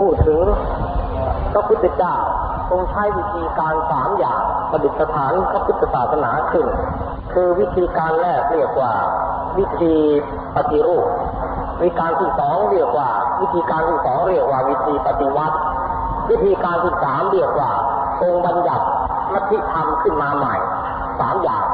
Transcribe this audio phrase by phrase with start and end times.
[0.00, 0.40] พูดถึง
[1.52, 2.14] พระพุทธเจ้า
[2.70, 6.66] ทรงใช้วิธีการสามอย่างประดิษฐานพระพุทธศาสนาขึ้น
[7.32, 8.92] คือวิธีการแรกเรียกว่า
[9.58, 9.94] วิธี
[10.56, 11.06] ปฏิรูป
[11.82, 13.08] วิธีการที่สองเรียกว่า
[13.40, 15.56] วิธีการที่สองเรียกว่า วิธีปฏิวัติ
[16.30, 17.70] วิธีการที่สามเรียกว่า
[18.20, 18.86] ทรงบัญญัติ
[19.34, 20.56] ลัทธิธรรมขึ้นมาใหม่
[21.20, 21.64] สามอย่าง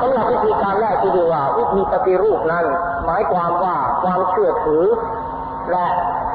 [0.00, 2.66] สำหรับวิธีการแรกที่เรียกว่า วิธีปฏิรูปนั้น
[3.04, 4.84] หมายความว่าความเชื่อถือ
[5.70, 5.86] และ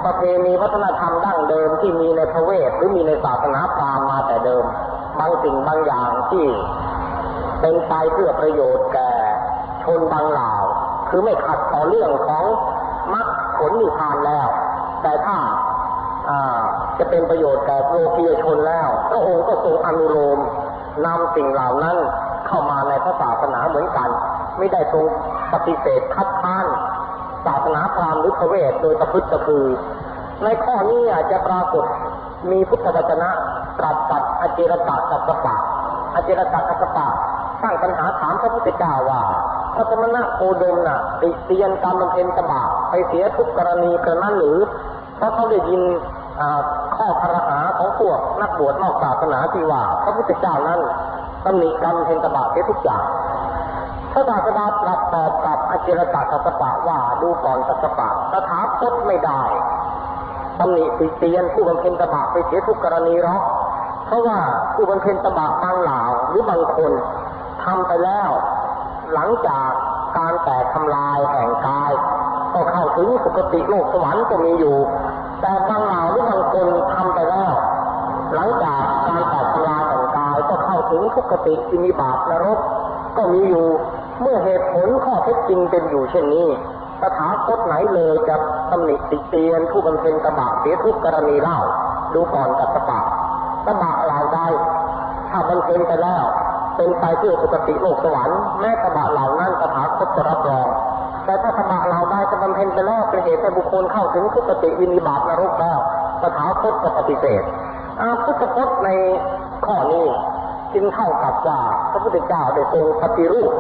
[0.05, 4.65] ประเพณีวัฒนธรรมดั้งเดิมที่มีในพระเวทหรือมีในศาสนาพราหมณ์มาแต่เดิม
[5.19, 6.45] บางสิ่งบางอย่างที่
[7.61, 9.11] เป็นไปเพื่อประโยชน์แก่
[9.83, 10.51] ชนบางเหล่า
[11.09, 12.45] คือไม่ขัดต่อเรื่องของ
[13.13, 14.47] มรรคผลนิพพานแล้ว
[15.01, 15.37] แต่ถ้า
[16.99, 20.39] จะเป็นประโยชน์แก่โลกียชนแล้วพระองค์ก็ทรงอนุโลม
[21.05, 21.97] นำสิ่งเหล่านั้น
[22.47, 24.09] เข้ามาในพระศาสนาเหมือนกัน
[24.57, 25.03] ไม่ได้ทรง
[25.53, 26.65] ปฏิเสธคัดค้าน
[27.45, 29.65] ศาสนาพราหมณ์หรือพระเวทโดยตะพึดตะพือ
[30.43, 31.85] ในข้อนี้อาจจะปรากฏ
[32.51, 33.29] มีพุทธวจนะ
[33.79, 35.55] ตรัสกับอจิรตะกัสสปะ
[36.15, 37.07] อจิรตะกัสสปะ
[37.63, 39.21] ตั้งปัญหาถามพระพุทธเจ้าว่า
[39.75, 44.57] พระสมณะโคดมน่ะติเตียนการบำเพ็ญตบะไปเสียทุกกรณีกระนั้นหรือ
[45.17, 45.81] เพราะเขาได้ยิน
[46.95, 50.79] ข้อคารหาของพวกนักบวชนอกศาสนาที่ว่า พระพุทธเจ้านั้น
[51.45, 53.03] ตำหนิการบำเพ็ญตบะเสียทุกอย่าง
[54.13, 59.41] พระศาสดาตรัสตอบกับอจิรตะกัสปะว่าดูก่อนกัสปะตถาคตไม่ได้
[60.59, 63.41] ตำหนิติเตียนผู้บำเพ็ญตบะไปเสียทุกกรณีหรอก
[64.05, 64.39] เพราะว่า
[64.73, 66.91] ผู้บำเพ็ญตบะบางเหล่าหรือบางคน
[67.63, 68.29] ทำไปแล้ว
[69.13, 69.69] หลังจาก
[70.17, 71.91] การแตกทำลายแห่งกาย
[72.53, 74.77] ก็เข้าถึงสุคติโลกสวรรค์ก็มีอยู่
[75.41, 77.53] แต่บางเหล่าหรือบางคนทำไปแล้ว
[78.35, 82.59] หลังจากการแตกทำลายแห่งกายก็เข้าถึงทุกติอินิบาตนรก
[83.17, 83.65] ก็มีอยู่
[84.21, 86.47] เมื่อเหตุผลข้อเท็จจริงเป็นอยู่เช่นนี้
[87.01, 88.35] ตถาคตไหนเลยจะ
[88.71, 91.59] ตำหนิติเตียนผู้บำเพ็ญตบะเสียทุกกรณีเล่า
[92.13, 93.01] ดูก่อนกับตปะ
[93.65, 94.39] ตบะเหล่าใด
[95.29, 96.23] ถ้าบำเพ็ญไปแล้ว
[96.77, 100.67] เป็นไปเพื่อสุคติโลกสวรรค์แม้ตบะเหล่านั้นตถาคตจะรับรอง
[101.25, 105.79] แต่ถ้าตบะเหล่าใดจะบำเพ็ญไปแล้วเป็นเหตุให้บุคคลเข้าถึงทุกติวินิบาตนรกแล้ว
[106.21, 107.43] ตถาคตจะปฏิเสธ
[108.01, 108.89] อาพุทธพจน์ใน
[109.65, 110.07] ข้อนี้
[110.73, 111.59] จึงเท่ากับว่า
[111.91, 113.51] พระพุทธเจ้าได้ทรงปฏิรูป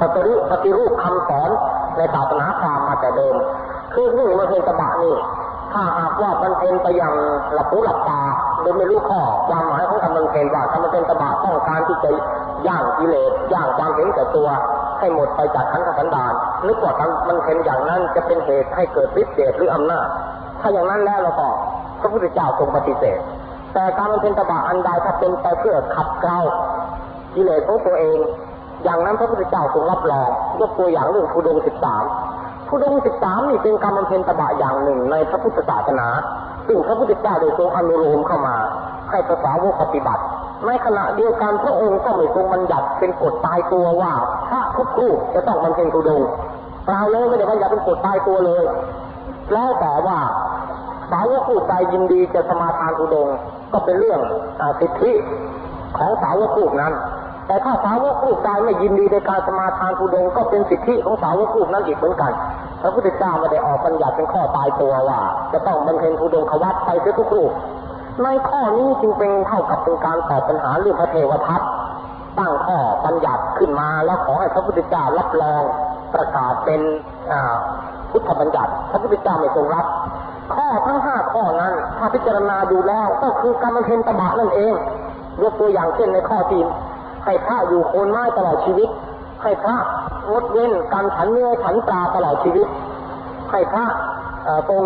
[0.00, 1.50] ปฏิรูปปฏิรูปคำสอน
[1.96, 3.34] ในศาสนาพราหมณ์มาแต่เดิม
[3.94, 5.16] คือนี่มันเป็นตบะนี่
[5.72, 7.14] ถ้าหากว่ามันเป็นไปอย่าง
[7.52, 8.20] หลับหูหลับตา
[8.62, 12.10] โดยไม่รู้ข้อความหมายของคำมันเป็นว่าคำมันเป็นตบะต้องการที่จะ
[12.66, 14.48] ย่างกิเลสย่างความเห็นแก่ตัว
[14.98, 16.32] ให้หมดไปจากขันธสันดาน
[16.66, 20.06] นึกว่าคำมันเป็นอย่างนั้นจะเป็นเหตุให้เกิดฤทธิ์เดชหรืออำนาจ
[20.60, 21.48] ถ้าอย่างนั้นแล้วเราก็
[22.00, 23.18] พระพุทธเจ้าทรงปฏิเสธ
[23.74, 26.40] แต่การบำเพ็ญตบะอันใดถ้าเป็นไปเพื่อขัดเกลา
[27.34, 28.18] กิเลสของตัวเอง
[28.84, 30.28] อย่างนั้นพระพุทธเจ้าทรงรับรอง
[30.60, 32.04] ยกตัวอย่างเรื่องทุดงสิบสาม
[32.68, 36.08] ทุดงสิบสามนี่เป็นการบำเพ็ญตบะอย่างหนึ่งในพระพุทธศาสนา
[36.66, 38.56] ซึ่งพระพุทธเจ้าได้ทรงอนุโลมเข้ามา
[39.10, 40.22] ให้ภาษาวกปฏิบัติ
[40.66, 44.12] ในขณะเดียวกันพระองค์ก็ไม่ทรงบัญญัติเป็นกฎตายตัวว่า
[44.50, 46.22] พระทุกรูปจะต้องบำเพ็ญทุดง
[46.84, 48.64] เปล่าเลยไม่ได้บัญญัติเป็นกฎตายตัวเลย
[49.52, 50.18] แล้วแต่ว่า
[51.10, 53.28] สาวกผู้ใจยินดีจะสมาทานอุดง
[53.72, 54.20] ก็เป็นเรื่อง
[54.60, 55.12] อสิทธิ
[55.98, 56.92] ของสาวกผู้นั้น
[57.48, 62.32] แต่ถ้าสาวกผู้ใจไม่ยินดีในการสมาทานอุดงก็เป็นสิทธิของสาวกผู้นั้นอีกเหมือนกัน
[62.82, 65.20] พระพุทธเจ้าไม่ได้ออกบัญญัติเป็นข้อตายตัวว่า
[65.52, 67.52] จะต้องบำเพ็ญอุดงควัตไปเสียทุกรูป
[68.22, 71.60] ในข้อนี้จึงเป็นเท่ากับเป็นการตอบปัญหาเรื่องพระเทวทัต
[72.38, 75.62] ตั้งข้อบัญญัติขึ้นมาแล้วขอให้พระพุทธเจ้ารับรอง
[76.14, 76.80] ประกาศเป็น
[78.10, 79.86] พุทธบัญญัติ พระพุทธเจ้าไม่ทรงรับ
[80.54, 84.72] ข้อทั้งห้าข้อนั้นถ้าพิจารณาดูแล้วก็คือการบำเพ็ญตบะนั่นเอง
[85.42, 86.62] ยกตัวอย่างเช่นในข้อที่
[87.28, 88.88] ให้พระอยู่โคนไม้ตลอดชีวิต
[89.42, 89.76] ให้พระ
[90.30, 92.66] งดเว้นการฉันเนื้อฉันปลาตลอดชีวิต
[93.50, 93.84] ให้พระ
[94.68, 94.82] ตรง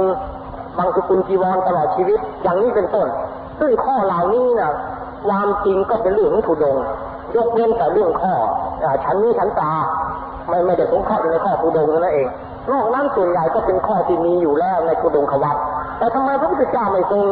[0.78, 3.06] บางสกุลจีวรตลอดชีวิต อย่างนี้เป็นต้น
[3.60, 4.72] ซึ่งข้อเหล่านี้นะ
[5.26, 6.76] ความจริงก็เป็นเรื่องของทุดง
[7.36, 8.34] ยกเว้นแต่เรื่องข้อ
[9.04, 9.72] ฉันนี้ฉันตา
[10.48, 12.28] ไม่ไม่ได้สงเคราะห์อในข้อทุดงนั่นเอง
[12.70, 15.56] นอกนั้นส่วนใหญ่ก็เป็นข้อที่มีอยู่แล้วในทุดงควัต
[15.98, 17.24] แต่ทำไมพระพุทธเจ้าไม่ทรง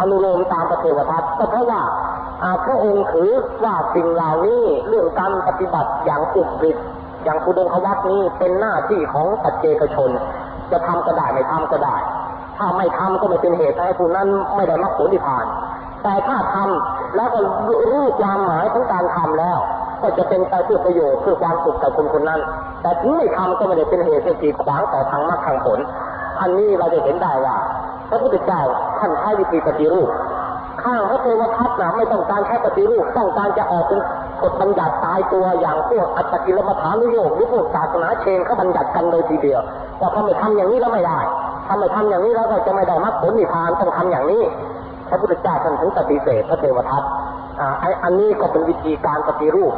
[0.00, 1.80] อนุโลมตามพระเทวทัตก็เพราะว่า
[2.64, 3.30] พระองค์ถือ
[3.64, 6.76] ว่าสิ่งเหล่านี้เรื่องการปฏิบัติอย่างอุกฤษ
[7.24, 10.10] อย่างทุดงควัตนี้เป็นหน้าที่ของปัจเจกชน
[10.72, 11.96] จะทำก็ได้ไม่ทำก็ได้
[12.56, 15.46] ถ้าไม่ทำก็ไม่เป็นเหตุให้ผู้นั้นไม่ได้มรรคผลนิพพาน
[16.02, 17.38] แต่ถ้าทำแล้วก็
[17.92, 19.58] รู้ความหมายของการทำแล้ว
[20.02, 22.40] ก็จะเป็นไปเพื่อประโยชน์เพื่อความสุขกับคนคนนั้น
[22.82, 25.78] แต่ถึงไม่ทำก็ไม่ได้เป็นเหตุให้กีดขวางต่อทางมรรคทางผล
[26.40, 27.56] อันนี้เราจะเห็นได้ว่า
[28.10, 28.60] พระพุทธเจ้า
[28.98, 30.08] ท่านใช้วิธีปฏิรูป
[30.82, 34.00] ข้างพระเทวทัตนะไม่ต้องการแค่ปฏิรูปต้องการจะออกเป็น
[34.42, 39.60] กฎบัญญัติตายตัวอย่างพวกอัตตกิลมัฐานุโยกหรือพวกศาสนาเชนเขาบัญญัติกันเลยทีเดียว
[40.00, 41.20] ว่าถ้าไม่ทำอย่างนี้แล้วไม่ได้
[41.66, 44.42] ถ้าไม่ทำอย่างนี้แล้วก็จะไม่ได้มรรคผลนิพพานต้องทำอย่างนี้
[45.08, 47.02] พระพุทธเจ้าท่านถึงปฏิเสธพระเทวทัต
[47.60, 49.74] อ่าไอ้อันนี้ก็เป็นวิธีการปฏิรูป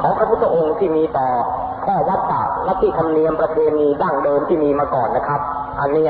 [0.00, 1.28] ของพระพุทธองค์ที่มีต่อ
[1.84, 5.40] ข้อวัดตะลัทธิธรรมเนียมประเพณีดั้งเดิมที่มีมาก่อนนะครับ
[5.80, 6.06] อันนี้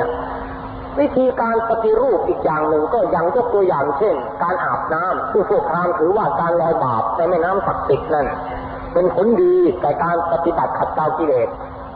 [1.00, 8.26] วิธีการปฏิรูปอีกอย่างหนึ่งก็ยังยกตัวอย่างเช่น การอาบน้ำผู้พวกพราหมณ์ถือว่าการลอยบาปในแม่น้ำศักดิ์สิทธิ์นั้น
[8.94, 11.48] เป็นผลดีแต่การปฏิบัติขัดเกลากิเลส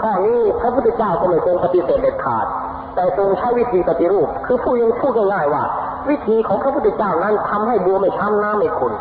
[0.02, 2.46] ข้อนี้พระพุทธเจ้าก็ไม่ทรงปฏิเสธเด็ดขาด
[2.94, 5.64] แต่ทรงใช้วิธีปฏิรูป คือพูดยังพูดง่ายๆว่า
[6.10, 8.92] วิธีของพระพุทธเจ้านั้นทำให้บัวไม่ช้ำน้ำไม่ขุ่น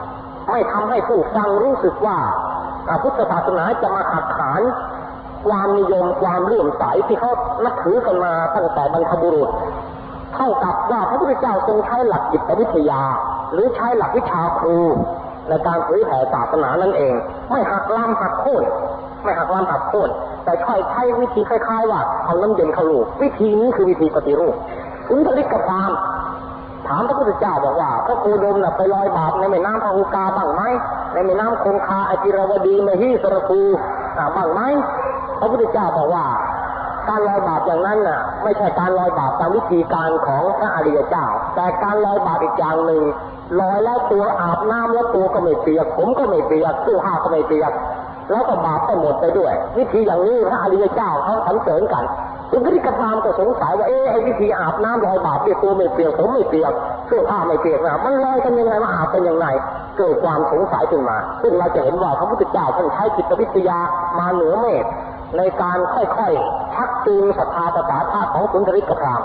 [0.51, 2.17] ไม่ทำให้ผู้ฟังรู้สึกว่า
[3.03, 4.61] พุทธศาสนาจะมาหักขาน
[5.47, 7.31] ความนิยมความเลื่อมใสที่เขา
[7.63, 9.49] นับถือกันมาตั้งแต่บรรพบุรุษ
[10.35, 13.01] เท่ากับว่าพระพุทธเจ้าทรงใช้หลักจิตวิทยา
[13.53, 14.77] หรือใช้หลักวิชาครู
[15.49, 17.13] ในการเผยแผ่ศาสนานั่นเอง
[17.49, 18.63] ไม่หักล้ำหักโค่น
[19.23, 20.09] ไม่หักล้ำหักโค่น
[20.43, 24.55] แต่ใช้ใช้วิธีคล้ายๆ ว่าเอาน้ำเย็นเข้าลูกวิธีนี้คือวิธีปฏิรูป
[25.07, 25.91] ถึงผลิตกับความ
[26.87, 30.61] ถามพระพุทธเจ้าบอกว่าพระโคดมน่ะไปลอยบาปในแม่น้ำพาหุกาบ้างไหม
[31.13, 33.59] ในแม่น้ำคงคาอจิรวดีมหิสรภู
[34.35, 34.61] บ้างไหม
[35.39, 36.25] พระพุทธเจ้าบอกว่า
[37.09, 41.25] การลอยบาปอย่างนั้นน่ะ ไม่ใช่การลอยบาปตามวิธีการของพระอริยเจ้า
[41.55, 43.03] แต่การลอยบาปอีกอย่างหนึ่ง
[43.61, 47.71] ลอยแล้วตัวอาบน้ำแล้วตัวก็ไม่เปียก ผมก็ไม่เปียกเสื้อผ้าก็ไม่เปียก
[48.31, 52.03] แล้วก็บาปก็หมดไปด้วย วิธีอย่างนี้พระอริยเจ้าเขาสรรเสริญกัน
[52.51, 56.73] คุณพิกรามก็สงสัยว่าเอ๊ะไอ้วิธีอาบน้ำลอยบาปเนี่ยตัวไม่เปียกผมไม่เปียก
[57.07, 59.47] เสื้อผ้าไม่เปียกนะมันลอยกันยังไงมาอาบกันยังไง
[59.97, 63.79] เกิดความสงสัยขึ้นมา ซึ่งเราจะเห็นว่าพระพุทธเจ้าท่านใช้จิตวิทยา
[64.19, 64.85] มาเหนือเมฆ
[65.37, 69.21] ในการค่อยๆชักจูงศรัทธาประสาทาของสุนทริกพราม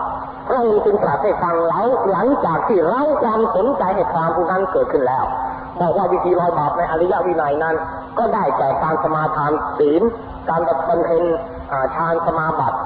[0.46, 5.24] พระองค์จึงตรัสให้ฟังแล้วหลังจากที่เล่าความสนใจให้พรามผู้นั้นเกิดขึ้นแล้ว
[5.80, 7.76] บอกว่าวิธีลอยบาปในอริยวินัยนั้น
[8.18, 10.02] ก็ได้แก่การสมาทานศีล
[10.50, 11.22] การบำเพ็ญ
[11.94, 12.78] ฌานสมาบัติ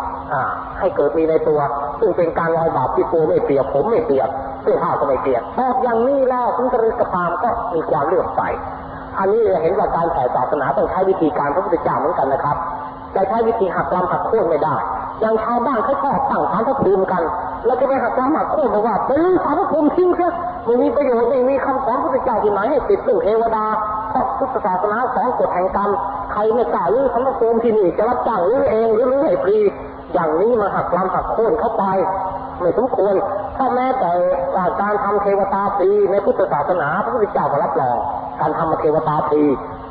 [0.79, 1.61] ให้เกิดมีในตัว
[2.01, 4.29] ซึ่งเป็นการลอยบาปที่ตัวไม่เปียกผมไม่เปียก
[4.63, 8.41] เสื้อผ้าก็ไม่เปียกบอกอย่างนี้แล้วสุนทริกพรามก็มีความเลื่อมใส
[9.19, 12.57] อันนี้เห็นว่าการแผ่ศาสนาต้องใช้วิธีการพระพุทธเจ้าเหมือนกันนะครับ
[13.13, 14.77] แต่ใช้วิธีหักลำหักโค่นไม่ได้
[15.21, 17.23] อย่างชาวบ้านเขาชอบตั้งฐานพระภูมิกัน
[17.67, 20.33] แล้วก็ไปหักลำหักโค่นบอกว่าไปลื้อฐานพระภูมิทิ้งเสีย
[20.65, 23.65] ไม่มีประโยชน์ไม่มีคำสอนพระพุทธเจ้าที่ไหนให้ติดซึ่งเทวดา
[24.11, 25.91] เพราะพุทธศาสนาสอนกฎแห่งกรรม
[26.33, 29.59] ใครไม่กล้าลื้อฐานพระภูมิที่นี่จะรับจ้างลื้อเองหรือลื้อให้ฟรี
[30.15, 31.85] อย่างนี้มาหักลำหักโค่นเข้าไป
[32.61, 33.15] ไม่สมควร
[33.57, 34.11] ถ้าแม้แต่
[34.81, 37.97] การทำเทวตาตีในพุทธศาสนาพระพุทธเจ้าก็รับรอง
[38.41, 39.43] การทำเทวตาตี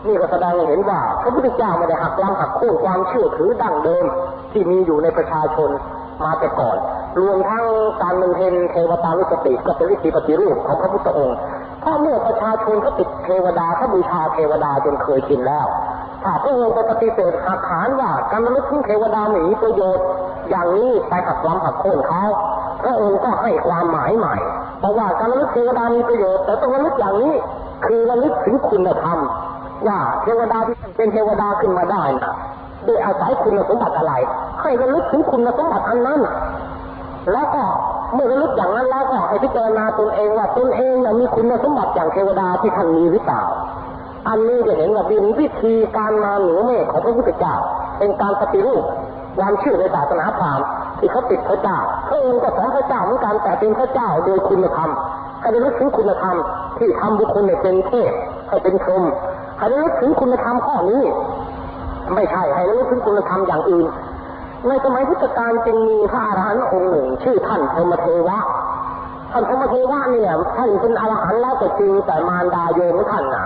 [0.08, 4.06] นี่ก็แสดงให้เห็นว่าพระพุทธเจ้าไม่ได้หักล้ำหักโค่นความเชื่อถือดั้งเดิม
[4.52, 5.70] ที่มีอยู่ในประชาชน
[6.24, 6.78] มาแต่ก่อน
[7.20, 7.66] รวมทั้ง
[8.02, 11.38] การบำเพ็ญเทวตานุสติก็เป็นวิธีปฏิรูปของพระพุทธองค์
[11.82, 15.68] เพราเมื่อประชาชนเขาติดเทวดาเขาบูชาเทวดาจนเคยชินแล้ว
[16.24, 20.06] ถ้าพระองค์ไปปฏิเสธหักขานว่าการระลึกถึงเทวดาไม่มีประโยชน์
[20.50, 22.24] อย่างนี้ไปหักล้ำหักโค่นเขา
[22.84, 24.36] พระองค์ก็ให้ความหมายใหม่
[24.80, 27.34] เพราะว่าการระลึกเทวดามีประโยชน์ แต่ต้องระลึกอย่างนี้
[27.86, 29.20] คือระลึกถึงคุณธรรม
[29.88, 32.34] ว่าเทวดาที่เป็นเทวดาขึ้นมาได้นะ
[32.88, 34.14] ด้วยอาศัยคุณสมบัติอะไร
[34.62, 36.20] ให้ระลึกถึงคุณสมบัติอันนั้น
[37.32, 37.64] แล้วก็
[38.14, 43.42] เมื่อระลึกอย่างนั้นแล้วก็ให้พิจารณาตนเองว่าตนเองน่ะมีคุณสมบัติอย่างเทวดาที่ท่านมีหรือเปล่า
[44.28, 47.56] อันนี้จะเห็นว่าเป็นวิธีการมาหนือเมฆของพระพุทธเจ้า
[48.00, 48.84] เป็นการปฏิรูป
[49.38, 50.66] ความเชื่อในศาสนาพราหมณ์
[51.00, 51.78] ที่เขาติดพระเจ้า
[52.10, 54.90] พระองค์ก็สอนพระเจ้าเหมือนกันแต่เป็นพระเจ้าโดยคุณธรรม
[55.42, 56.36] ให้ระลึกถึงคุณธรรม
[56.78, 58.12] ที่ทำบุคคลเนี่ยเป็นเทพ
[58.50, 59.04] ให้เป็นพรหม
[59.58, 61.04] ให้ระลึกถึงคุณธรรมข้อนี้
[62.14, 63.88] ไม่ใช่ให้ระลึกถึงคุณธรรมอย่างอื่น
[64.68, 68.40] ในสมัยพุทธกาลจึงมีพระอรหันต์องค์หนึ่ง ชื่อท่านพรมเทวะ
[69.32, 73.46] ท่านพรมเทวะเนี่ยท่านเป็นอรหันต์แล้วแต่จริงแต่มารดาโยมท่านน่ะ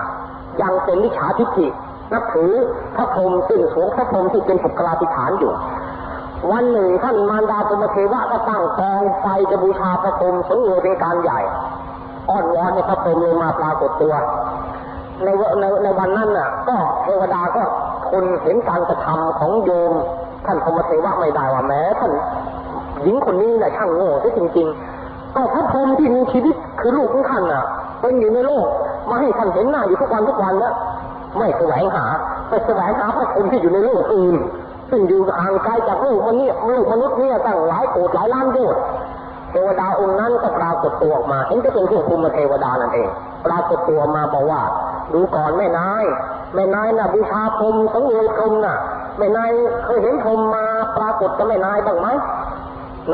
[0.62, 1.66] ยังเป็นวิชาทิฏฐิ
[2.12, 2.52] นับถือ
[2.96, 5.52] พระพรหมซึ่งสวงพระพรหมที่เป็นปุกราธิฐานอยู่
[6.52, 11.40] วันหนึ่งท่านมารดาพรมเทวะก็ตั้งกองไฟจะบูชาพระพรหมสงเวยเป็นการใหญ่
[12.28, 14.14] อ้อนวอนให้พระพรหมลงมาปรากฏตัว
[15.24, 15.28] ใน
[15.60, 17.62] ในในวันนั้นน่ะ ก็เทวดาก็
[18.08, 19.92] ทนเห็นการกระทำของโยม
[20.46, 22.12] ท่านพมเทวะไม่ได้ว่าแม้ท่าน
[23.02, 24.66] หญิงคนนี้น่ะช่างโง่ซะจริง
[25.00, 27.64] ๆ ก็พระพรหมที่มีชีวิตคือลูกของท่านน่ะ
[28.00, 28.66] เป็นอยู่ในโลก
[29.10, 30.74] มาให้ท่านเห็นหน้าอยู่ทุกวันทุกวันแล้ว
[31.38, 32.06] ไม่แสวงหา
[32.48, 34.36] ไปแสวงหาพระพรหมที่อยู่ในโลกอื่น
[34.90, 38.80] ซึ่งอยู่ห่างไกลจากลูกมันเนี่ยลูกมนุษย์เนี่ยตั้งหลายโกดหลายล้านโยชน์
[39.52, 43.08] เทวดาองค์นั้นก็ปรากฏตัวออกมาเห็นจะเป็นพวกภูมิเทวดานั่นเอง
[43.46, 44.62] ปรากฏตัวมาบอกว่า
[45.12, 46.04] ดูก่อนแม่นาย
[46.54, 48.76] แม่นายน่ะบูชาพรมสังเวยพรมน่ะ
[49.18, 49.50] แม่นาย
[49.84, 50.64] เคยเห็นพรมมา
[50.96, 52.08] ปรากฏกับแม่นายบ้างไหม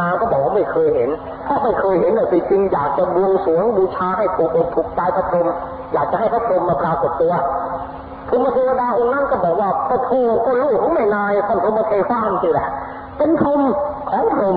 [0.00, 1.10] นางก็บอกว่าไม่เคยเห็น
[1.46, 5.48] ถ้าไม่เคยเห็นน่ะสิจริงอยากจะบวงสรวงบูชาให้ถูกอกถูกใจพระพรหม
[5.92, 7.34] อยากจะให้พระพรหมมาปรากฏตัว
[8.28, 10.10] พรหมเทวดาองค์นั้นก็บอกว่าพระโท
[10.44, 12.68] ก็ลูกของแม่นายท่านพรหมเทวานสิแหละ
[13.18, 13.62] เป็นพรหม
[14.10, 14.56] ของพรหม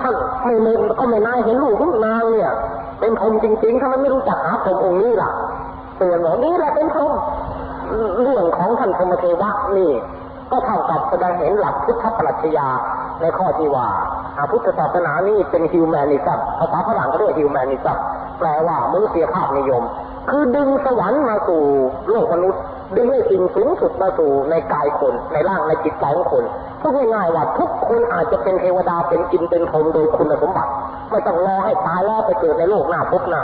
[0.00, 0.14] ท่าน
[0.44, 2.50] ไม่เมนก็ไม่นายเห็นลูกของนางเนี่ย
[3.00, 5.30] เป็นพรหมจริงๆถ้านไม่รู้จักหาพรหมองค์นี้ล่ะ
[5.98, 7.12] เตือนบอกนี่แหละเป็นพรม
[8.22, 9.90] เรื่องของท่านพรมเทวะนี่
[10.50, 12.68] ก็เท่ากับแสดงเห็นหลักพุทธปรัชญา
[13.20, 13.88] ในข้อที่ว่า
[14.38, 17.98] อาพุทธศาสนานี่เป็น humanism ภาษาฝรั่งก็เรียก humanism
[18.38, 19.82] แปลว่ามนุษยภาพนิยม
[20.30, 21.62] คือดึงสวรรค์มาสู่
[22.10, 22.62] โลกมนุษย์
[22.96, 26.44] ดึงให้สิ่งสูงสุดมาสู่ในกายคน ในร่างในจิตใจของคน
[26.80, 30.72] พูดง่ายๆว่าทุกคนอาจจะเป็นเทวดาเป็นอินทร์เป็นพรหมโดยคุณสมบัติ
[31.10, 33.42] ไม่ต้องรอให้ตายแล้วไปเกิดในโลกหน้าภพหน้า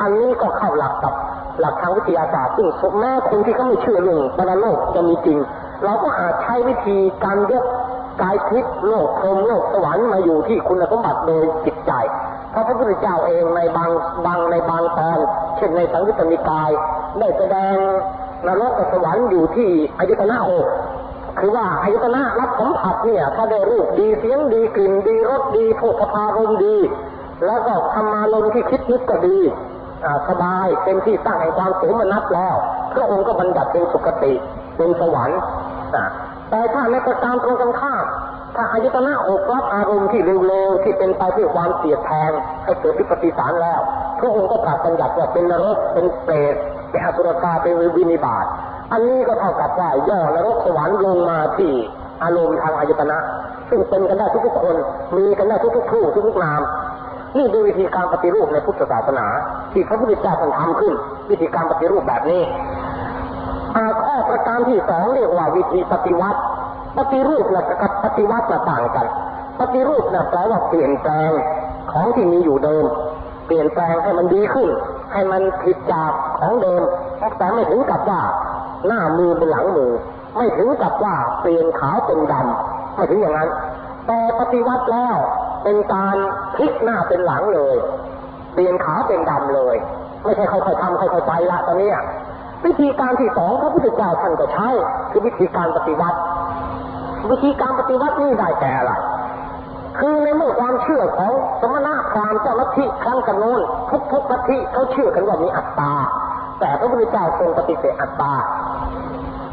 [0.00, 1.14] อันนี้ก็เข้าหลักกับ
[1.60, 5.38] หลักทางวิทยาศาสตร์ซึ่งแม้คนที่เขาไม่เชื่อเรื่องปรโลกจะมีจริง
[5.84, 7.64] เราก็อาจใช้วิธีการยก
[8.22, 11.92] กายทิพย์โลกพรมโลกสวรรค์มาอยู่ที่คุณสมบัติโดยจิตใจ
[12.54, 13.90] พระพระพุทธเจ้าเองในบาง
[14.26, 15.18] บางในบางตอน
[15.56, 16.70] เช่นในสังยุตตนิกาย
[17.18, 17.76] ได้แสดง
[18.46, 20.66] นรกกับสวรรค์อยู่ที่อายตนะหก
[21.38, 26.76] คือว่าอายตนะรับสัมผัสเนี่ย ถ้าได้รูปดีเสียงดีกลิ่นดีรสดีโภคภารมณ์ดี
[27.46, 29.38] แล้วก็ธรรมารมที่คิดนึกก็ดี
[30.28, 32.56] สบายเป็นที่ตั้งแห่งความสูงมนัสแล้ว
[32.94, 34.32] พระองค์ก็บัญญัติเป็นสุคติ
[34.76, 35.40] เป็นสวรรค์
[36.50, 38.04] แต่ถ้าในประการตรงกันข้าม
[38.56, 42.32] ถ้าอายตนะอกรับอารมณ์ที่เร็วๆที่เป็นไปเพื่อความเสียดแทง
[42.64, 43.80] ให้เกิดวิปฏิสารแล้ว
[44.20, 46.56] พระองค์ก็ตรัสบัญญัติว่าเป็นนรกเป็นเปรต
[46.90, 48.46] เป็นอสุรกาเป็นวินิบาต
[48.92, 51.72] อันนี้ก็เท่ากับว่าย่อนรกสวรรค์ลงมาที่
[52.22, 53.18] อารมณ์ทางอายตนะ
[53.70, 54.76] ซึ่งเป็นกันได้ทุกๆคน
[55.16, 56.60] มีกันได้ทุกๆผู้ทุกๆนาม
[57.38, 59.26] นี่คือวิธีการปฏิรูปในพุทธศาสนา
[59.72, 60.94] ที่พระพุทธเจ้าท่านทำขึ้น
[61.30, 62.42] วิธีการปฏิรูปแบบนี้
[63.76, 66.40] อ่าข้อประการที่สองเรียกว่าวิธีปฏิวัติ
[66.98, 69.06] ปฏิรูปนะกับปฏิวัตินะต่างกัน
[69.60, 71.30] ปฏิรูปนะแปลว่าเปลี่ยนแปลง
[71.92, 72.84] ของที่มีอยู่เดิม
[73.46, 74.68] เปลี่ยนแปลงให้มันดีขึ้น
[75.16, 76.82] ให้มันผิดจากของเดิม
[77.38, 78.20] แต่ไม่ถึงกับว่า
[78.86, 79.92] หน้ามือเป็นหลังมือ
[80.36, 83.48] ไม่ถึงกับว่าเปลี่ยนขาวเป็นดำไม่ถึงอย่างนั้น
[84.06, 85.16] แต่ปฏิวัติแล้ว
[85.64, 86.16] เป็นการ
[86.56, 87.76] พลิกหน้าเป็นหลังเลย
[88.54, 89.76] เปลี่ยนขาวเป็นดำเลย
[90.24, 91.90] ไม่ใช่ค่อยๆทำค่อยๆไปละตอนนี้
[92.64, 94.68] วิธีการที่สองพระพุทธเจ้าท่านก็ใช้
[95.10, 96.18] คือวิธีการปฏิวัติ
[97.30, 98.92] วิธีการปฏิวัตินี่ได้แก่อะไร
[100.00, 103.60] คือในเมื่อความเชื่อของสมณะพราหมณ์เจ้าลัทธิครั้งกันโน้น
[103.90, 105.92] ทุกทุกๆลัทธิเขาเชื่อกันว่ามีอัตตา
[106.60, 108.32] แต่พระพุทธเจ้าทรงปฏิเสธอัตตา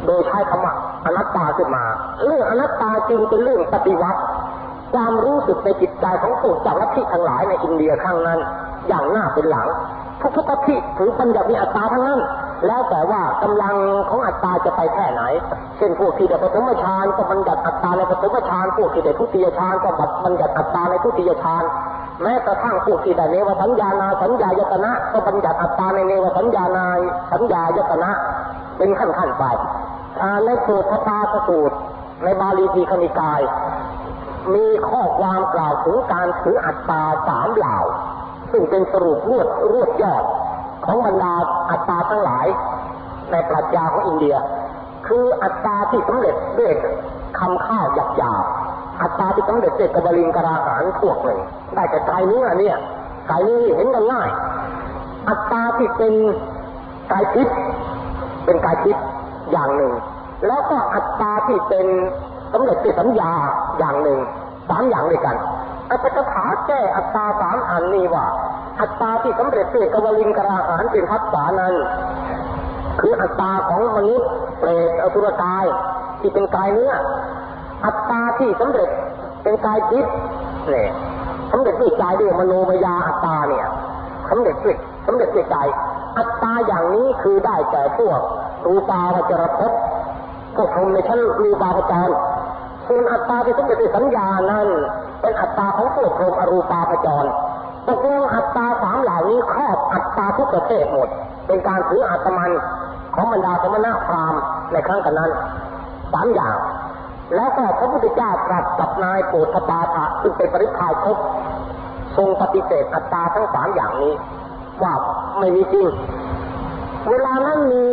[0.06, 0.74] โดยใช้คำว่า
[1.04, 1.84] อนัตตาขึ้นมา
[2.24, 4.20] เรื่องอนัตตาจึงเป็นเรื่องปฏิวัติ
[4.92, 8.38] ความรู้สึกในจิตใจของพวกเจ้าลัทธิทั้งหลายในอินเดียครั้งนั้น
[8.88, 9.68] อย่างหน้าเป็นหลัง
[10.20, 12.20] ทุกๆลัทธิถือปัญญามีอัตตาทั้งนั้น
[12.66, 13.74] แล้วแต่ว่ากำลัง
[14.10, 15.22] ของอัตตาจะไปแค่ไหน
[15.76, 19.90] เช่นพวกที่ได้ปฐมฌานก็บัญญัติอัตตาในปฐมฌานพวกที่ได้ทุติยฌานก็
[20.24, 21.62] บัญญัติอัตตาในทุติยฌาน
[22.22, 26.86] แม้กระทั่งพวกที่ได้เนวสัญญานาสัญญายตนะก็บัญญัติอัตตาในเนวสัญญานา
[27.32, 28.10] สัญญายตนะ
[28.78, 29.44] เป็นขั้นๆไป
[30.22, 31.76] อ่าในสูตรพระพาสสูตร
[32.24, 33.40] ในบาลีทีคณิกาย
[34.54, 37.78] มีข้อความกล่าวถึงการถืออัตตาสามเหล่า
[38.56, 40.24] ซึ่งเป็นสรุปรวดรวดยอด
[40.84, 41.34] ของบรรดา
[41.70, 42.46] อัตตาทั้งหลาย
[43.30, 44.36] ในปรัชญาของอินเดีย
[45.06, 46.72] คืออัตตาที่สำเร็จด้วย
[47.38, 51.40] คำข้าวหยาบหยาบๆอัตตาที่สำเร็จด้วยกบลิงกราหารพวกหนึ่ง
[51.74, 52.76] ได้แต่กายนื้อเนี่ย
[53.30, 54.28] กายนี้เห็นกันง่าย
[55.28, 56.14] อัตตาที่เป็น
[57.12, 57.56] กายทิพย์
[58.44, 59.04] เป็นกายทิพย์
[59.52, 59.92] อย่างหนึ่ง
[60.46, 61.86] แล้วก็อัตตาที่เป็น
[62.52, 63.30] สำเร็จด้วยสัญญา
[63.78, 64.18] อย่างหนึ่ง
[64.68, 65.36] สามอย่างด้วยกัน
[65.90, 68.26] อัตถกถาแก้อัตตาสามอันนี้ว่า
[68.80, 71.74] อัตตาที่สำเร็จด้วยกวลิงกราหารเป็นพัฒษานั้น
[73.00, 75.64] คืออัตตาของมนุษย์เปรตอสุรกาย
[76.20, 76.92] ที่เป็นกายเนื้อ
[77.84, 78.90] อัตตาที่สำเร็จ
[79.42, 80.06] เป็นกายจิต
[80.68, 80.90] เนี่ย
[81.52, 83.66] สำเร็จด้วยกายด้วยมโนมยาอัตตาเนี่ย
[84.30, 84.76] สำเร็จด้วย
[85.06, 85.68] สำเร็จด้วยกาย
[86.18, 88.20] อัตตาอย่างนี้คือได้แก่พวก
[88.66, 89.72] รูปาวจรภพ
[90.56, 92.10] พวกพรหมในชั้นรูปาวจร
[92.88, 94.68] ส่วนอัตตาที่สำเร็จสัญญานั้น
[95.20, 97.24] เป็นอัตตาของพวกพรมอรูปาวจร
[97.88, 101.08] ตกลงอัตตาสามเหล่านี้ครอบอัตตาทุกประเภทหมด
[101.46, 102.50] เป็นการถืออัตมัน
[103.14, 104.40] ของบรรดาสมณะพราหมณ์
[104.72, 105.30] ในครั้งกันนั้น
[106.12, 106.56] สามอย่าง
[107.34, 111.16] แล้วก็พระพุทธเจ้าตรัสกับนายโปธปาทะซึ่งเป็นปริพายคบ
[112.16, 114.14] ทรงปฏิเสธอัตตาทั้งสามอย่างนี้
[114.82, 114.94] ว่า
[115.38, 115.86] ไม่มีจริง
[117.08, 117.86] เวลานั้นมี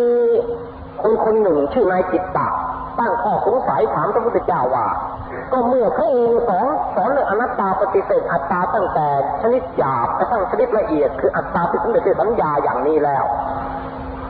[1.02, 2.48] คนคนหนึ่งชื่อนายจิตตะ
[3.02, 4.88] ตั้งข้อสงสัยถามพระพุทธเจ้าว่า
[5.52, 9.08] ก็เมื่อพระองค์สอนสอนเรื่องอนัตตาปฏิเสธอัตตาตั้งแต่
[9.42, 13.24] ชนิดหยาบกระทั่งชนิดละเอียด คืออัตตาที่สำเร็จด้วยสัญญาอย่างนี้แล้ว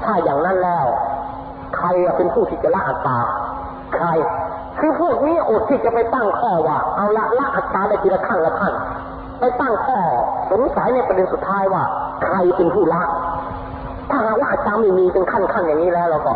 [0.03, 0.85] ถ้าอย่างนั้นแล้ว
[1.77, 1.87] ใคร
[2.17, 3.19] เป็นผู้ที่จะละอัตตา
[3.95, 4.07] ใคร
[4.79, 8.73] คือพวกนี้อดที่จะไปตั้งข้อว่า เอาละละอัตตาได้ทีละขั้นละขั้น
[9.39, 9.99] ไปตั้งข้อ
[10.51, 11.83] สงสัยในประเด็นสุดท้ายว่า
[12.23, 13.01] ใครเป็นผู้ละ
[14.09, 16.33] ถ้าหากว่าอาจารย์ไม่มีเป็นขั้นขั้นอย่างนี้แล้วเราก็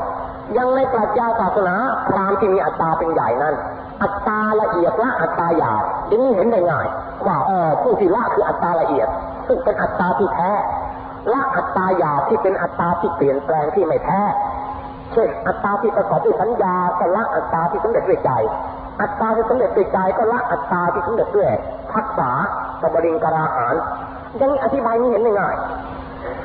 [0.58, 1.75] ยังในปรัชญาศาสนา
[2.08, 3.56] พรามที่มีอัตตาเป็นใหญ่นั้น
[4.04, 6.88] อัตตาละเอียดละอัตตาหยาบอย่างนี้เห็นได้ง่าย
[7.25, 9.08] ว่าเออผู้ที่ละคืออัตตาละเอียด
[9.48, 10.52] ซึ่งเป็นอัตตาที่แท้
[11.34, 14.24] ละอัตตาหยาบที่เป็นอัตตาที่เปลี่ยนแปลงที่ไม่แท้
[15.14, 18.32] เช่นอัตตาที่ประกอบด้วยสัญญาก็ละอัตตาที่สำเร็จด้วยใจ
[19.02, 21.50] อัตตาที่สำเร็จด้วยใจก็ละอัตตาที่สำเร็จด้วย
[21.94, 22.30] ทักษะ
[22.82, 23.75] กับบริงกราหาร
[24.42, 25.56] ยังอธิบายนี้เห็นได้ง่าย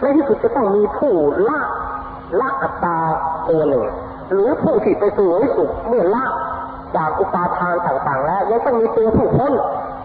[0.01, 1.13] ในที่สุดจะต้องมีผู้
[1.49, 1.61] ละ
[2.41, 2.99] ละอัตตา
[3.49, 3.85] ตัวหนึ่ง
[4.31, 6.25] หรือผู้ที่ไปสู่วิสุขเมื่อละ
[6.97, 9.53] จากอุปาทานต่างๆ แล้วยังต้องมีตัวผู้พ้น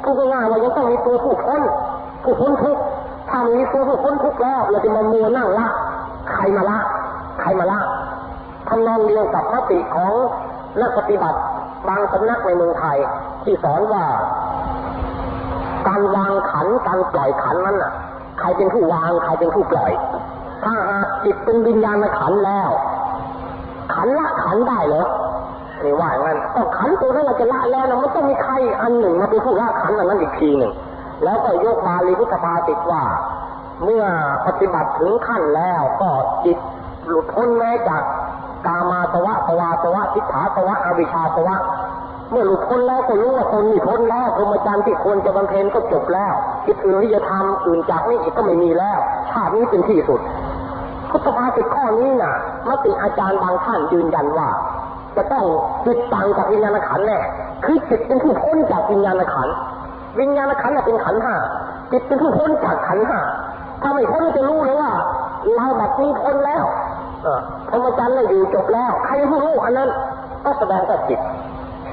[0.03, 1.62] พูดง่ายๆว่ายังต้องมีตัวผู้พ้น
[2.24, 2.77] ผู้พ้นทุก
[3.29, 5.67] ถ้ามีตัวผู้พ้นทุกแล้วเราจะมามัวนั่งละ
[6.32, 6.79] ใครมาละ
[7.41, 7.79] ใครมาละ
[8.67, 10.13] ทำนองเดียวกับมติของ
[10.82, 11.39] นักปฏิบัติ
[11.88, 12.98] บางสำนักในเมืองไทย
[13.44, 14.03] ที่สอนว่า
[15.88, 17.91] การวางขันการปล่อยขันนั้นน่ะ
[18.39, 19.91] ใครเป็นผู้วางใครเป็นผู้ปล่อย
[20.65, 22.69] ถ้าหากจิตเป็นวิญญาณขันแล้ว
[23.93, 25.07] ขันละขันได้เหรอ
[25.84, 30.74] นี่ว่าอย่างนั้นต้องขันตัวนั้นเราจะละแล้วนะมันต้องมีใครอันหนึ่งมาเป็นผู้ละขันอันนั้นอีกทีหนึ่ง
[31.24, 33.03] แล้วก็ยกบาลีพุทธภาษิตว่า
[33.84, 34.03] เมื่อ
[34.48, 36.10] ปฏิบัติถึงขั้นแล้วก็
[36.45, 36.57] จิต
[37.07, 38.03] หลุดพ้นแม้จาก
[38.67, 41.55] กามาสวะภวาสวะทิฏฐาสวะอวิชชาสวะ
[42.31, 46.34] เมื่อหลุดพ้นแล้วก็รู้ว่าตนนี่พ้นแล้วพรหมจรรย์ที่ควรจะบำเพ็ญก็จบแล้ว
[46.65, 49.00] คิดอื่นที่จะทำอื่นจากนี้อีกก็ไม่มีแล้ว
[49.31, 50.19] ชาตินี้เป็นที่สุด
[51.15, 52.34] พุทธภาษิตข้อนี้น่ะ
[52.69, 54.50] มติอาจารย์บางท่านยืนยันว่า
[55.15, 55.45] จะต้อง
[55.86, 57.19] จิตต่างจากวิญญาณขันแน่
[57.65, 59.48] คือจิตเป็นผู้พ้นจากวิญญาณขัน
[60.19, 61.36] วิญญาณขันธ์น่ะเป็นขันห้า
[61.91, 63.19] จิตเป็นผู้พ้นจากขันห้า
[63.81, 64.91] ถ้าไม่พ้นจะรู้เลยว่า
[65.55, 66.63] เราแบบนี้พ้นแล้ว
[67.24, 69.89] เออพรหมจรรย์น่ะอยู่จบแล้ว ใครผู้รู้อันนั้น
[70.45, 71.19] ก็แสดงกับจิต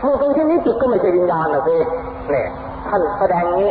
[0.02, 1.76] เมื่อเป็นเช่นนี้จิตก็ไม่ใช่วิญญาณนะสิ
[2.30, 2.46] เนี่ย
[2.88, 3.70] ท่านแสดงนี้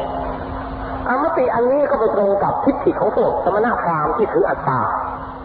[1.07, 4.79] อมติอันนี้ก็ไปตรงกับทิฏฐิของพวกสมณพราหมณ์ที่ถืออัตตา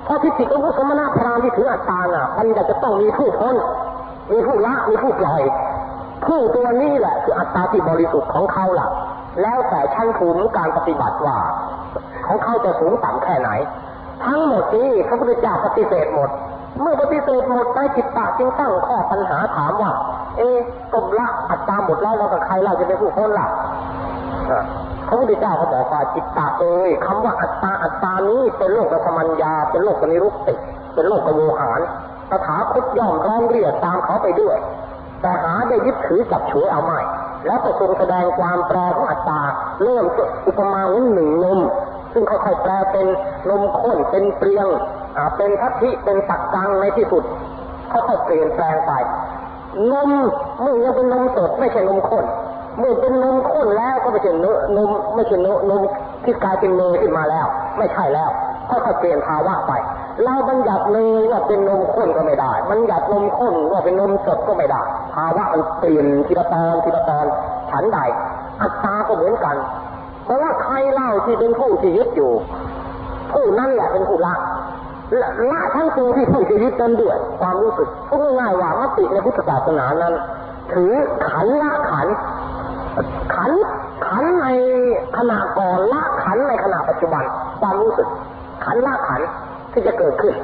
[0.07, 3.57] เพราะทิฏฐิของพวกสมณพราหมณ์ที่ถืออัตตาน่ะมันจะต้องมีผู้พ้น
[4.33, 5.43] มีผู้ละมีผู้ปล่อย
[6.27, 8.89] ผู้ตัวนี้แหละคืออัตตาที่บริสุทธิ์ของเขาล่ะ
[9.43, 11.39] แล้วแต่ชั้นภูมิการปฏิบัติว่า
[12.27, 13.51] ของเขาจะสูงต่ำแค่ไหน
[14.25, 16.31] ทั้งหมดนี้พระพุทธเจ้าปฏิเสธหมด
[16.81, 19.93] เมื่อปฏิเสธหมดในจิตตะจึงตั้งข้อปัญหาถามว่า
[20.39, 20.59] เอ๊ะ
[20.95, 23.49] กบละอัตตาหมดแล้วเรากับใครเราจะเป็นผู้พ้นล่ะ
[25.07, 30.55] พระพุทธเจ้าเขาบอกว่าจิตตาเอ้ยคำว่าอัตตาอัตตานี้เป็นโลกสมัญญา เป็นโลกนิรุตติ
[30.95, 31.81] เป็นโลกโวหาร
[32.31, 34.57] ตถาคตย่อมร้องเรียกตามเขาไปด้วย
[35.23, 37.01] แต่หาได้ยึดถือจับฉวยเอาไม่
[37.47, 39.41] แล้วก็ทรงแสดงความแปรของอัตตา
[39.83, 40.05] เริ่ม
[40.47, 41.61] อุปมาว่าหนึ่งนม
[42.13, 43.07] ซึ่งค่อยๆแปลเป็น
[43.51, 44.67] นมข้นเป็นเปรียง
[45.37, 47.25] เป็นทัพทิเป็นตักกังในที่สุด
[47.93, 48.93] ค่อยๆเปลี่ยนแปลงไป
[49.93, 50.11] นม
[50.61, 52.25] เมื่อยังเป็นนมสดไม่ใช่นมข้น
[52.79, 55.83] เมื่อเป็นนมข้นแล้วก็ไม่ใช่นนมไม่ใช่นนม
[56.25, 57.47] ที่กลายเป็นเนยขึ้นมาแล้ว
[57.79, 58.31] ไม่ใช่แล้ว
[58.71, 59.73] ค่อยๆเปลี่ยนภาวะไป
[60.25, 64.83] เราบัญญัติเนยว่าเป็นนมข้นก็ไม่ได้บัญญัตินมข้นว่าเป็นนมสดก็ไม่ได้
[65.15, 67.27] ภาวะมันเปลี่ยนทีละตอนทีละตอน
[67.71, 67.99] ฉันใด
[68.63, 69.57] อัตตาก็เหมือนกัน
[70.25, 72.33] เพราะว่าใครเล่าที่เป็นผู้ที่ยึดอยู่
[73.33, 74.35] ผู้นั่นแหละเป็นผู้ละ
[75.21, 80.15] ละละทั้งตัวที่ผู้จะยึดนั้นด้วยความรู้สึกพูดง่ายๆว่ามติในพุทธศาสนานั้น
[80.73, 80.93] ถือ
[81.29, 82.07] ขันละขัน
[83.35, 83.53] ขัน
[84.07, 84.47] ขันใน
[85.17, 87.23] ขณะก่อนละขันในขณะปัจจุบัน
[87.61, 88.09] ความรู้สึก
[88.65, 89.21] ขันละขัน
[89.73, 90.35] ที่จะเกิดขึ้น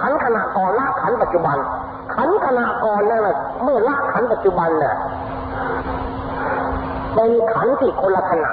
[0.00, 1.56] ขันขณะก่อนละขันปัจจุบัน
[2.14, 4.94] ขันขณะก่อนนั่นแหละเมื่อละขันปัจจุบันเนี่ย
[7.14, 8.50] เป็นขันที่คนละขณะ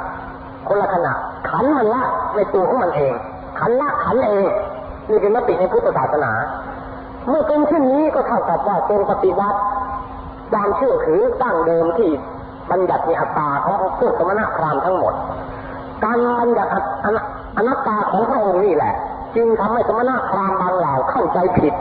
[0.68, 1.14] คนละขณะ
[1.50, 2.04] ขันมันละ
[2.36, 3.14] ในตัวของมันเอง
[3.60, 4.46] ขันละขันเอง
[5.10, 6.32] นี่เป็นมติในพุทธศาสนา
[7.28, 9.60] เมื่อเป็นเช่นนี้ก็เท่ากับว่าทรงปฏิวัติ
[10.52, 12.12] ความเชื่อถือตั้งเดิมที่
[12.72, 15.14] บัญญัติในอัตตาของพวกสมณพราหมณ์ทั้งหมด
[16.04, 16.72] การบัญญัติ
[17.58, 18.94] อนัตตาของพระองค์นี่แหละ
[19.36, 21.74] จึงทำให้สมณพราหมณ์บางเหล่าเข้าใจผิด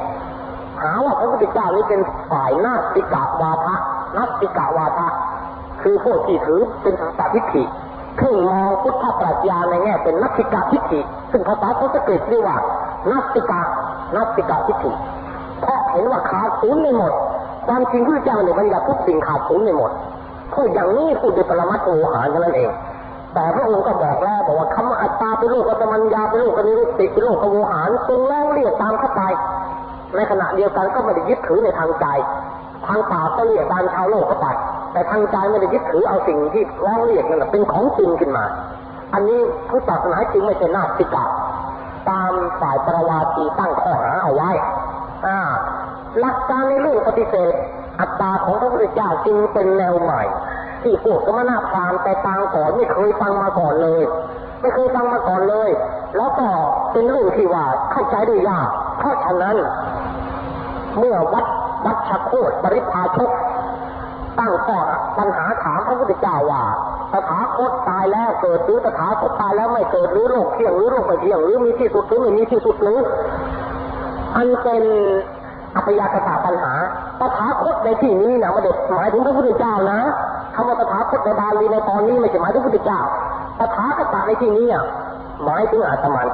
[0.82, 3.76] หาว่าพระพุทธเจ้านี้เป็นฝ่ายนาติกาวาทะ
[4.16, 5.08] นัตติกาวาทะ
[5.82, 7.64] คือพวกที่ถือเป็นสัตตทิฏฐิ
[8.20, 12.56] ครึ่งมองพุทธปรัชญาในแง่เป็นนัตติกาทิฏฐิซึ่งภาษาสันสกฤตเรียกว่า
[13.10, 13.60] นัตติกา
[14.16, 14.92] นัตติกาทิฏฐิ
[15.62, 17.12] เพราะเห็นว่าขาดศูนย์ในหมด
[17.66, 19.90] ความจริงพระเจ้าเนี่ยบัญญัติทุกสิ่งขาดศูนย์ในหมด
[20.54, 22.70] พูดอย่างนี้พูดโดยปรมัตถ์โอหารเท่านั้นเอง
[23.34, 29.22] แต่พระองค์ก็บอกแล้วบอกว่าคำอัตตาเป็นโลกกัตมัญญาเป็นโลกกนิรุตติเป็นโลกกโวหารทรงแล้วเรียกตามเข้าไป
[30.16, 32.06] ในขณะเดียวกันก็ไม่ได้ยึดถือในทางใจ
[32.86, 34.46] ทางปากก็เรียกตามชาวโลกเข้าไป
[34.92, 38.44] แต่ทางใจไม่ได้ยึดถือเอาสิ่งที่ร้องเรียกนั่นเป็นของจริงขึ้นมา
[39.14, 41.24] อันนี้พุทธศาสนาจริงไม่ใช่นาติกา
[42.10, 44.50] ตามฝ่ายปรวาทีตั้งข้อหาเอาไว้
[45.26, 45.38] อ่า
[46.18, 47.54] หลักการในเรื่องปฏิเสธ
[48.00, 50.22] อัตตาของพระพุทธเจ้าจึงเป็นแนวใหม่
[50.82, 54.02] ที่พวกสมณพราหมณ์แต่ตางก่อนไม่เคยฟังมาก่อนเลย
[54.60, 55.70] ไม่เคยฟังมาก่อนเลย
[56.16, 56.46] แล้วก็
[56.92, 59.56] เป็นเรื่องที่ว่าเข้าใจได้ยากเพราะฉะนั้น
[60.98, 61.44] เมื่อวัด
[61.84, 63.30] วัดชโคตปริพาชก
[64.38, 64.78] ตั้งข้อ
[65.18, 66.62] ปัญหาถามพระพุทธเจ้าว่า
[67.12, 73.00] ตถาคตตายแล้วเกิดหรือตถาคตตายแล้วไม่เกิดหรือโลกเที่ยงหรือโลกไม่เที่ยงหรือมีที่สุดหรือไม่มีที่สุดหรือ
[74.36, 74.84] อันเป็น
[75.76, 76.72] อัพยากตะปัญหา
[77.20, 80.00] ตถาคตในที่นี้นะไม่ได้หมายถึงพระพุทธเจ้านะ
[80.54, 83.00] คำว่าตถาคตในบาลีในตอนนี้ไม่ใช่หมายถึงพระพุทธเจ้า
[83.58, 84.84] ตถาคตในที่นี้อะ
[85.44, 86.28] หมายถึงอาตมัน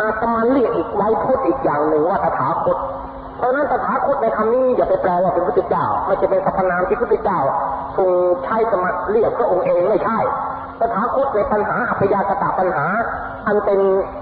[0.00, 2.76] อาตมันเรียกอีกไว้พจน์อีกอย่างหนึ่งว่าตถาคต
[3.38, 7.40] เพราะนั้นตถาคตในคำนี้อย่าไปแปลว่าเป็นพระพุทธเจ้าไม่ใช่เป็นสรรพนามที่พระพุทธเจ้า
[7.96, 8.10] ทรง
[8.44, 10.18] ใช้สมัครเรียกพระองค์เองไม่ใช่
[10.84, 12.86] ตถาคตในปัญหาอัพยากตะปัญหา
[13.46, 13.80] อันเป็น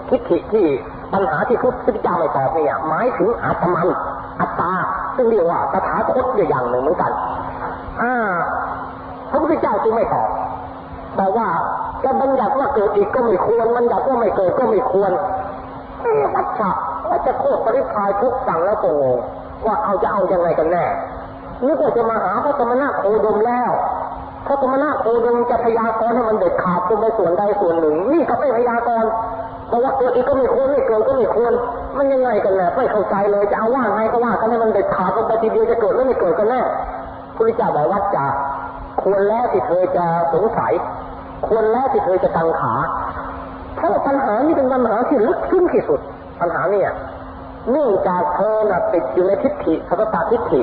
[0.09, 0.67] ทิฏฐิที่
[1.15, 3.89] ปัญหาที่พุทธเจ้าไม่ตอบเนี่ยหมายถึงอาตมัน
[4.41, 4.73] อัตตา
[5.17, 7.13] ซึ่งเรียกว่าตถาคตอย่างหนึ่งเหมือนกัน
[8.03, 8.15] อ่า
[9.31, 10.29] พระพุทธเจ้าจึงไม่ตอบ
[11.19, 11.49] บอกว่า
[12.05, 15.13] จะบัญญัติว่าเกิดอีกก็ไม่ควรบัญญัติว่าไม่เกิดก็ไม่ควร
[16.35, 16.71] วัชชะ
[17.09, 19.03] ว่าจะโคตรปริพายทุกสั่งแล้วก็ง
[19.67, 20.85] ว่าเอาจะเอายังไงกันแน่
[21.67, 23.71] นึกว่าจะมาหาพระสมณะโคดมแล้ว
[24.53, 29.11] ระสมณะโคดมจะพยากรณ์ให้มันเด็ดขาดไปส่วนใดส่วนหนึ่ง นี่ก็ไม่พยากรณ์
[29.71, 31.53] บอกว่าเกิดอีกก็ไม่ควรไม่เกิดก็ไม่ควร
[31.97, 38.27] มันยังไงกันแน่ไม่เข้าใจเลยจะเอาว่าไงก็ว่ากันให้มันเด็ดขาดลงไปทีเดียวจะเกิดหรือไม่เกิดกันแน่พระพุทธเจ้าบอกว่าจะ
[39.03, 40.73] ควรแล้วที่เธอจะสงสัย
[41.47, 42.75] ควรแล้วที่เธอจะกังขา
[43.77, 46.01] เพราะปัญหานี้เป็นปัญหาที่ลึกซึ้งที่สุด
[46.41, 46.91] ปัญหาเนี่ย
[47.71, 50.61] เนื่องจากเธอน่ะติดอยู่ในทิฏฐิสัพพะทิฏฐิ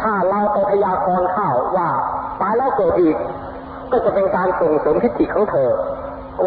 [0.00, 1.88] ถ้าเราไปพยากรณ์เข้าว่า
[2.40, 3.16] ตายแล้วเกิดอีก
[3.90, 5.70] ก็จะเป็นการส่งเสริมทิฏฐิของเธอ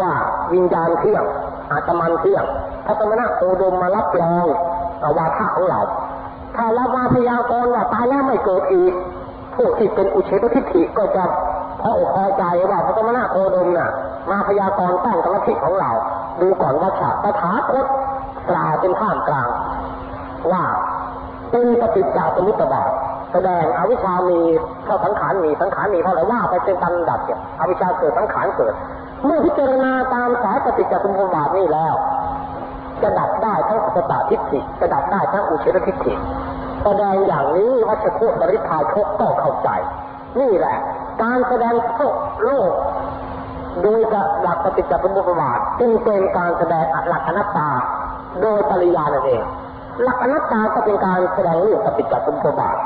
[0.00, 0.12] ว่า
[0.52, 1.24] วิญญาณเที่ยง
[1.70, 2.44] อาตมันเที่ยง
[2.86, 4.46] พระสมณะโคดมมารับรอง
[5.16, 5.80] วาทะของเรา
[6.56, 8.92] ถ้าเรามาพยากรณ์ว่าตายแล้วไม่เกิดอีก
[9.56, 11.24] พวกที่เป็นอุเฉททิฏฐิก็จะ
[11.80, 13.90] พออกพอใจว่าพระสมณะโคดมน่ะ
[14.30, 15.90] มาพยากรณ์ตั้งกรรมทิของเรา
[16.40, 17.86] ดูก่อนว่าฉะตถาคต
[18.50, 19.48] กล่าวเป็นข้ามกลาง
[20.52, 20.64] ว่า
[21.50, 22.90] เป็นปฏิจจสมุปบาท
[23.34, 24.40] แสดงอวิชชามี
[24.84, 28.74] เพราะสังขารมีสังขารมีเพราะอะไรว่าไปเป็นตันดับเนี่ยอวิชชาเกิดสังขารเกิด
[29.24, 31.94] เมื่อพิจารณาตามสายปฏิจจสมุปบาทนี่แล้ว
[33.02, 36.14] จะดับได้ทั้งสัตตทิฏฐิจะดับได้ทั้งอุเฉททิฏฐิ
[36.84, 39.68] แสดงอย่างนี้วัชโคตบริพาชกก็เข้าใจ
[40.40, 40.76] นี่แหละ
[41.22, 41.74] การแสดง
[42.44, 42.72] โลก
[43.82, 44.00] โดย
[44.42, 47.70] หลักปฏิจจสมุปบาทจึงเป็นการแสดงหลักอนัตตา
[48.42, 49.42] โดยปริยานั่นเอง
[50.02, 52.76] หลักอนัตตาก็เป็นการแสดงเรื่องปฏิจจสมุปบาท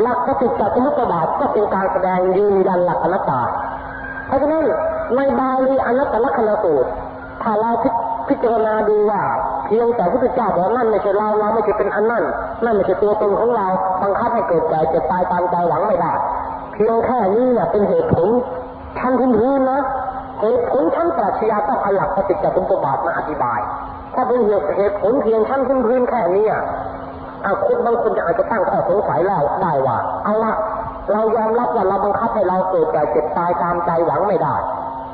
[0.00, 3.40] หลักปฏิจจสมุปบาทก็เป็นการแสดงยืนยันหลักอนัตตา
[4.26, 4.64] เพราะฉะนั้น
[5.16, 6.90] ในบาลีอนัตตลกนสูตร
[7.42, 7.70] ถ้าเรา
[8.28, 9.22] พิจารณาดูว่า
[9.64, 12.24] เพียงแต่พุทธเจ้าบอกนั่นไม่ใช่เราเราไม่ใช่เป็นอันนั่น
[12.64, 13.66] นั่นไม่ใช่ตัวตนของเรา
[14.02, 16.12] บังคับให้เกิดแก่เจ็บตายตามใจหวังไม่ได้
[16.74, 18.28] เพียงแค่นี้เนี่ยเป็นเหตุผล
[18.98, 19.80] ชั้นพื้นๆนะ
[20.40, 23.60] เหตุผลชั้นปรัชญาต้องเอาหลักปฏิจจสมุปบาทมาอธิบาย
[24.14, 26.46] ถ้าเป็นเหตุเหตุผลเพียงชั้นพื้นๆแค่นี้
[27.42, 30.54] เอะคนบางคนจะอาจจะตั้งข้อสงสัยแล้วได้ว่า เอาละ
[31.12, 34.54] เรายอมรับว่าเราบังคับให้เราเกิดแก่เจ็บตายตามใจหวังไม่ได้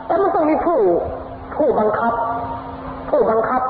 [0.06, 0.78] แต่มันต้องมีผู้
[1.56, 2.12] ผู้บังคับ
[3.10, 3.62] ผู้บังคับ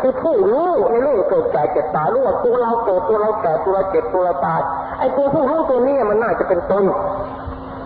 [0.00, 4.60] คือผู้รู้ในเรื่องเกิดแก่เจ็บตายรู้ว่าตัวเราเกิดตัวเราแก่ตัวเราเจ็บตัวเราตาย
[4.98, 6.84] ไอ้ตัวผู้รู้ตัวนี้มันน่าจะเป็นตน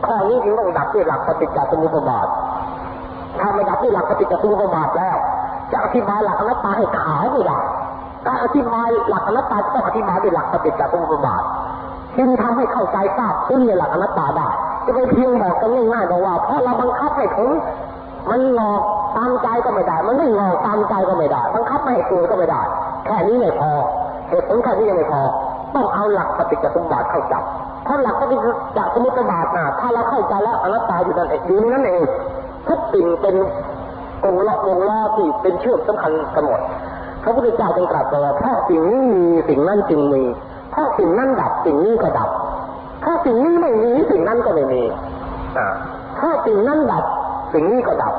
[0.07, 2.27] ข้อนี้จึงต้องดับด้วยหลักปฏิจจสมุปบาท
[3.41, 5.17] ถ้าไม่ดับด้วยหลักปฏิจจสมุปบาทแล้ว
[5.73, 7.59] จะอธิบายหลักอนัตตาให้ขายไม่ได้
[8.27, 11.43] การอธิบายหลักอนัตตาต้องอธิบายด้วยหลักปฏิจจสมุปบาท
[12.19, 14.49] จึงทำให้เข้าใจทราบซึ่งในหลักอนัตตาได้
[14.87, 17.51] จะไปเพียงบอกกันง่ายๆบอกว่าเพราะเราบังคับให้ผม
[18.31, 18.83] มันงอก
[19.17, 22.63] ตามใจก็ไม่ได้ มันไม่งอกตามใจก็ไม่ได้ บังคับไม่ให้ตัวก็ไม่ได้
[23.07, 23.73] แค่นี้ไม่พอ
[24.29, 25.23] เหตุผลแค่นี้ยังไม่พอ
[25.75, 27.43] ต้องเอาหลักปฏิจจสมุปบาทเข้าจับ
[27.87, 28.41] ถ้าหลักปฏิจ
[28.77, 32.03] จสมุปบาทนะถ้าเราเข้าใจแล้วอนัตตาอยู่นั่นเองอยู่ในนั้นเอง
[32.69, 33.35] ทุกสิ่งเป็น
[34.25, 36.61] กงล้อวงล้อที่เป็นเชือกสำคัญกันหมด
[37.29, 40.23] ระพุทธเจ้าจึงตรัสว่าถ้าสิ่งนี้มีสิ่งนั้นจึงมี
[40.75, 42.31] ถ้าสิ่งนั้นดับสิ่งนี้ก็ดับ
[43.05, 44.83] ถ้าสิ่งนี้ไม่มีสิ่งนั้นก็ไม่มี
[45.59, 45.69] อ่า
[46.21, 47.05] ถ้าสิ่งนั้นดับ
[47.53, 48.15] สิ่งนี้ก็ดับ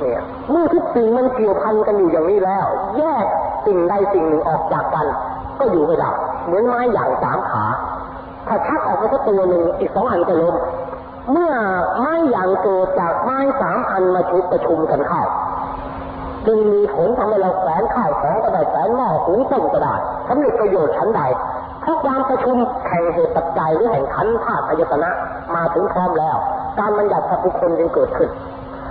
[0.00, 2.66] เนี่ยเมื่อทุกสิ่งมันเกี่ยวพันกันอยู่อย่างนี้แล้ว
[2.98, 3.26] แยก
[3.66, 5.06] สิ่งใดสิ่งหนึ่งออกจากกัน
[5.58, 6.10] ก็อยู่ไม่ได้
[6.46, 7.64] เหมือนไม้อย่างสามขา
[8.48, 10.54] ถ้าชักออกไปสักตัวหนึ่งอีกสองอันก็ล้ม
[11.32, 11.52] เมื่อ
[12.00, 15.22] ไม้อย่างเกิดจากไม้สามอันมาชุบประชุมกันเข้า
[16.46, 19.94] จึงมีผลทำให้เราแขวนข้าวของก็ได้แขวนหม้อหุงต้มก็ได้
[20.28, 21.22] สำเร็จประโยชน์ชั้นใด
[21.82, 22.56] เพราะความประชุม
[22.86, 25.10] แข่งเหตุปัจจัยหรือแห่งขันธ์าตุอายตนะ
[25.54, 26.36] มาถึงพร้อมแล้ว
[26.78, 28.30] การบัญญัติสัพพุคนจึงเกิดขึ้น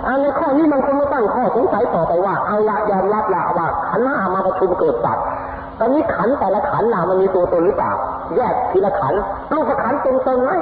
[0.06, 5.24] อันในข้อนี้มันคงไม่ตั้งข้อสงสัยต่อไปว่าเอาละยอมรับละว่าขันธ์ห้ามาประชุมเกิดสัตว์
[5.80, 7.92] ตอนนี้ขันแต่ละขันธ์น่ะมันมีตัวตนหรือเปล่า
[8.36, 9.14] แยกทีละขัน
[9.52, 10.52] รูปขันเป็นตนไหม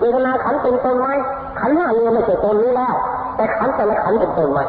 [0.00, 1.08] เวทนาขันเป็นตนไหม
[1.60, 2.94] ขันห้าเนี่ยไม่ใช่ตนนี้แล้ว
[3.36, 4.60] แต่ขันแต่ละขันเป็นตนไหม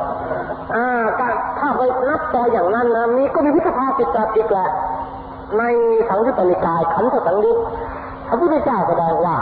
[0.75, 0.85] อ่า
[1.19, 4.69] การถ้าไปนับต่อย่างนั้นนะมีก็มีวิสภาสิตจัดอีกแหละ
[5.57, 5.63] ใน
[6.09, 7.57] สังยุตตนิกายขันธสังยุต
[8.27, 9.37] พระพุทธเจ้าแสดงว่า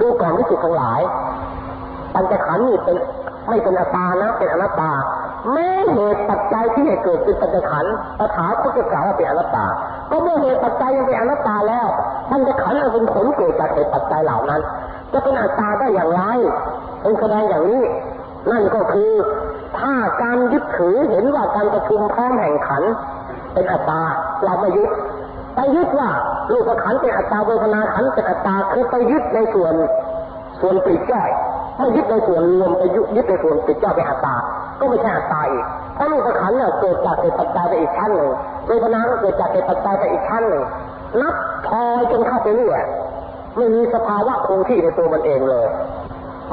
[0.00, 1.00] ดูก่อนที่สุดทั้งหลาย
[2.14, 2.96] ปัญจขันธ์นี่เป็น
[3.48, 4.90] ไม่เป็นอัตตานะเป็นอนัตตา
[5.52, 9.66] แม้เหตุปัจจัยที่ให้เกิดเป็นปัญจขันธ์ตถาคตจะกล่าวว่าเป็นอนัตตา
[10.10, 11.86] ก็เมื่อเหตุปัจจัยยังเป็นอนัตตาแล้ว
[12.30, 14.60] ปัญจขันธ์อันเป็นผลเกิดจากเหตุปัจจัยเหล่านั้น
[15.12, 16.22] จะเป็นอัตตาได้อย่างไร
[17.02, 17.82] เป็นแสดงอย่างนี้
[18.50, 19.10] นั่นก็คือ
[19.82, 22.82] ถ้าการยึดถือเห็นว่าการประชุมพร้อมแห่งขัน
[23.54, 24.02] เป็นอัตตา
[24.44, 24.90] เราไม่ยึด
[25.54, 26.10] ไปยึดว่า
[26.52, 29.74] ลูกขันเป็นอัตตาเวทนาขันเป็นอัตตาคือไปยึดในส่วน
[30.60, 31.30] ส่วนปลีกย่อย
[31.78, 34.34] ไม่ยึดในส่วนรวมไปยึดยึดในส่วนปลีกย่อยเป็นอัตตา
[34.80, 35.64] ก็ไม่ใช่อัตตาอีก
[35.94, 38.30] เพราะรูปขันเนี่ยเกิดจากเหตุปัจจัยไปอีกชั้นหนึ่ง
[38.68, 40.64] เวทนาก็เกิดจากเหตุปัจจัยไปอีกชั้นหนึ่ง
[41.22, 41.34] นับ
[41.66, 42.82] พอยจนเข้าไปเรื่อย
[43.56, 45.66] ไม่มีสภาวะคงที่ในตัวมันเองเลย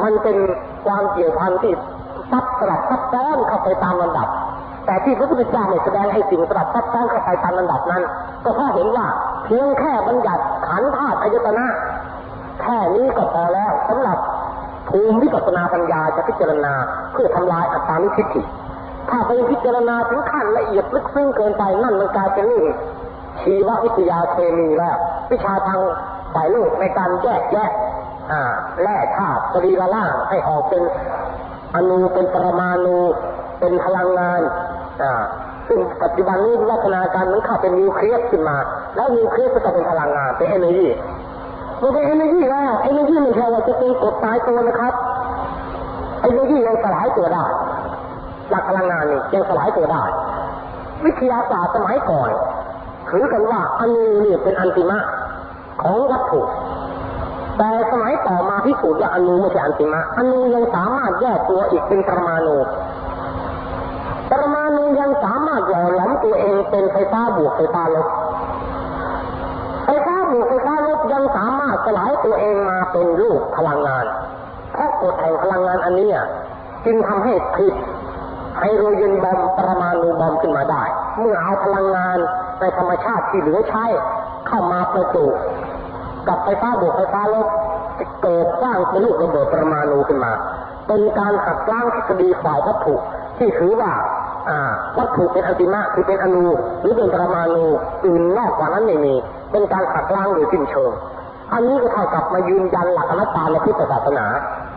[0.04, 0.38] มันเป็น
[0.86, 1.74] ความเกี่ยวพันที่
[2.32, 4.28] ซับสลับซับซ้อนเข้าไปตามลำดับ
[4.86, 8.04] แต่ที่พระพุทธเจ้าเนี่ยแสดงให้สิ่งสลับซับซ้อนเข้าไปตามลำดับนั้น
[8.44, 9.08] ก็เพราะเห็นว่า
[9.46, 11.66] เพียงแค่บัญญัติขันธ์ธาตุอายตนะ
[12.62, 14.18] แค่นี้ก็พอแล้วสำหรับ
[14.90, 16.74] ภูมิวิปัสสนาปัญญาจะพิจารณา
[17.14, 18.42] เพื่อทำลายอัตตานิทิฏฐิ
[19.10, 22.64] ถ้าไปพิจารณาถึงขั้นละเอียดลึกซึ้งเกินไปนั่นมันกลายเป็นนี่
[23.42, 24.96] ชีววิทยาเคมีแล้ว
[25.32, 25.80] วิชาทาง
[26.34, 27.70] ฝ่ายโลกในการแยกแยะ
[28.82, 30.84] แร่ธาตุสรีระล่างให้ออกเป็น
[31.76, 32.98] อนูเป็นปรมาณู
[33.60, 34.42] เป็นพลังงาน
[35.02, 35.14] อ่า
[35.68, 38.58] ซึ่งปัจจุบันนี้วิวัฒนาการมันเข้าเป็นนิวเคลียสขึ้นมา
[38.96, 40.88] แล้วนิวเคลียสก็จะเป็นพลังงานเป็นเอเนจี
[41.82, 44.94] มันเป็นเอเนจีแล้วเอเนจีไม่ใช่ว่าจะเป็นกดตายตัวนะครับ
[46.22, 47.44] เอเนจียังสลายตัวได้
[48.50, 50.04] หลักพลังงานนี่ยังสลายตัวได้
[51.06, 52.30] วิทยาศาสตร์สมัยก่อน
[53.10, 55.00] ถือกันว่าอนูนี่เป็นอันติมะ
[55.82, 56.42] ของวัตถุ
[57.60, 62.58] แต่สมัยต่อมาพิสูจน์ว่าอนูไม่ใช่อันติมะอนูยังสามารถแยกตัวอีกเป็นปรมาณู
[64.30, 68.08] ปรมาณูยังสามารถหล่อหลอมตัวเองเป็นไฟฟ้าบวกไฟฟ้าลบ
[69.86, 74.06] ไฟฟ้าบวกไฟฟ้าลบยังสามารถสลายตัวเองมาเป็นรูปพลังงาน
[74.74, 76.10] เพราะกฎแห่งพลังงานอันนี้
[76.86, 77.76] จึงทำให้ผลิต
[78.58, 80.84] ไฮโดรเจนบอมปรมาณูบอมขึ้นมาได้
[81.20, 82.18] เมื่อเอาพลังงาน
[82.60, 83.86] ในธรรมชาติที่เหลือใช้
[84.48, 85.26] เข้ามาประจุ
[86.28, 87.48] กับไฟฟ้าบวกไฟฟ้าลบ
[88.24, 90.32] เกิดสร้างเป็นลูกระเบิดประมาณูขึ้นมา
[90.88, 92.96] เป็นการหักล้างทฤษฎีฝ่ายวัตถุ
[93.38, 93.92] ที่ถือว่า
[94.50, 94.60] อ่า
[94.98, 96.46] วัตถุเป็นอันติมะคือเป็นอนู
[96.82, 97.66] หรือเป็นประมาณู
[98.06, 99.14] อื่นนอกกว่านั้นไม่มี
[99.52, 100.92] เป็นการหักล้างโดยสิ้นเชิง
[101.54, 104.26] อันนี้ก็เท่ากับมายืนยันหลักอนัตตาในพุทธศาสนา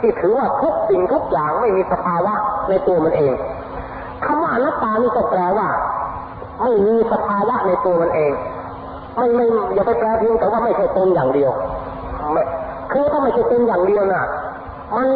[0.01, 2.35] ที่ถือว่าทุกสิ่งทุกอย่างไม่มีสภาวะ
[2.69, 3.33] ในตัวมันเอง
[4.25, 5.69] คำว่าอนัตตานี่ก็แปลว่า
[6.63, 8.33] ไม่มีสภาวะในตัวมันเอง
[9.17, 11.51] ไม่ไม่อย่าไปแปลเพียงแต่ว่าไม่ใช่ตนอย่างเดียว
[12.33, 12.43] ไม่
[12.93, 14.25] คือถ้าไม่ใช่ตนอย่างเดียวน่ะ
[14.97, 15.09] มัน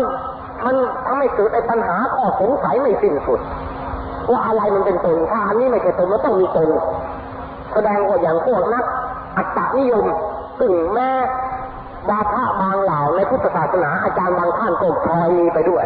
[0.66, 3.40] มันทำให้เกิดไอ้ปัญหาข้อสงสัยไม่สิ้นสุด
[4.30, 6.68] ว่าอะไรมันเป็นตนถ้าอันนี้ไม่ใช่ตนมันต้องมีตน
[7.72, 8.84] แสดงว่าอย่างพวกนัก
[9.36, 10.04] อัตตนิยม
[10.58, 11.10] ซึ่งแม้
[12.08, 15.84] บาพระบางเหล่าในพุทธศาสนาอาจารย์บางท่านก็พลอยมีไปด้วย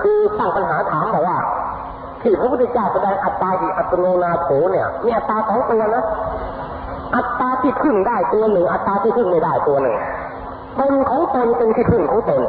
[0.00, 1.38] คือตั้งปัญหาถามบอกว่า
[2.22, 6.04] ที่พระพุทธเจ้าแสดงอัตตาอิอัตโนนาโถเนี่ยมีอัตตาสองตัวนะ
[7.14, 9.96] อัตตาที่พึ่งได้ตัวหนึ่ง อัตตาที่พึ่งไม่ได้ตัวหนึ่ง
[10.78, 12.42] ตนของตนเป็นที่พึ่งของตน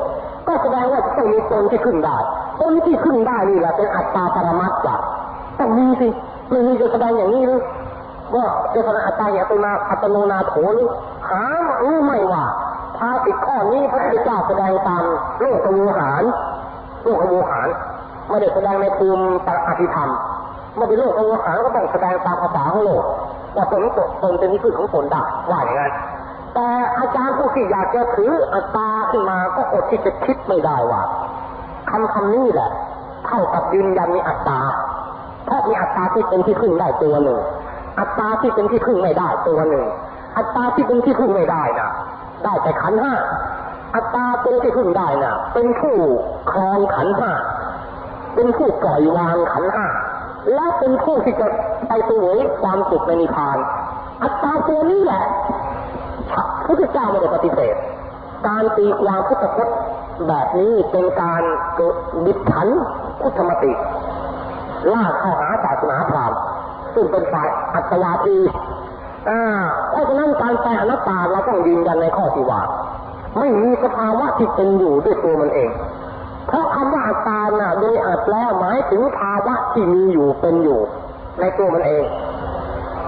[0.47, 2.17] ก็แสดงว่าจะต้องมีตนที่พึ่งได้
[2.62, 4.95] ตนที่พึ่งได้นี่แหละเป็นอัตตาปรมัตถ์จ้ะ
[5.60, 6.08] ต้องมีสิ
[6.50, 7.62] ไม่มีจะแสดงอย่างนี้หรือ
[8.36, 10.89] ว่าจะแสดงอัตตาอย่างเป็นาอัตโนนาโถหรือ
[11.30, 11.43] หา
[11.82, 12.43] รู้ไม่ว่า
[12.97, 15.04] ภาสิข้อนี้พระพุทธเจ้าแสดงตาม
[15.41, 16.24] โลกโวหาร
[17.04, 17.67] โลกโวหาร
[18.30, 19.24] ไม่ได้แสดงในภูมิ
[19.67, 20.10] อภิธรรม
[20.76, 23.04] เมื่อเป็นโลกโวหารก็ต้องแสดงตามภาษาของโลก
[23.56, 25.94] ว่าตนของตนเป็นที่พึ่งของตนได้ว่าอย่างนั้น
[26.54, 26.68] แต่
[27.00, 31.02] อาจารย์ผู้ที่อยากจะถืออัตตาขึ้นมาก็อดที่จะคิดไม่ได้ว่า
[31.90, 32.70] คำคำนี้แหละ
[33.26, 34.60] เท่ากับยืนยันมีอัตตา
[35.46, 37.40] เพราะมีอัตตาที่เป็นที่พึ่งได้ตัวหนึ่ง
[38.00, 39.86] อัตตาที่เป็นที่พึ่งไม่ได้ตัวหนึ่ง
[40.38, 41.90] อัตตาที่เป็นที่พึ่งไม่ได้น่ะ
[42.44, 43.14] ได้แต่ขันห้า
[43.96, 45.96] อัตตาเป็นที่พึ่งได้น่ะเป็นผู้
[46.52, 47.32] ครองขันห้า
[48.36, 49.88] เป็นผู้ปล่อยวางขันห้า
[50.54, 51.48] และเป็นผู้ที่จะ
[51.88, 53.58] ไปเสวยความสุขในนิพพาน
[54.24, 55.24] อัตตาตัวนี้แหละ
[56.66, 57.76] พุทธเจ้าไม่ได้ปฏิเสธ
[58.48, 59.76] การตีความพุทธพจน์
[60.28, 61.44] แบบนี้เป็นการ
[61.80, 62.68] กิดบิดขัน
[63.22, 63.72] พุทธมติ
[64.94, 66.40] ล่าเข้าหาศาสนาพราหมณ์
[66.94, 68.38] ซึ่งเป็นฝ่ายอัตวาที
[69.30, 69.42] อ่า
[69.92, 72.62] เพราะฉะนั้นการแปลอนัตตาเราต้องยืนยันในข้อที่ว่า
[73.40, 75.70] ไม่มีสภาวะที่เป็นอยู่ด้วยตัวมันเอง
[76.52, 80.80] เพราะคำว่าอัตตาน่ะโดยอัดแล้วหมายถึงภาวะที่มีอยู่เป็นอยู่
[81.40, 82.04] ในตัวมันเอง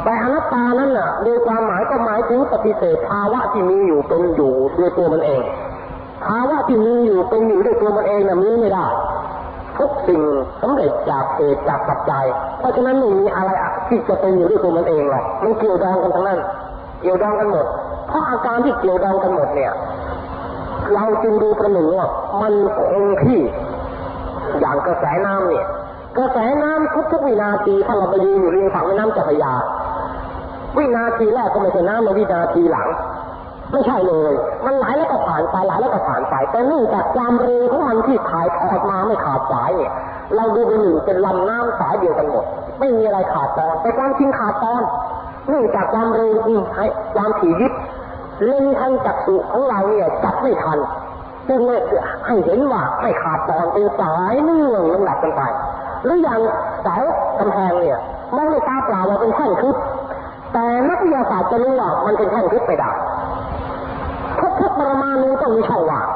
[0.04, 5.42] แต่อนัตตานั้นน่ะโดยความหมายก็หมายถึงปฏิเสธภาวะที่มีอยู่เป็นอยู่ด้วยตัวมันเอง
[6.28, 8.86] ภาวะที่มีอยู่เป็นอยู่ด้วยตัวมันเองน่ะมีไม่ได้
[9.78, 10.22] ทุกสิ่ง
[10.62, 12.26] สำเร็จจากเหตุจากปัจจัย
[12.60, 13.50] เพราะฉะนั้นไม่มีอะไร
[13.88, 16.40] ที่จะเป็นอยู่ด้วยตัวมันเองหรอกมันเกี่ยวดองกันทั้งนั้น
[17.02, 17.66] เกี่ยวดองกันหมด
[18.08, 19.72] เพราะอาการที่เกี่ยวดองกันหมดเนี่ย
[20.94, 22.08] เราจึงดูประหนึ่งว่า
[22.42, 23.40] มันคงที่
[24.60, 25.66] อย่างกระแสน้ำเนี่ย
[26.18, 29.54] กระแสน้ำทุกๆวินาทีถ้าเราไปยืนอยู่ริมฝั่งแม่น้ำเจ้าพระยา
[30.78, 32.88] วินาทีแรกก็ไม่ใช่น้ำมาวินาทีหลัง
[33.72, 34.32] ไม่ใช่เลย
[34.66, 39.92] มันไหลแล้วก็ผ่านไปไหลแล้วก็ผ่านไปแต่เนื่องจากความเร็วของมันที่ถ่ายทอดมาไม่ขาดสายเนี่ย
[40.36, 42.46] เราดูเป็นหนึ่งเป็นลำน้ำสายเดียวกันหมด
[42.80, 44.82] ไม่มีอะไรขาดตอนแต่ความจริงขาดตอน
[45.50, 47.74] เนื่องจากความเร็วที่ให้ความถี่ยิบ
[48.46, 50.80] เลนทันจักสุของเราเนี่ยจับไม่ทัน
[51.48, 51.82] จึงเลย
[52.26, 55.42] ให้เห็นว่าไม่ขาดตอนเป็นสายเนื่องลำดับกันไป
[56.06, 56.40] หรืออย่าง
[56.84, 56.96] เสา
[57.40, 58.00] กำแพงเนี่ย
[58.36, 59.76] มองด้วยตาเปล่าว่าเป็นแท่งทึบ
[60.54, 62.90] แต่นักวิทยาศาสตร์จะรู้ว่ามันเป็นแท่งทึบไปได้
[64.60, 66.08] ทุกๆปรมาณูต้องมีช่องว่าง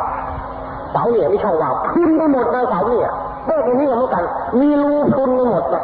[0.92, 3.12] เสาเนี่ยมีช่องว่างพิมพ์ไปหมดเลยเสาเนี่ย
[3.46, 4.24] เด็กนี้เหมือนกัน
[4.60, 5.84] มีรูพุ่นไปหมดเลย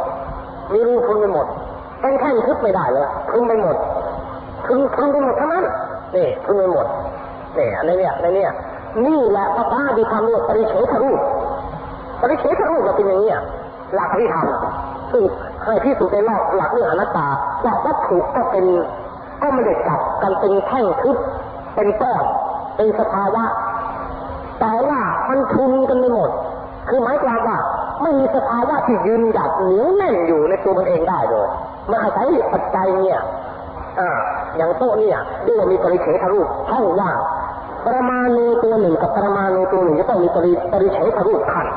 [0.73, 1.45] มีรูพุ่นไปหมด
[2.01, 3.75] เป็นแท่งทึบไม่ได้เลยพึงไปหมด
[4.67, 5.65] พึงพึงไปหมดทั้งนั้น
[6.15, 6.85] นี่พึงไปหมด
[7.57, 8.51] นี่ในเนี่ยในเนี่ย
[9.05, 11.19] นี่แหละพระพาดีธรรมรียกปริเฉทรูป
[12.21, 13.33] ปริเฉทรูปก็เป็นอย่างนี้
[13.93, 15.23] หลักที่ทำซึ่ง
[15.63, 17.27] ให้ที่สุดในโลกหลักเรื่องอนัตตา
[17.63, 18.65] ว่าวัตถุก็เป็น
[19.41, 21.17] ก็ไม่ได้จับกันเป็นแท่งทึบ
[21.75, 22.23] เป็นก้อน
[22.75, 23.43] เป็นสภาวะ
[24.59, 24.99] แต่ว่า
[25.29, 26.29] มันทุนกันไม่หมด
[26.89, 27.57] คือหมายความว่า
[28.01, 31.47] ไม่มีสภาวะที่ยืนหยัดเหนียวแน่นอยู่ในตัวมันเองได้เลย
[31.89, 33.19] มันอาศัยปัจจัยเนี่ย
[33.99, 34.09] อ่า
[34.57, 37.17] อย่างโต๊ะเนี่ยเรียมีปริเฉทรูปช่องว่าง
[37.87, 41.67] ประมาณูตัวหนึ่งกับประมาณูตัวหนึ่งจะต้องมีปริปริเฉทรูปขั้น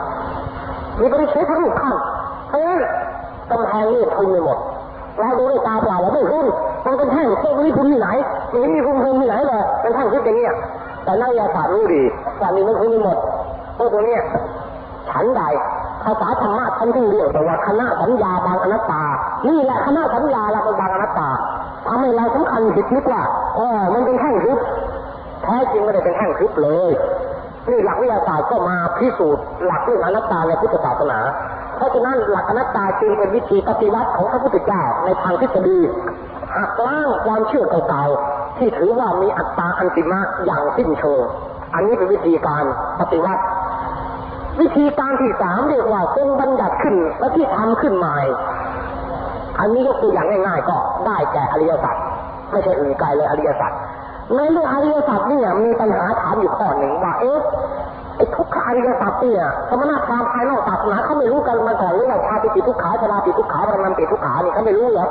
[1.01, 1.95] มีปริเฉทรูปขั้น
[2.49, 2.81] เพราะฉะนั้น
[3.51, 4.59] กำแพงนี่ทุนไปหมด
[5.19, 6.45] เราดูด้วยตาเปล่าเราไม่รู้
[6.87, 8.09] มันเป็นแท่งเส้นนี้คุณที่ไหน
[8.53, 10.55] มันไม่มีคุณคุณที่ไหนเลยเป็นแท่งที่เป็นเนี่ย
[11.05, 12.03] แต่นักวิทยาศาสตร์รู้ดี
[12.41, 13.19] ว่ามีมันคุณไม่หมด
[13.79, 14.23] พวกตัวเนี้ย
[15.11, 15.43] ฉันใด
[16.05, 19.03] ภาษาธรรมะท่านที่เรียกแต่ว่าคณะสัญญาบางอนัตตา
[19.49, 21.31] นี่แหละคณะสัญญาเราเป็นบางอนัตตา
[21.89, 23.23] ทำให้เราสำคัญผิดนึกว่า
[23.59, 24.59] อ๋อมันเป็นแท่งทึบ
[25.43, 26.91] แท้จริงไม่ได้เป็นแท่งทึบเลย
[27.71, 31.19] นี่หลักวิทยาศาสตร์ก็มาพิสูจน์หลักเรื่องอนัตตาในพุทธศาสนา
[31.77, 35.79] เพราะฉะนั้นหลักอนัตตาจึงเป็นวิธีปฏิวัติของพระพุทธเจ้าในทางทฤษฎี
[36.57, 41.23] หักล้างความเชื่อเก่าๆที่ถือว่ามีอัตตาอันติมะอย่างสิ้นเชิง
[41.75, 42.65] อันนี้เป็นวิธีการ
[43.01, 43.43] ปฏิวัติ
[44.61, 48.19] วิธีการที่สามเรียกว่าทรงบัญญัติขึ้นและที่ทำขึ้นใหม่
[49.61, 51.97] อันนี้ก็คืออย่างง่าย ๆ ก็ได้แก่อริยสัจ
[52.51, 53.73] ไม่ใช่อื่นไกลเลยอริยสัจ
[54.35, 57.41] ในเรื่องอริยสัจเนี่ยมีปัญหาถามอยู่ข้อหนึ่งว่าเอ๊ะ
[58.17, 65.09] ไอ้ทุกขอริยสัจเนี่ยสมณพราหมภายนอกศาสนาเขาไม่รู้กันมาก่อนหรือว่าชาติปิทุกขาชราปิทุกขาปรมันปิทุกขานี่เขาไม่รู้เหรอ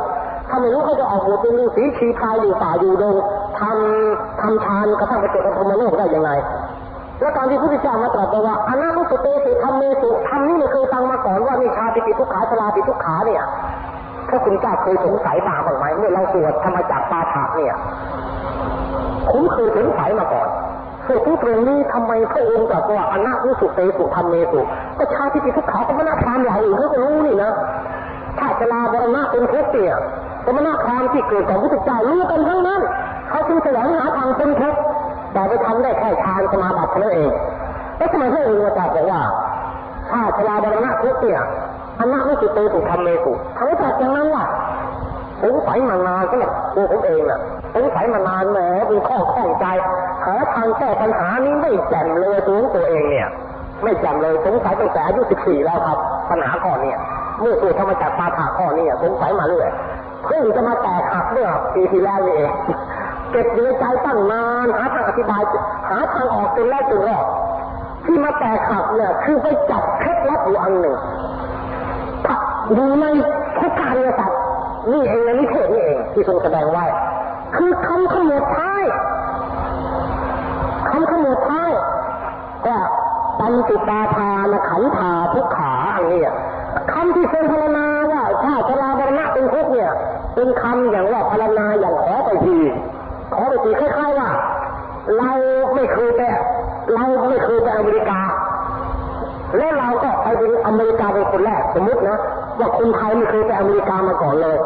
[0.49, 3.15] ถ้าไม่รู้เขาจะออกบวชเป็นฤาษีชีพายอยู่ป่าอยู่ดง
[3.59, 6.31] ทำทำฌานกระทั่งไปเกิดเป็นพรหมโลกได้ยังไง
[7.19, 13.43] แล้วตอนที่พระพุทธเจ้ามาตรัสว่าอนานุสเตสิธรรมเมสุธรรมนี่ไม่เคยฟังมาก่อนว่านี่ชาติปิทุกขาชราปิทุกขาเนี่ย
[14.29, 17.75] ถ้าคุณเจ้าเคยสงสัยมาบ้างไหมเมื่อเราสวดธรรมจักรปาฐะเนี่ย
[19.31, 20.47] ผมเคยสงสัยมาก่อน
[21.05, 24.59] เกิดที่ตรงนี้ทำไมพระองค์ตรัสว่าอนานุสุเตสุธรรมเมสุ
[24.97, 27.51] ก็ชาติปิทุกข์เขาก็มนาพรามอย่าอื่นเขาก็รู้นี่นะ
[28.39, 29.95] ถ้าชราบรณะเป็นทุกข์เนี่ย
[30.45, 32.81] สมณพรามที่เกิดของพุทธเจ้ารู้กันทั้งนั้น
[33.29, 34.79] เขาจึงแสวงหาทางเป็นทุกข์
[35.33, 37.31] แต่ไปทำได้แค่ฌานสมาบัติเท่านั้นเอง
[37.97, 39.21] แล้วทำไมพระองค์ตรัสบอกว่า
[40.09, 41.41] ถ้าชราบรณะทุกข์เนี่ย
[41.99, 44.47] อนานุสุเตสุธรรมเมสุเขาตรัสอย่างนั้นล่ะ
[45.43, 47.39] สงสัยมานานสำหรับตัวผมเองน่ะ
[47.75, 49.65] สงสัยมานานแหมเป็นข้อข้องใจ
[50.25, 53.27] หาทางแก้ปัญหานี้ไม่แจ่มเลยตัวตัวเองเนี่ย
[53.83, 55.97] ไม่แจ่มเลยสงสัยตั้งแต่อายุ14แล้วครับ
[56.29, 56.97] ปัญหาข้อเนี่ย
[57.41, 59.69] เมื่อตัวธรรมจักรปาฐาข้อนี้สงสัยมาเรื่อย
[60.25, 62.51] เพิ่งจะมาแตกหักเมื่อปีที่แล้วนี่เอง
[63.31, 65.41] เก็บอยู่ในใจตั้งนานหาทางอธิบาย
[65.89, 67.25] หาทางออกจนแรกจนรอด
[68.05, 70.95] ที่มาแตกหักเนี่ยคือไปจับเคล็ดลับอยู่อันหนึ่ง
[72.73, 73.05] อยู่ใน
[73.59, 74.39] ทุกการเรียสัตว์
[74.91, 76.85] นี่เองนะนิเทศนี่เองที่ทรงแสดงไว้
[77.55, 78.83] คือคำขมวดท้าย
[80.89, 81.71] คำขมวดท้าย
[82.65, 82.75] ก็
[83.39, 86.21] ปัญติปาทานขันธาทุกขาอันนี้
[86.93, 89.91] คำที่ทรงพรรณนาว่าถ้าชราบรณะเป็นทุกเนี่ย
[90.35, 92.57] เป็นคำอย่างว่าพรรณนาอย่างขอไปที
[93.33, 94.29] ขอไปทีคล้ายๆว่า
[95.17, 95.31] เรา
[95.75, 96.21] ไม่เคยไป
[96.93, 98.19] เราไม่เคยไปอเมริกา
[99.57, 102.17] แล้วเราก็ไปเป็นอเมริกาเป็นคนแรกสมมตินะ
[102.59, 104.57] ว่าคนไทยไม่เคยไปอเมริกามาก่อนเลย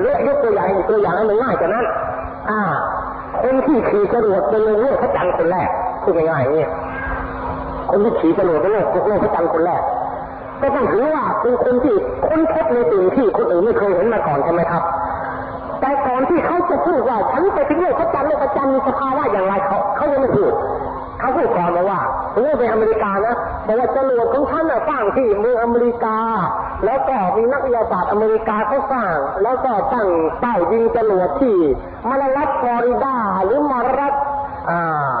[0.00, 1.84] เลือกยกตัวอย่างตัวอย่างให้มันง่ายกว่านั้น
[2.50, 2.60] อ่า
[3.42, 5.68] คนที่ขี่จรวดเป็นโลกพระจันทร์คนแรก
[6.02, 6.66] พูดง่ายๆนี่
[7.90, 9.82] คนที่ขี่จรวดเป็นโลกโลกพระจันทร์คนแรก
[10.60, 11.94] ก็ต้องถือว่าเป็นคนที่
[12.28, 14.82] ค้นพบในสิ่งที่คนอื่นไม่เคยเห็นมาก่อนใช่ไหมครับ
[15.80, 20.52] แต่ก่อนที่เขาจะพูดว่าฉันไปถึงโลกพระจันทร์โลกพระจันทร์มีสภาวะอย่างไรเขาเขายังไม่พูด
[21.20, 22.00] เขาพูดก่อนมาว่า
[22.34, 23.34] สมมติไปอเมริกานะ
[23.64, 26.16] แต่ว่าจรวดของท่านน่ะสร้างที่เมืองอเมริกา
[26.84, 30.08] แล้วก็มีนักวิทยาศาสตร์อเมริกาเขาสร้าง แล้วก็ตั้ง
[30.40, 31.56] เป้ายิงจรวดที่
[32.08, 34.14] มาลารัฐฟลอริดาหรือมาลารัฐ
[34.70, 35.18] อ่า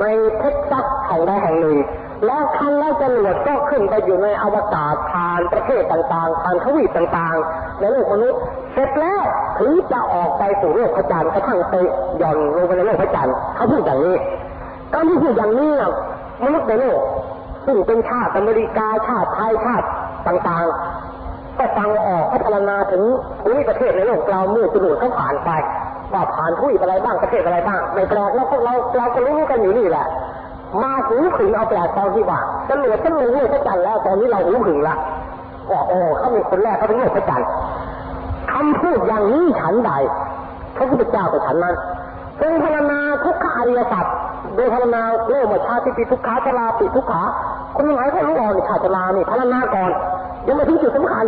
[0.00, 0.04] ใน
[0.38, 1.78] เท็กซัสแห่งใดแห่งหนึ่ง
[2.26, 8.40] แล้วครั้นแล้วจรวดก็ขึ้นไปอยู่ในอวกาศผ่านประเทศต่างๆผ่านทวีปต่างๆในโลกมนุษย์
[8.72, 9.22] เสร็จแล้ว
[9.58, 11.74] ถึงจะออกไปสู่โลกพระจันทร์กระทั่งไป
[12.22, 14.16] ย่อนลงไปในโลกพระจันทร์เขาพูดอย่างนี้
[14.92, 15.92] การที่พูดอย่างนี้น่ะ
[16.44, 17.00] มนุษย์ในโลก
[17.66, 19.86] ซึ่งเป็นชาติอเมริกาชาติไทยชาติ
[20.28, 23.02] ต่างๆ ก็ฟังออกพัฒนาถึง
[23.42, 25.50] ภูมิประเทศในโลกเราเมื่อจรวดเขาผ่านไป
[26.12, 30.06] ว่าผ่านทวีปอะไรบ้างประเทศอะไรบ้างไม่แปลกแล้วพวกเราเราก็รู้กันอยู่นี่แหละ
[30.82, 34.96] มาหูขึงเอาแปลกตอนที่ว่าจรวดจะลงโลกพระจันทร์แล้วตอนนี้เราหูขึงละ
[35.70, 37.48] ว่าโอ้เขาเป็นคนแรกเขาเป็นโลกพระจันทร์
[38.52, 39.92] คำพูดอย่างนี้ฉันใด
[40.76, 41.74] พระพุทธเจ้ากับฉันนั้น
[42.40, 44.04] ทรงพรรณนาทุกขอริยสัจ
[44.56, 47.22] โดยพรรณนาโลกมาชาติปิทุกขาชราปิทุกขา
[47.76, 49.90] คนหลายคนรู้อ่อนชาชรานี่พรรณนาก่อน
[50.46, 51.24] ยังม่ถึงจุดสำคัญ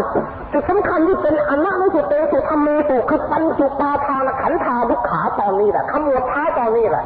[0.53, 7.05] จุดสำคัญที่เป็นอนัตไม่สุเตสุธรรมเมสุคือปัญจุปาทานขันธาทุกขาตอนนี้แหละขมวดท้ายตอนนี้แหละ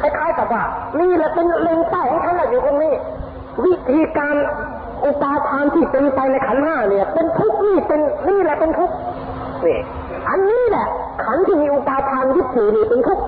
[0.00, 0.62] คล้ายๆกับว่า
[1.00, 2.92] นี่แหละเป็นเล็งเป้าของท่านแหละอยู่ตรงนี้
[3.64, 4.36] วิธีการ
[5.04, 8.94] อุปาทานที่เป็นไปในขันห้าเนี่ย เป็นทุกข์นี่เป็นนี่แหละเป็นทุกข์
[9.66, 9.78] นี่
[10.28, 10.86] อันนี้แหละ
[11.24, 13.24] ขันที่มีอุปาทานยึดถือนี่เป็นทุกข์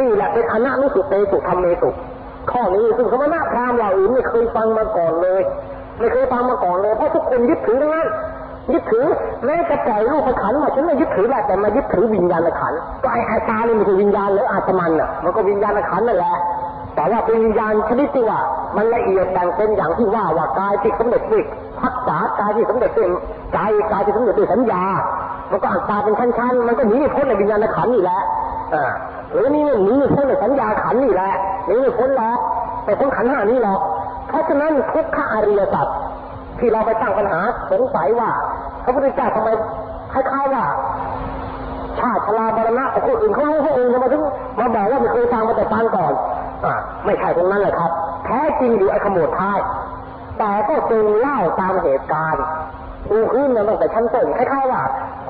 [0.00, 1.90] นี่แหละเป็นอนัตนุสุเตสุธรรมเมสุ
[2.50, 5.42] ข้อนี้ซึ่งสมณะพราหมณ์เหล่าอื่นไม่เคยฟังมาก่อนเลย
[6.00, 8.08] ไม่เคยฟังมาก่อนเลยเพราะทุกคนยึดถือทั้งนั้น
[8.72, 9.06] ยึดถือ
[9.44, 12.72] แม้จะปล่อยรูปขันมาฉันไม่ยึดถือแหละแต่มายึดถือวิญญาณขัน
[13.02, 16.34] ก็ไอ้อาตาเนี่ยมันคือวิญญาณหรืออาตมันอะมันก็วิญญาณขันนั่นแหละ
[16.94, 18.40] แต่ว่าเป็นวิญญาณชนิดที่ว่า
[18.76, 21.42] มันละเอียดแบ่งเป็นอย่างที่ว่าว่ากายที่สำเร็จด้วย
[21.80, 23.08] พักษากายที่สำเร็จด้วย
[23.56, 24.82] กายกายที่สำเร็จด้วยสัญญา
[25.50, 28.20] มันก็อัตตาเป็นชั้นๆ มันก็หนีไม่พ้นในวิญญาณขันธ์นี่แหละ
[28.74, 28.92] อ่า
[29.32, 31.30] หรือนี่หนีไม่พ้นในสัญญาขันธ์นี่แหละ
[31.66, 32.38] หนีไม่พ้นหรอก
[32.84, 33.80] แต่พ้นขันธ์ห้านี้หรอก
[34.28, 35.86] เพราะฉะนั้นทุกขอริยสัจ
[36.58, 37.40] ที่เราไปตั้งปัญหา
[37.70, 38.30] สงสัยว่า
[38.84, 39.48] พระพุทธเจ้าทำไม
[40.12, 40.64] คล้ายๆว่า
[41.98, 44.22] ชาติชราบรณะของคนอื่นเขารู้เขาเองทำไมถึง
[44.58, 46.12] มาบอกว่าไม่เคยฟังมาแต่ฟังก่อน
[46.64, 46.74] อ่า
[47.04, 47.90] ไม่ใช่ตรงนั้นเลยครับ
[48.26, 49.58] แท้จริงอยู่ไอ้ขโมดท้าย
[50.38, 52.44] แต่ก็จึงเล่าตามเหตุการณ์
[53.10, 54.82] ดูขึ้นมาตั้งแต่ชั้นต้นคล้ายๆว่า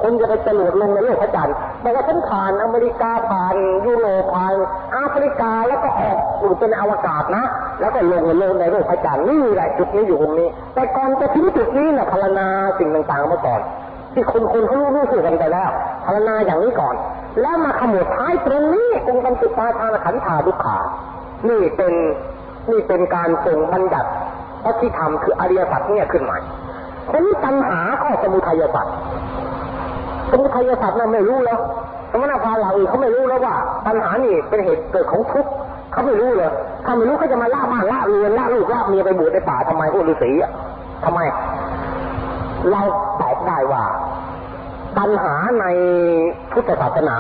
[0.02, 3.56] คนจะไปจรวดลงในโลกพระจันทร์บอกว่าฉันผ่านอเมริกาผ่าน
[3.86, 4.54] ยุโรปผ่าน
[4.92, 7.44] แอฟริกาแล้วก็ออกอยู่เป็นอวกาศนะ
[7.80, 12.48] แล้วก็ลงในโลกในโลกพระจันทร์นี่แหละจุดนี้อยู่ตรงนี้ แต่ก่อนจะถึงจุดนี้นะพรรณนา
[12.78, 13.60] สิ่งต่างๆมาก่อน
[14.14, 15.70] ที่คนคนเขารู้รู้สึกกันไปแล้ว
[16.06, 16.94] พรรณนาอย่างนี้ก่อน
[17.40, 20.76] แล้วมาขมวดท้ายตรงนี้องค์ปัญจุปาทานขันธาดุขา
[21.48, 21.94] นี่เป็น
[22.70, 24.10] นี่เป็นการทรงบัญญัติ
[24.64, 26.38] พระที่ทำคืออริยสัจเนี่ยขึ้นใหมา
[27.10, 28.86] ค้นตัณหาข้อสมุทัยสัจ
[30.30, 31.58] สมุทัยสัจน่ะไม่รู้แล้ว
[32.10, 33.54] สมณพราหมณ์เหล่าอื่นเขาไม่รู้แล้วว่า
[33.86, 35.50] ปัญหานี่เป็นเหตุเกิดของทุกข์
[35.92, 36.50] เขาไม่รู้เลย
[36.84, 40.50] ถ้าไม่รู้เขาจะมาล่าบ้านล่าเรือนล่าลูกล่าเมียไปบวชในป่าทำไมโอ้ฤาษีอะ
[41.04, 41.20] ทำไม
[42.70, 42.80] เรา
[43.20, 43.82] ตอบได้ว่า
[44.98, 45.64] ปัญหาใน
[46.52, 47.16] พุทธศาสนา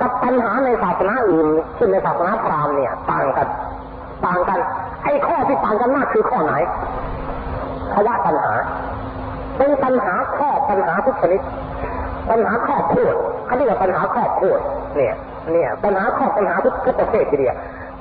[0.00, 3.48] กับปัญหาในศาสนาอื่นเช่นในศาสนาพราหมณ์เนี่ย ต่างกัน
[4.26, 4.58] ต่างกัน
[5.04, 6.54] ไอ้ข้อที่ต่างกันมากคือข้อไหน
[7.92, 8.52] ภาวะปัญหา
[9.58, 11.40] เป็นปัญหาข้อปัญหาทุกชนิด
[12.30, 13.08] ปัญหาครอบครัว
[13.46, 14.54] เขาเรียกว่าปัญหาครอบครัว
[14.96, 15.14] เนี่ย
[15.52, 17.56] เนี่ย ปัญหาครอบปัญหาทุกทุกประเภททีเดียว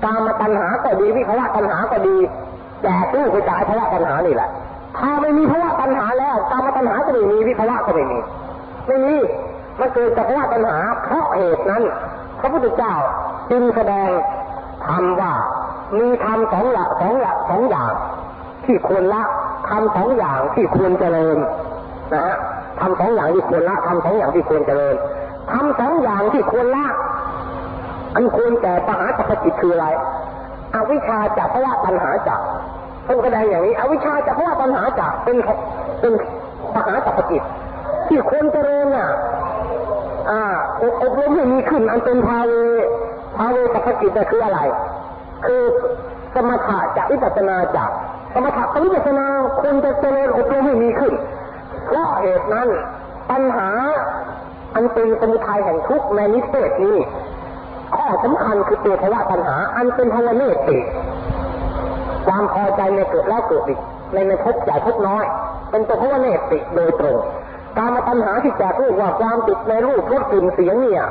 [0.05, 2.15] ตามมาปัญหาก็ดีวิภาวะปัญหาก็ดี
[2.83, 4.49] แจกตู้ไปจ่ายภาวะปัญหานี่แหละ
[4.97, 8.19] ถ้าไม่มีภาวะปัญหาแล้วตามมาปัญหาก็ไม่มีวิภาวะก็ไม่มี
[8.87, 9.15] ไม่มี
[9.79, 11.83] มันเกิดจากภาวะปัญหาเพราะเหตุนั้น
[12.39, 12.93] พระพุทธเจ้า
[13.51, 14.09] จึงแสดง
[14.87, 15.33] ธรรมว่า
[15.99, 17.91] มีธรรมสองอย่างสองอย่างสองอย่าง
[18.65, 19.23] ที่ควรละ
[19.69, 21.37] ทำสองอย่างที่ควรเจริญ
[22.13, 22.35] นะฮะ
[22.79, 24.95] ทำสองอย่างที่ควรละทำสองอย่างที่ควรเจริญ
[25.51, 26.85] ทำสองอย่างที่ควรละ
[28.15, 29.87] อันควรแก่ปหาสัพพจิตคืออะไร
[30.75, 32.39] อวิชชาจากเพราะว่าปัญหาจาก
[33.07, 35.37] ท่านแสดงอย่างนี้ อวิชชาจากเพราะว่าปัญหาจากเป็น
[36.01, 36.13] เป็น
[36.73, 37.43] ปหาสัพพจิต
[38.07, 39.09] ที่ควรเจริญน่ะ
[40.29, 40.41] อ่า
[40.81, 42.53] อบอบรมให้มีขึ้น อันเป็นภาเว
[43.37, 44.59] ภาเวสัพพจิตน่ะคืออะไร
[45.45, 45.61] คือ
[46.33, 47.89] สมถะจากวิปัสนาจาก
[48.33, 49.25] สมถะกับวิปัสนา
[49.61, 51.13] ควรจะเจริญอบรมให้มีขึ้น
[51.87, 52.67] เพราะเหตุนั้น
[53.31, 53.69] ปัญหา
[54.75, 56.97] อันเป็นสมุทัยแห่งทุกข์ในนิเทศนี้
[57.95, 60.77] ข้อสำคัญคือตัวภาวะปัญหา อันเป็นภาวะเนติ
[62.27, 63.79] ความพอใจในเกิดแล้วเกิดอีก
[64.13, 65.23] ในในพบใหญ่พบน้อย
[65.71, 67.17] เป็นตัวภาวะเนติโดยตรง
[67.77, 71.03] การมาปัญหาที่แจกรูปว่าความติดในรูปรสกลิ่นเสียงเนี่ย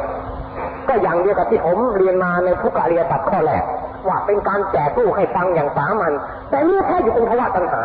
[0.88, 3.62] ก็อย่างเดียวกับที่ผมเรียนมาในทุกอริยสัจข้อแรก
[4.08, 6.12] ว่าเป็นการแจกรูปให้ฟังอย่างสามัญ
[6.50, 7.82] แต่นี่แค่อยู่เป็นภาวะปัญหา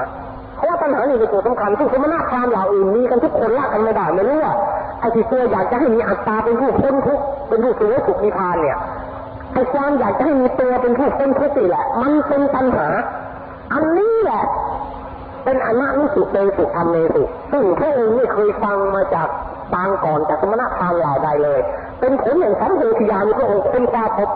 [0.57, 4.53] เพราะว่าปัญหานี่เป็นตัวสำคัญซึ่งสมณะพราหมณ์เหล่าอื่นมีกันทุกคนละกันไม่ได้ไม่รู้ว่า
[4.99, 8.77] ไอ้ที่ตัวอยากจะให้มีอัตตาเป็นผู้พ้นทุกข์เป็นผู้สู่สุขนิพานเนี่ย
[9.53, 12.87] ไอ้ความอยากจะให้มีตัวเป็นผู้พ้นทุกข์นี่แหละ มันเป็นปัญหา
[13.73, 14.43] อันนี้แหละ
[15.43, 19.27] เป็นอนันุสุเตสุธรรมเมสุซึ่งพระองค์ไม่เคยฟังมาจาก
[19.73, 21.59] ปางก่อนจากสมณพราหมณ์เหล่าใดเลย
[21.99, 24.29] เป็นผลแห่งสัมเพธิยานุพระองค์เป็นตาพบ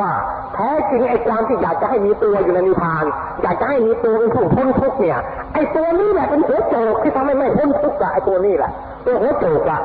[0.00, 0.10] ว่า
[0.54, 3.04] แท้จริงไอ้ความที่อยากจะให้มีตัวอยู่ในนิพพาน
[3.42, 5.18] อยากจะให้มีตัวเป็นผู้พ้นทุกข์เนี่ย
[5.54, 8.70] ไอ้ตัวนี้แหละเป็นหัวโจกที่ทำให้ไม่พ้นทุกข์อะไอ้ตัวนี้แหละ
[9.06, 9.80] ตัวหัวโจกอะ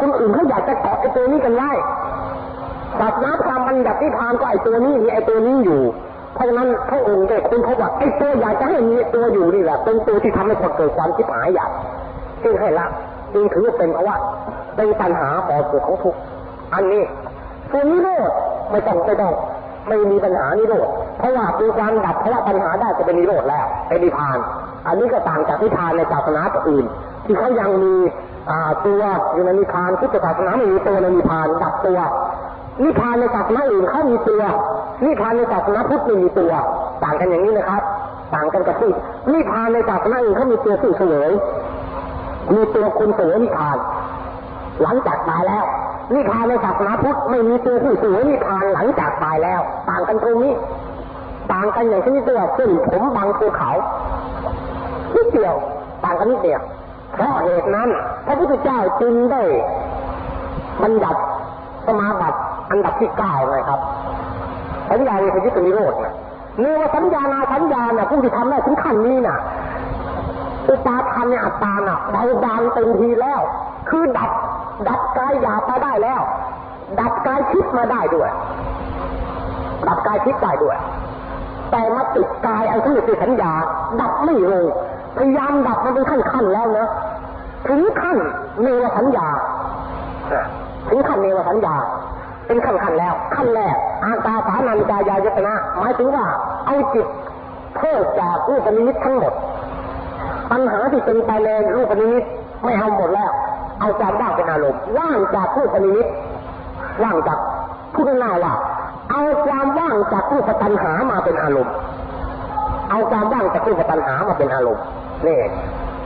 [0.00, 1.70] คนอื่นเขาอยากจะเกาะไอ้ตัวนี้กันไว้
[2.98, 5.82] ศาสนาพราหมณ์บัญญัตินิพพานก็ไอ้ตัวนี้มีไอ้ตัวนี้อยู่
[6.34, 11.70] เพราะฉะนั้นพระองค์ได้ค้นพบว่าไอ้ตัวอยากจะให้มีตัวอยู่นี่แหละเป็นตัวที่ทำให้คนเกิดความคิดหายอยาก
[12.44, 12.86] จึงให้ละ
[13.34, 14.16] จึงถือว่าเป็นเพราว่า
[14.76, 16.14] เป็นปัญหาบ่อเกิดของทุก
[16.74, 17.02] อันนี้
[17.70, 18.30] ส่วนนิโรธ
[18.70, 19.32] ไม่ต้องไม่ต้อง
[19.88, 24.38] ไม่มีปัญหานิโรธเพราะว่าเป็นการดับเพราะว่าปัญหาได้จะเป็นนิโรธแล้วเป็นนิพาน
[24.86, 26.84] อันนี้ก็ต่างจากนิพานในศาสนาอื่น
[27.24, 27.94] ที่เขายังมี
[28.86, 29.02] ตัว
[29.34, 31.98] อยู่ในนิพานพุทธศาสนาไม่มีตัวในนิพานดับตัว
[32.84, 34.42] นิพานในศาสนาอื่นเขามีตัว
[35.04, 36.52] นิพานในศาสนาพุทธไม่มีตัว
[37.04, 37.82] ต่างกันอย่างนี้นะครับ
[38.34, 38.92] ต่างกันกับที่
[39.32, 41.30] นิพานในศาสนาอื่นเขามีตัวผู้เสวย
[42.54, 43.78] มีตัวคนเสวยนิพพาน
[44.82, 45.64] หลังจากตายแล้ว
[46.12, 50.52] นิพพานในศาสนาพุทธไม่มีตัวผู้เสวยนิพพานหลังจากตายแล้ว ต่างกันตรงนี้
[51.52, 53.70] ต่างกันอย่างที่ตัวเส้นผมบางภูเขา
[55.14, 55.54] นิดเดียว
[56.04, 56.60] ต่างกันนิดเดียว
[57.14, 57.88] เพราะเหตุนั้น
[58.26, 59.42] พระพุทธเจ้าจึงได้
[60.82, 61.20] บัญญัติ
[61.86, 62.38] สมาบัติ
[62.70, 63.80] อันดับที่เก้าเลยครับ
[64.90, 66.14] สัญญาวิปยุตนิโรธนะ
[66.60, 69.38] เนื้อว่าสัญญานาสัญญาเนี่ยผู้ที่ทำได้ถึงขั้นนี้น่ะ
[70.68, 73.40] อุปาทานในอัตตาหน่ะเบาบางเต็มทีแล้ว
[73.88, 74.30] คือดับ
[74.88, 76.20] ดับกายหยาบมาได้แล้ว
[77.00, 78.30] ดับกายคิดมาได้ด้วย
[79.88, 80.76] ดับกายคิดได้ด้วย
[81.70, 83.52] แต่มาติดกายไอ้ที่ติดสัญญา
[84.00, 84.64] ดับไม่ลง
[85.18, 86.88] พยายามดับมันเป็นขั้นขั้นแล้วนะ
[87.68, 88.18] ถึงขั้น
[88.62, 89.28] เนวสัญญา
[90.88, 91.74] ถึงขั้นเนวสัญญา
[92.46, 96.24] เป็นขั้นขั้นแล้ว ขั้นแรกอาตาสานัญจายายตนะหมายถึงว่า
[96.66, 97.06] เอาจิต
[97.76, 99.32] เพิกจากรูปนิมิตทั้งหมด
[100.50, 102.24] ปัญหาที่เป็นไปในรูปนิมิต
[102.64, 103.30] ไม่เอาหมดแล้ว
[103.80, 106.06] เอาความว่างเป็นอารมณ์ว่างจากรูปนิมิต
[107.02, 107.38] ว่างจาก
[107.94, 108.54] พูดง่ายว่า
[109.10, 111.74] เอาความว่างจากรูปตัณหามาเป็นอารมณ์
[112.90, 114.82] เอาความว่างจากรูปตัณหามาเป็นอารมณ์
[115.26, 115.38] นี่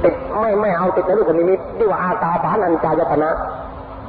[0.03, 3.31] ติดไม่ไม่เอาติดในรูปนิมิตที่ว่าอาตาสานัญจายตนะ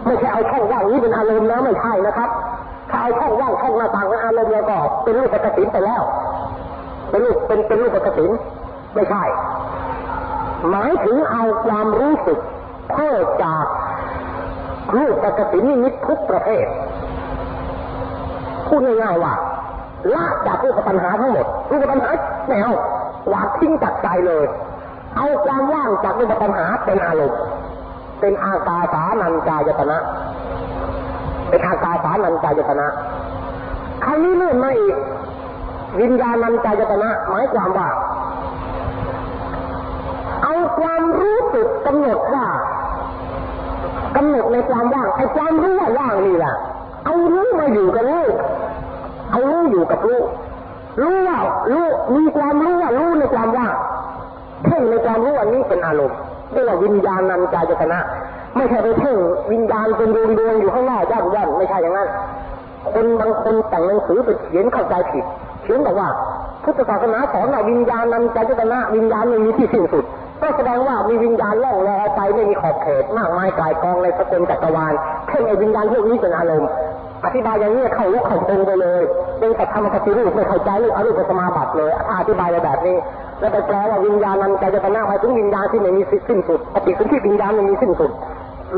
[0.05, 2.29] ไม่ใช่เอาช่องว่างนี้เป็นอารมณ์นะไม่ใช่นะครับ
[2.91, 6.01] ถ้าเอาช่องว่างช่องหน้าต่างเป็นอารมณ์แล้วก็เป็นรูปปกติไปแล้ว
[7.09, 8.25] เป็นรูปเป็นเป็นรูปปกติ
[8.95, 9.23] ไม่ใช่
[10.69, 12.39] หมายถึงเอาความรู้สึก
[12.91, 13.65] เพิ่มจาก
[14.95, 16.65] รูปปกตินิมิตทุกประเภท
[18.67, 19.33] พูดง่ายๆว่า
[20.13, 22.09] ละจากรูปปัญหาทั้งหมดรูปปัญหา
[22.47, 22.73] ไม่เอา
[23.33, 24.45] วางทิ้งจากใจเลย
[25.17, 27.39] เอาความว่างจากรูปปัญหาเป็นอารมณ์
[28.19, 29.97] เป็นอากาสานัญจายตนะ
[31.49, 32.87] เป็นอากาสานัญจายตนะ
[34.03, 34.95] คราวนี้เลื่อนมาอีก
[35.99, 37.87] วิญญาณัญจายตนะหมายความว่า
[40.59, 42.45] เอาความรู้สึกกำหนดว่า
[44.15, 46.53] กำหนดในความว่างไอ้ความรู้ว่าว่างนี่แหละ
[47.05, 48.25] เอารู้มาอยู่กับรู้
[49.31, 50.21] เอารู้อยู่กับรู้
[51.01, 51.39] รู้ว่า
[51.73, 53.73] รู้มีความรู้ว่ารู้ในความว่าง
[54.63, 56.17] เพ่งในความรู้อันนี้เป็นอารมณ์
[56.51, 57.99] เรียกว่าวิญญาณนันจายตนะ
[58.55, 59.17] ไม่ใช่ไปเพ่ง
[59.51, 62.09] วิญญาณเป็นดวงดวงอยู่ข้างนอกย่านย่านไม่ใช่อย่างนั้น
[62.93, 65.25] คนบางคนแต่งหนังสือไปเขียนเข้าใจผิด
[65.63, 66.09] เขียนบอกว่า
[66.63, 70.05] พุทธศาสนาสอนว่าวิญญาณนันจายตนะ วิญญาณไม่มีที่สิ้นสุด
[70.41, 74.93] ก็แสดงว่ามีวิญญาณล่องลอยไปไม่มีขอบเขตมากมายกายกองในสกุลจักรวาล
[75.27, 76.69] เพ่งไอ้วิญญาณพวกนี้เป็นอารมณ์
[77.25, 79.01] อธิบายอย่างนี้เข้าลุกเข้าตรงไปเลย
[79.39, 82.97] เป็นสัตธรรมคติรูปไม่เข้าใจเรื่องอรูปสมาบัติเลยอธิบายแบบนี้
[83.39, 88.11] แล้วไปแปลว่าวิญญาณนั้นใจจะเป็นหน้าหมายถึงวิญญาณที่ไม่มีสิ้นสุดปฏิสนธิวิญญาณไม่มีสิ้นสุด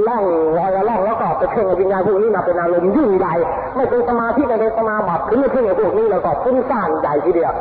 [0.07, 0.23] ล่อง
[0.57, 3.33] ลอยล่องแล้วก็ไปเพ่งวิญญาณพวกนี้มาเป็นอารมณ์ยิ่งใหญ่
[3.75, 7.53] ไม่เป็นสมาธิไม่เป็นสมาบัติหรือไม่เพ่งไอ้พวกนี้แล้วก็ฟุ้งซ่านใหญ่ทีเดียว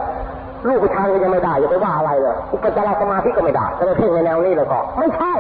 [0.66, 5.32] ลูกผู้ชายก็ยังไม่ได้อย่าไปว่าอะไรเลยอุปจารสมาธิก็ไม่ได้จะไปเพ่งในแนวนี้แล้วก็ไม่ใช่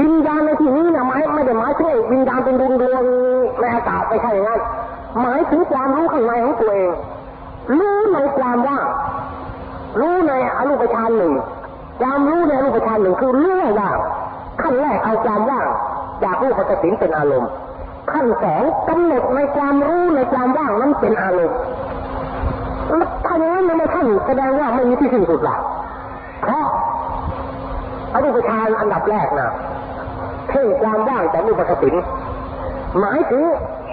[0.00, 3.02] วิญญาณในที่นี้นะหมายไม่ได้หมายถึงวิญญาณเป็นดวงดวง
[3.60, 4.60] ในอากาศไม่ใช่อย่างนั้น
[5.20, 6.90] หมายถึงความรู้ข้างในของตัวเอง
[7.78, 8.86] รู้ในความว่าง
[10.00, 11.32] รู้ในอรูปฌานหนึ่ง
[12.00, 13.96] ความรู้ในอรูปฌานหนึ่งคือรู้ว่าว่าง
[14.62, 15.66] ขั้นแรกเอาความว่าง
[16.24, 17.50] จากรูปกสินเป็นอารมณ์
[18.12, 21.56] ขั้นสองกำหนดในความรู้ในความว่างนั้นเป็นอารมณ์
[23.26, 25.56] ถ้าอย่างนั้นในขั้นแสดงว่าไม่มีที่สิ้นสุดละ
[26.42, 26.66] เพราะ
[28.12, 29.50] อรูปฌานอันดับแรกนะ
[30.48, 31.94] เพ่งความว่างจากรูปกสิน
[32.98, 33.42] หมายถึง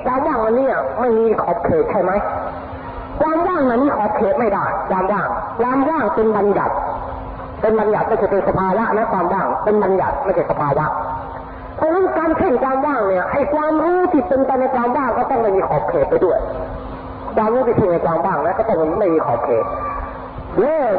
[0.05, 0.67] ความว่างอันนี้
[0.99, 2.11] ไม่มีขอบเขตใช่ไหม
[3.21, 5.27] ความว่างนั้นขอบเขตไม่ได้ความว่าง
[5.59, 6.75] ความว่างเป็นบัญญัติ
[7.61, 10.85] เป็นบัญญัติไม่ใช่เป็นสภาวะนะความว่างเป็นบัญญัติไม่ใช่สภาวะ
[11.75, 16.37] เพราะฉะนั้นการเพ่งความว่างเนี่ยไอ้ความรู้ที่เป็นไปในความว่างก็ต้องไม่มีขอบเขตไปด้วย
[17.35, 19.65] ความรู้ที่เพ่งในความว่างนะก็ต้องไม่มีขอบเขต
[20.59, 20.97] เลิก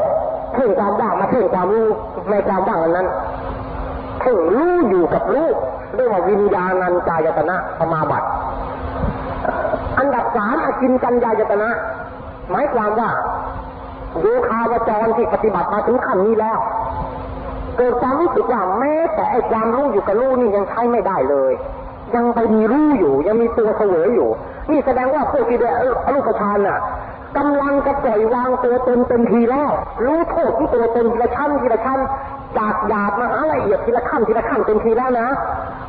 [0.55, 1.87] เพ่งความว่างมาเพ่งความรู้
[2.30, 3.09] ในความว่างอันนั้น
[4.20, 5.49] เพ่งรู้อยู่กับรู้
[5.95, 8.28] เรียกว่าวิญญาณัญจายตนะสมาบัติ
[9.99, 11.70] อันดับสามอกินกัญญายตนะ
[12.51, 13.11] หมายความว่า
[14.20, 16.59] โยคาวจรที่ปฏิบัติมาถึงขั้นนี้แล้ว
[17.76, 21.53] เกิดความรู้สึกว่าแม้แต่ไอ้ความรู้อยู่กับรู้นี่ยังใช้ไม่ได้เลย
[22.14, 24.28] ยังไปมีรู้อยู่ ยังมีตัวเสวยอยู่
[24.70, 25.68] นี่แสดงว่าพวกที่ได้
[26.06, 26.78] อรูปฌานน่ะ
[27.36, 29.70] กำลังจะปล่อยวางตัวตนเต็มทีแล้ว
[30.04, 31.98] รู้โทษที่ตัวตนทีละชั้นทีละชั้น
[32.58, 35.26] จากหยาบมาหาละเอียดทีละขั้นทีละขั้นเต็มทีแล้วนะ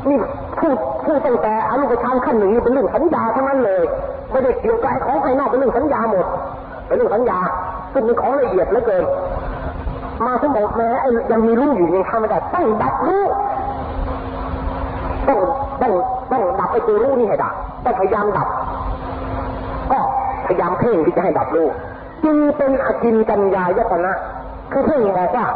[0.09, 0.17] นี่
[0.59, 3.83] พูดพูดตั้งแต่อรูปฌานขั้นหนึ่งนี่เป็นเรื่องสัญญาทั้งนั้นเลย
[4.31, 6.25] ไม่ได้เกี่ยวกับไอ้ของภายนอกเป็นเรื่องสัญญาหมด
[6.87, 7.39] เป็นเรื่องสัญญา
[7.93, 9.03] ซึ่งเป็นของละเอียดเหลือเกิน
[10.25, 13.23] มาถึงบอกแม้ไอ้ยังมีรู้อยู่ยังทำไม่ได้ต้องดับรู้
[15.27, 15.39] ต้อง
[15.81, 15.93] ต้อง
[16.31, 17.53] ต้องดับไอ้ตัวรู้นี่ให้ดับ
[17.85, 18.47] ต้องพยายามดับ
[20.47, 21.67] พยายามเพ่งที่จะให้ดับรู้
[22.23, 24.13] จึงเป็นอกินกัญญายตนะ
[24.71, 25.47] คือเพ่งบอกว่า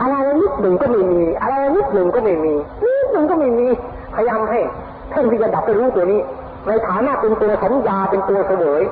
[0.00, 3.66] อะไรนิดหนึ่งก็ไม่มี อะไรนิดหนึ่งก็ไม่มีนิดหนึ่งก็ไม่มี
[4.14, 4.60] พยายามให้
[5.10, 6.20] เพ่งที่จะดับไปรู้ตัวนี้
[6.66, 8.82] ในฐานะเป็นตัวสัญญาเป็นตัวเสวย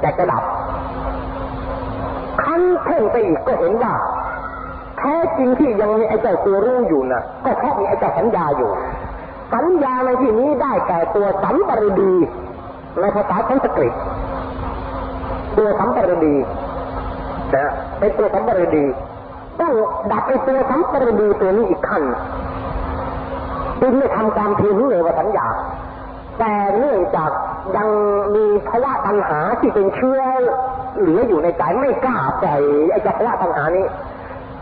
[0.00, 0.42] แต่จะดับ
[2.42, 3.92] คันเพ่งไปอีกก็เห็นว่า
[4.98, 8.70] แท้จริงที่ยังมีไอ้เจ้าตัวรู้อยู่นะก็เพราะมีไอ้เจ้าสัญญาอยู่
[9.54, 12.12] สัญญาในที่นี้ได้แก่ตัวสัมปรดี
[13.00, 13.92] ในภาษาสันสกฤต
[15.60, 16.34] ตัวสัมปรดี
[17.54, 18.84] นะเป็นตัวสัมปรดี
[19.60, 19.72] ต้อง
[20.12, 22.02] ดับไอ้ตัวสัมปรดีตัวนี้อีกขั้น
[23.80, 25.46] จึงได้ทำความเพียรเลยว่าสัญญา
[26.38, 27.30] แต่เนื่องจาก
[27.76, 27.88] ยัง
[28.34, 30.20] มีภาวะตัณหาที่เป็นเชื้อ
[30.98, 33.86] เหลืออยู่ในใจไม่กล้าปล่อยไอ้เจ้าภาวะตัณหานี้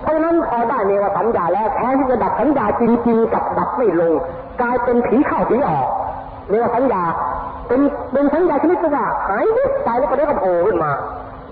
[0.02, 4.12] เพราะฉะนั้นพอได้เนวสัญญาแล้วแทนที่จะดับสัญญาจริงๆกับดับไม่ลง
[4.60, 5.88] กลายเป็นผีเข้าผีออก
[6.50, 7.02] เนวสัญญา
[7.68, 7.80] เป็น
[8.12, 10.92] เป็นสัญญาชนิดที่ว่าหายวิบไปแล้วก็ได้ก็โผล่ขึ้นมา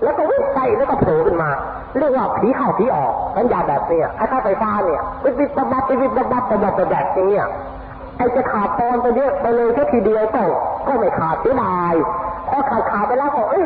[0.03, 1.49] แล้วก็วิบไปแล้วก็โผล่ขึ้นมา
[1.97, 7.45] เรียกว่าผีเข้าผีออกสัญญาแบบเนี้ยไอ้ค่าไฟฟ้าเนี่ยวิบวิบบับบับวิบวิบบับบับบับบับบับแบบอย่างเนี้ย
[8.17, 10.43] ไอ้จะขาดตอนไปเยอะไปเลยแค่ทีเดียวก็
[10.87, 11.93] ก็ไม่ขาดเสียดาย
[12.49, 13.63] พอขาดขาดไปแล้วก็เอ้ย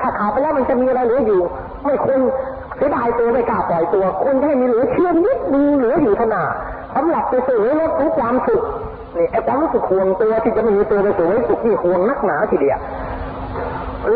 [0.00, 1.40] ถ้าขาดไปแล้วมันจะมีอะไรเหลืออยู่
[1.84, 2.20] ไม่ควร
[2.76, 6.50] เสียดายตัวไม่กล้าปล่อยตัวคนให้มีเหลือเชื่อนิดนึงเหลืออยู่ขนาด
[6.94, 8.62] สำหรับไปสู่รถของความสุข
[9.16, 12.78] นี่ไอ้ความรู้สึกห่วงตัวที่จะไม่มีตัวไปสู่สุขที่ห่วงนักหนาทีเดียว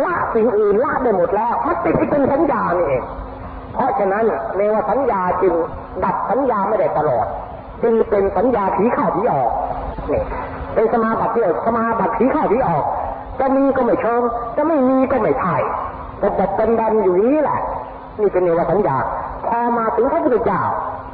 [0.05, 3.03] ละสิ่งอื่นละได้หมดแล้ว มันติดไปเป็นสัญญานี่เอง
[3.75, 4.25] เพราะฉะนั้น
[4.57, 5.55] ในว่าสัญญาจึง
[6.05, 7.27] ดับสัญญาไม่ได้ตลอด
[7.83, 9.51] จึงเป็นสัญญาผีเข้าผีออก
[10.13, 10.23] นี่
[10.75, 12.85] เป็นสมาบัติที่สมาบัติผีเข้าผีออก
[13.41, 14.23] จะมีก็ไม่เชิง
[14.57, 15.57] จะไม่มีก็ไม่ใช่
[16.19, 17.61] แต่แบบเป็นดันอยู่นี้แหละ
[18.21, 18.97] นี่เป็นเนวสัญญา
[19.49, 20.63] พอมาถึงพระพุทธเจ้า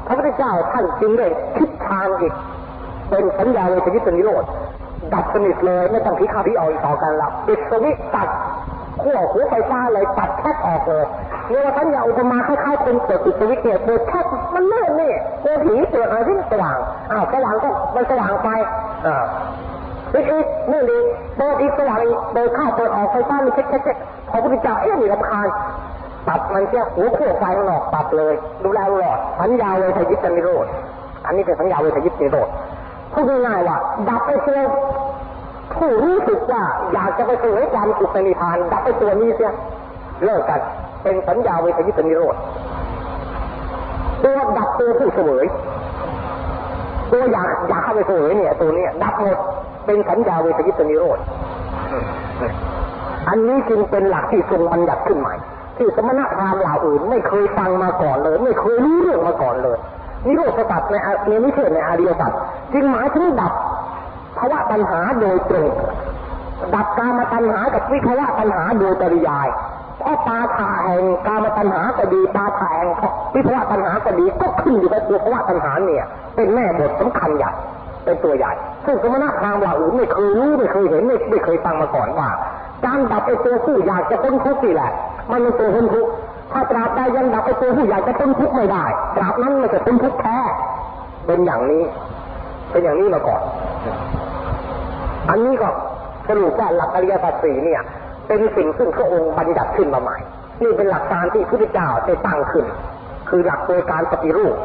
[0.07, 1.27] พระพุทธเจ้าท่านจึงได้
[1.57, 2.33] คิดทางอีก
[3.13, 4.43] เป็นสัญญาเลยชนิดนิโรธ
[5.13, 8.27] ดับสนิทเลยไม่ต้องผีข้าวผีออกอีกต่อกันละปิดสวิตตัด
[9.01, 11.05] ขั้วหัวไฟฟ้าเลยตัดแคบออกเลย
[11.49, 16.77] เนวสัญญาอุปมาคล้ายๆคนเปิดปิดสวิตช์เนี่ยเปิดแคบมันเลื่อนนี่เจอผีเปิดอะไรที่สว่าง
[17.11, 18.49] อ้าวสว่างก็มันสว่างไป
[19.05, 19.23] อ่า
[20.13, 20.99] อีกอีกนี่ดี
[21.37, 23.97] เปิดอีกสว่างอีกเปิดข้าเปิดออกไฟฟ้ามีเช็คเช็คเช็ค
[24.29, 25.47] พอพุทธเจ้าเอ๊ะมีรำคาญ
[26.27, 28.33] ตัดมันเสียหัวโขกไฟข้างนอกตัดเลย
[28.63, 30.65] ดูแลตลอดสัญญาเวทยิตนิโรธ
[31.25, 32.49] อันนี้เป็นสัญญาเวทยิตนิโรธ
[33.13, 33.77] พูดง่ายๆว่า
[34.09, 34.61] ดับไปเสีย
[35.75, 39.51] ผู้รู้สึกว่าอยากจะไปเสวยความสุขในนิพพานดับไปตัวนี้เสีย
[40.23, 40.61] เลิกกัน
[41.03, 42.35] เป็นสัญญาเวทยิตนิโรธ
[44.23, 45.45] ตัวดับตัวผู้เสวย
[47.11, 49.37] ตัวอยากอยากเข้าไปเสวยเนี่ย ตัวเนี้ยดับหมด
[49.85, 51.19] เป็นสัญญาเวทยิตนิโรธ
[53.29, 55.35] อันนี้จึงเป็นหลักที่ทรงบัญญัติขึ้นใหม่
[55.77, 59.77] ที่สมณพราหมณ์เหล่าอื่นไม่เคยฟังมาก่อนเลย ไม่เคยรู้เรื่องมาก่อนเลย
[60.25, 60.95] นิโรธสัตว์ใน
[61.27, 62.31] ในนิเทศในอาริยสัจ
[62.73, 63.53] จึงหมายถึงดับ
[64.37, 65.69] ภาวะปัญหาโดยตรง
[66.75, 69.47] ดับกามตัณหากับวิภาวะปัญหาโดยปริยาย
[69.99, 72.91] เพราะปาถาแห่งกามตัณหาก็ดีปาถาแห่ง
[73.35, 76.05] วิภาวะปัญหาก็ดีก็ขึ้นอยู่กับตัวภาวะปัญหาเนี่ย
[76.35, 77.51] เป็นแม่บทสำคัญใหญ่
[78.05, 78.53] เป็นตัวใหญ่
[78.85, 82.29] ซึ่งสมณพราหมณ์เหล่าอื่นไม่เคยรู้ไม่เคยเห็นไม่ไม่เคยฟังมาก่อนว่า
[82.85, 84.91] การดับไอ้ตัวผู้อยากจะพ้นทุกข์นี่แหละ
[85.31, 86.09] มันเป็นตัวพ้นทุกข์
[86.51, 88.85] ถ้าตราบใดยังดับไอตัวผู้อยากจะพ้นทุกข์ไม่ได้
[89.17, 90.37] ตราบนั้นมันจะพ้นทุกข์แท้
[91.25, 91.83] เป็นอย่างนี้
[92.71, 93.41] เป็นอย่างนี้มาก่อน
[95.29, 95.67] อันนี้ก็
[96.27, 97.81] สรุปว่าหลักอริยสัจสี่เนี่ย
[98.27, 100.17] เป็นสิ่งซึ่งพระองค์บัญญัติขึ้นมาใหม่
[100.63, 102.65] นี่เป็นหลักการที่พระพุทธเจ้าได้ตั้งขึ้น
[103.29, 104.55] คือหลักโดยการปฏิรูป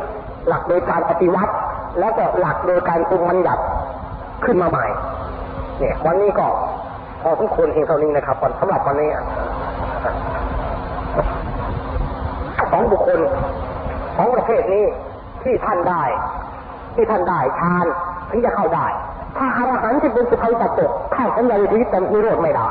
[0.49, 1.53] หลักโดยการปฏิวัติ
[2.01, 3.63] แล้วก็หลักโดยการปรุงบัญญัติ
[4.45, 4.87] ขึ้นมาใหม่
[5.79, 6.47] เนี่ย วันนี้ก็
[7.23, 9.11] พอทุกคนเพียงเท่านี้นะครับสำหรับวันนี้
[12.71, 13.21] สองบุคคล
[14.17, 14.85] สองประเภทนี้
[15.43, 16.03] ที่ท่านได้
[16.95, 17.87] ที่ท่านได้ฌาน
[18.31, 18.87] ถึงจะเข้าได้
[19.37, 22.69] ถ้าอรหันต์ที่เป็นสุภัยตัดตกเข้าสัญญาวิทยิตนิโรธไม่ได้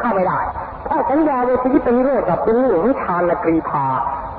[0.00, 0.40] เข้าไม่ได้
[0.84, 3.86] เพราะสัญญาวิทยิตนิโรธกับเป็นเรื่องของฌานกรีพา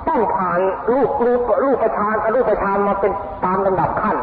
[0.07, 0.59] ต้องผ่าน
[0.91, 3.12] รูปรูปรูปประชานอรูปประชานมาเป็น
[3.45, 4.16] ตามลำดับขั้น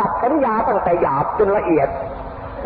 [0.00, 1.88] ดับสัญญาตั้งแต่หยาบจนละเอียด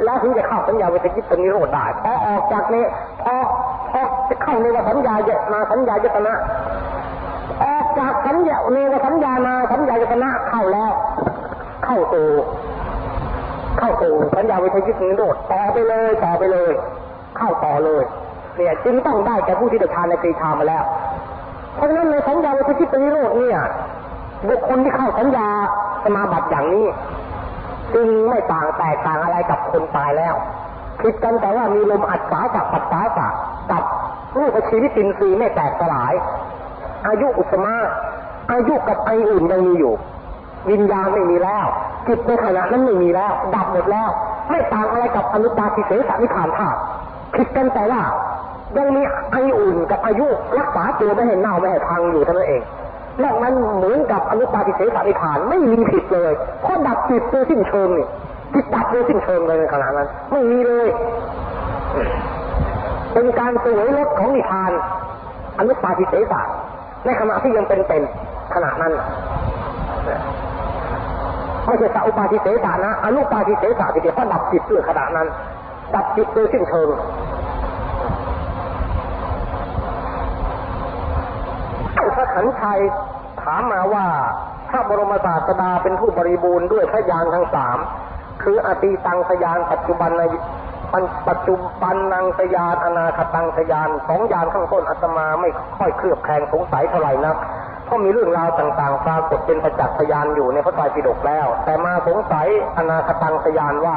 [0.04, 2.84] แล้วถึงจะเข้าสัญญาเวทยิตตนิโรธได้พอออกจากนี้
[3.22, 3.34] พอ
[3.90, 6.73] พอจะเข้าในวสัญญาเยมาสัญญายตนะออก
[7.98, 10.92] จากสัญญาเนวสัญญามาสัญญายตนะเข้าแล้ว
[11.84, 12.28] เข้าสู่
[13.78, 16.72] เข้าสู่สัญญาวิทยุนิโรธต่อไปเลยต่อไปเลย
[17.36, 18.02] เข้าต่อเลย
[18.56, 20.84] เนี่ยจึงต้องได้แก่ผู้ที่ได้ทานในกรีธามาแล้ว
[21.74, 23.58] เพราะฉะนั้นในสัญญาวิทยุนิโรธเนี่ย
[24.48, 25.48] บุคคลที่เข้าสัญญา
[26.04, 26.86] สมาบัติอย่างนี้
[27.94, 30.34] จึงไม่ต่างแตกต่างอะไรกับคนตายแล้ว
[31.00, 33.28] ผิดกันแต่ว่ามีลมอัดสากับปัดสาสะ
[33.70, 33.82] กับ
[34.38, 36.12] รูปชีวิตินทรีย์ไม่แตกสลาย
[37.06, 37.74] อายุอุตมะ
[38.52, 39.94] อายุกับไออื่นยังมีอยู่
[40.70, 41.66] วิญญาณไม่มีแล้ว
[42.06, 44.08] จิตในขณะนั้นไม่มีแล้ว ดับหมดแล้ว
[44.50, 46.78] ไม่ต่างอะไรกับอนุตาทิเสสนิพานธาตุ
[47.34, 48.02] ผิดกันแต่ว่า
[48.76, 50.26] ยังมีไออุ่นกับอายุ
[50.58, 52.62] รักษาตัวไม่ให้เน่าไม่ให้พังอยู่เท่านั้นเอง
[53.22, 56.32] นอกนั้นเหมือนกับอนุตาทิเสสนิพานไม่มีผิดเลย
[56.62, 58.06] เพราะดับจิตโดยสิ้นเชิงนี่
[58.54, 60.88] จิตดับโดยสิ้นเชิงเลยในขณะนั้น ไม่มีเลย
[63.14, 64.72] เป็นการสวยรสของนิพาน
[65.58, 66.34] อนุตตาทิเสส
[67.04, 68.02] ในขณะที่ยังเป็นเป็น
[68.54, 68.92] ขณะนั้น
[71.66, 75.28] ไม่ใช่สัอุปาทิเสสานะอนุปาทิเสสาทีเดียวเพราะดับจิตด้วยขณะนั้น
[75.94, 76.88] ดับจิตโดยสิ้นเชิง
[82.16, 82.80] พระขันชัย
[83.42, 84.06] ถามมาว่า
[84.70, 87.78] พระบรมศาสดาเป็นผู้บริบูรณ์ด้วยพระยานทั้งสาม
[88.42, 90.22] คืออตีตังสยานปัจจุบันใน
[91.28, 97.36] ปัจจุบันนังสยานอนาคตังสยานสองยานข้างต้นอาตมาไม่ค่อยเคลือบแคลงสงสัยเท่าไหร่นัก
[97.86, 102.46] เพราะมีเรื่องราวต่างๆปรากฏเป็นประจักษ์พยานอยู่ในพระไตรปิฎกแล้ว แต่มาสงสัย
[102.78, 103.96] อนาคตังสยานว่า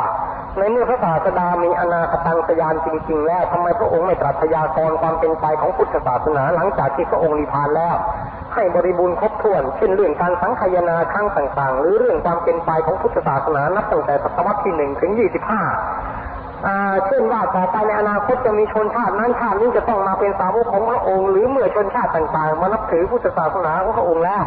[0.58, 7.98] ในเมื่อพระศาสดามีอนาคตังสยานจริง ๆ แล้วทำไมพระองค์ไม่ตรัสพยากรณ์ความเป็นไปของพุทธศาสนาหลังจากที่พระองค์นิพพานแล้ว
[8.56, 15.62] ให้บริบูรณ์ครบถ้วน เช่นเรื่องการสังคายนาครั้งต่างๆ หรือเรื่องความเป็นไปของพุทธศาสนานับตั้งแต่ศตวรรษที่หนึ่งถึงยี่สิบห้า
[17.06, 24.44] เช่นว่าต่อไปในอนาคตจะมีชนชาตินั้นชาตินี้จะต้องมาเป็นสาวกของพระองค์ หรือเมื่อชนชาติต่างๆ มานับถือพุทธศาสนาของพระองค์แล้ว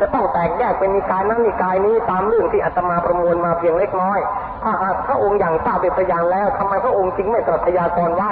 [0.00, 4.18] จะต้องแตกแยกเป็นนิกายนั้นนิกายนี้ตามเรื่องที่อาตมาประมวลมาเพียงเล็กน้อย
[4.62, 8.30] ถ้าหากพระองค์อย่างทราบเป็นพยานแล้วทำไมพระองค์จึงไม่ตรัสยากรไว้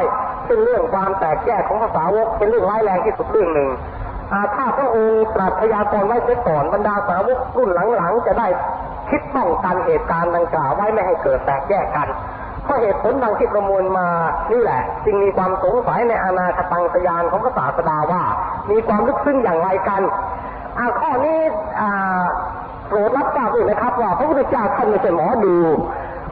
[0.48, 3.68] ซึ่งเรื่องความแตกแยกของภาษาวกเป็นเรื่องร้ายแรงที่สุดเรื่องหนึ่ง
[4.54, 8.48] ถ้าพระองค์ตรัสพยากรไว้เสียก่อนบรรดาสาวกรุ่นหลังๆ จะได้
[9.10, 12.08] คิดป้องกันเหตุการณ์ดังกล่าวไว้ไม่ให้เกิดแตกแยกกัน
[12.68, 14.08] เพราะเหตุผลดังที่ประมวลมา
[14.52, 18.22] นี่แหละ จึงมีความสงสัยในอนาคตังสยานของพระศาสดาว่า
[18.70, 20.02] มีความลึกซึ้งอย่างไรกัน
[21.00, 21.40] ข้อนี้
[22.88, 25.56] โปรดรับทราบด้วยนะครับ ว่าพระพุทธเจ้าท่านไม่ใช่หมอดู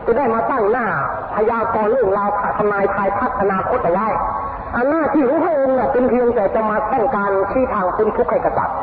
[0.07, 0.87] จะได้มาตั้งหน้า
[1.35, 2.29] พยากรณ์เรื่องราว
[2.59, 4.09] ทำนายทายพัฒนาคตเอาไว้
[4.77, 8.77] อันหน้าที่ของพระองค์เป็นเพียงแต่จะมาต้องการชี้ทางพ้นทุกข์ให้กษัตริย์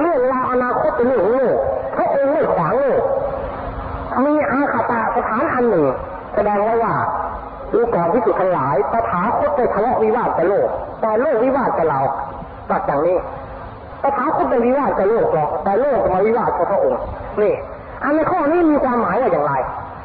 [0.00, 1.56] เรื่องราวอนาคตเป็นเรื่องของโลก
[1.96, 3.02] พระองค์ไม่ขวางโลก
[4.24, 5.86] มีอาคาตาสถานอันหนึ่ง
[6.34, 6.94] แสดงไว้ว่า
[7.72, 10.68] ดูก่อนที่สุดทั้งหลายตถาคตได้ทะเลาะวิวาทกับโลก
[11.00, 12.00] แต่โลกวิวาทกับเรา
[12.70, 13.16] ตัดอย่างนี้
[14.02, 17.00] ตถาคตไม่วิวาทกับโลกหรอกแต่โลกมาวิวาทกับพระองค์
[17.42, 17.54] นี่
[18.04, 19.54] อันในข้อนี้มีความหมายว่าอย่างไร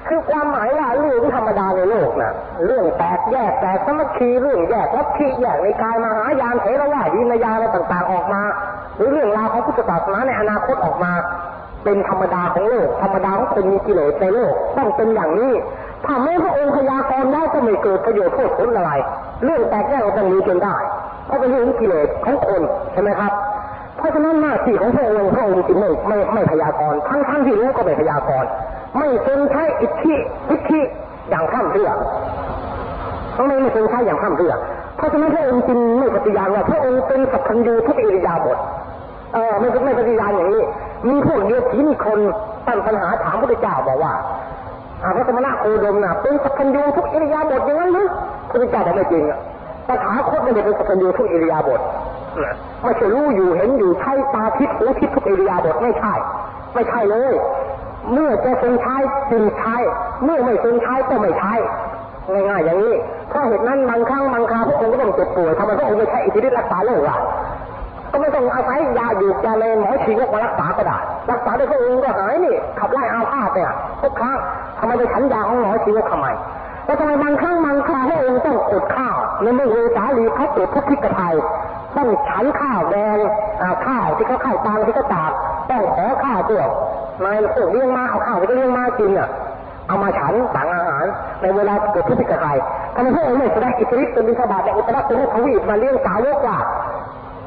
[0.08, 2.32] คือความหมายว่าเรื่องธรรมดาในโลกนะ
[2.66, 8.42] เรื่องแตกแยกแตกสมัคคีเรื่องแยกวัตถิแยกในกายมหายานเถรวาทวินยาอะไรต่างๆออกมา
[8.98, 11.12] หรือเรื่องราวของพุทธศาสนาในอนาคตออกมา
[11.84, 15.54] เป็นธรรมดาของโลก ธรรมดาของคนมีกิเลสในโลก ต้องเป็นอย่างนี้
[16.06, 18.92] ถ้าไม่พระองค์พยากรณ์ได้ก็ไม่เกิดประโยชน์โทษผลอะไร
[19.44, 20.76] เรื่องแตกแยกก็ต้องมีจนได้
[21.26, 22.62] เพราะเป็นเรื่องกิเลสของคน
[22.94, 23.32] ใช่ไหมครับ
[23.98, 28.50] เพราะฉะนั้นหน้าที่ของพระองค์พระองค์จึงไม่ไม่ไม่พยากรณ์ทั้งทั้งที่รู้ก็ไม่พยากรณ์
[28.98, 30.16] ไม่ทรงใช้อิทธิ
[30.52, 30.80] อิทธิ
[31.30, 31.90] อย่างข้ามเรือ
[33.36, 34.54] ทำไมไม่ทรงใช้อย่างข้ามเรือ
[34.98, 38.58] เพราะฉะนั้นพระองค์จึงไม่ปฏิญาณว่าพระองค์เป็นสัพพัญญูทุกอิริยาบถ
[39.34, 40.64] เออไม่ไม่ปฏิญาณอย่างนี้
[41.10, 42.20] มีพวกเดียวที่มีคน
[42.68, 44.14] ตั้งปัญหาถามพระเจ้าบอกว่า
[45.02, 48.08] พระสมณะโคดมน่ะเป็นสัพพัญญูทุกอิริยาบถอย่างนั้นหรือ
[48.50, 49.40] พระเจ้าบอกไม่จริงอะ
[49.88, 51.82] ตถาคตไม่ได้เป็นสัพพัญญูทุกอิริยาบถ
[52.84, 56.14] ไม่ใช่รู้อยู่เห็นอยู่ใช้ตาทิพหูทิพทุกอิริยาบถไม่ใช่
[56.74, 57.34] ไม่ใช่เลย
[58.14, 58.96] เมื่อจะทรงใช้
[59.32, 59.76] จึงใช้
[60.24, 61.54] เมื่อไม่ทรงใช้ก็ไม่ใช้
[62.32, 62.96] ง่ายๆอย่างนี้
[63.30, 67.18] เพราเหตุนั้นบางครั้งบางคราพระองค์ก็ต้องเจ็บป่วยทำไมพระองค์ไม่ใช้อิทธิฤทธิ์รักษาโรคล่ะ
[68.12, 70.98] ก็ไม่ต้องอาศัยยาหยุดยาเลนหมอชีวกมารักษาก็ได้
[71.32, 74.38] รักษาด้วยพระองค์ก็หายนี่ ขับไล่อาพาธเนี่ยทุกครั้ง
[74.80, 76.28] ทำไมไปฉันยาของหมอชีวกทำไม
[76.86, 81.36] แต่ทำไมบางครั้งบางคราวพระองค์ต้องอดข้าวในเมื่อเวสาลีเขาตรวจทุกพิกไทย
[81.96, 83.18] ต้องฉันข้าวแดง
[83.86, 85.32] ข้าวที่เขาข้าวตังที่เขาตาก
[85.70, 86.64] ต้องขอข้าวตัว
[87.24, 89.30] นายพวกเลี้ยงมาเอาข้าวไปเลี้ยงมากินอะ
[89.88, 91.06] เอามาฉันต่งอาหาร
[91.42, 92.58] ในเวลาเกิดทุกพิกไทย
[92.96, 96.58] ทำไมพระองไม่แสดงอิทธิฤทธิ์เป็นบิณฑบาตในอุตรกุลทวีปมาเลี้ยงสาวกว่า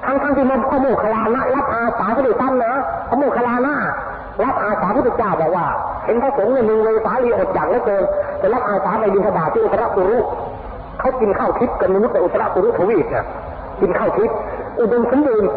[0.05, 2.73] ทั้งทั้งที่มันพระโมคคัลลานะรับอาสาพระเดชตั้มนะ
[3.09, 3.75] พระโมคคัลลานะ
[4.45, 5.67] รับอาสาพระพุทธเจ้าบอกว่า
[6.05, 8.05] เห็นพระสงฆ์เนี่ยมึงเลยสาลีอดอยากเหลือเกิน
[8.41, 10.19] จะรับอาสาไปบิณฑบาที่อุตรปุรุ
[11.01, 13.25] เขากินข้าวทิพย์กันมนุษย์ในอุตรปุรุทวีปเนี่ย
[13.81, 14.37] กินข้าวทิพย์
[14.81, 15.51] อุดมสมบูรณ์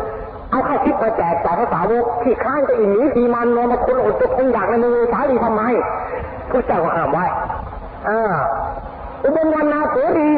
[0.51, 5.61] เอาข้าวทิพย์มาแจกจ่ายพระสาวกที่ข้างจะอีหนีทีมันนอนมาคนอดจะคงอยากในมึงเลยสาลีทำไม
[6.51, 7.25] พระเจ้าก็ห้ามไว้
[8.07, 8.21] อ่า
[9.23, 10.31] อุดมวันนาเสรี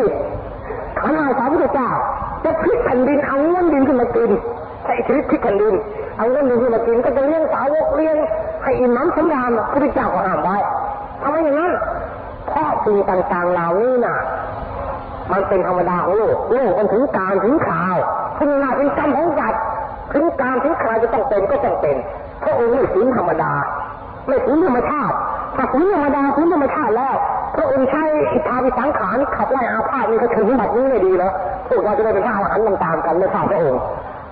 [1.00, 1.90] ขันอาสาพระพุทธเจ้า
[2.44, 4.32] จะพลิกแผ่นดินเอาเงินดินขึ้นมากิน
[4.86, 5.74] ใช้ชีวิตพลิกแผ่นดิน
[6.18, 8.18] เอาเงินดินขึ้นมากินก็จะเลี้ยงสาวกเลี้ยง
[8.64, 10.58] ให้อิ่มน้ำสำราญพระพุทธเจ้าก็ห้ามไว้
[11.22, 11.72] ทำไมอย่างนั้น
[12.48, 14.18] เพราะสิ่งต่างๆเหล่านี้น่ะ
[15.32, 17.96] มันเป็นธรรมดาของโลกโลกมันถึงการถึงข่าว
[18.40, 19.62] ถึงหน้าเป็นกรรมของสัตว์
[20.14, 21.96] ถึงการถึงคราวจะต้องเป็นก็ต้องเป็น
[22.44, 23.52] พระองค์ไม่ถึงธรรมดา
[24.28, 25.16] ไม่ถึงธรรมชาติ
[25.56, 27.16] ถ้าถึงธรรมดาถึงธรรมชาติแล้ว
[27.56, 31.34] พระองค์ใช้อิทธาวิสังขารขับไล่อาพาธนี่ก็ถึงแบบนี้ไม่ดีแล้ว
[31.70, 33.82] พวกเราจะได้เป็นพระอรหันต์ตามๆกันไม่ทราบพระองค์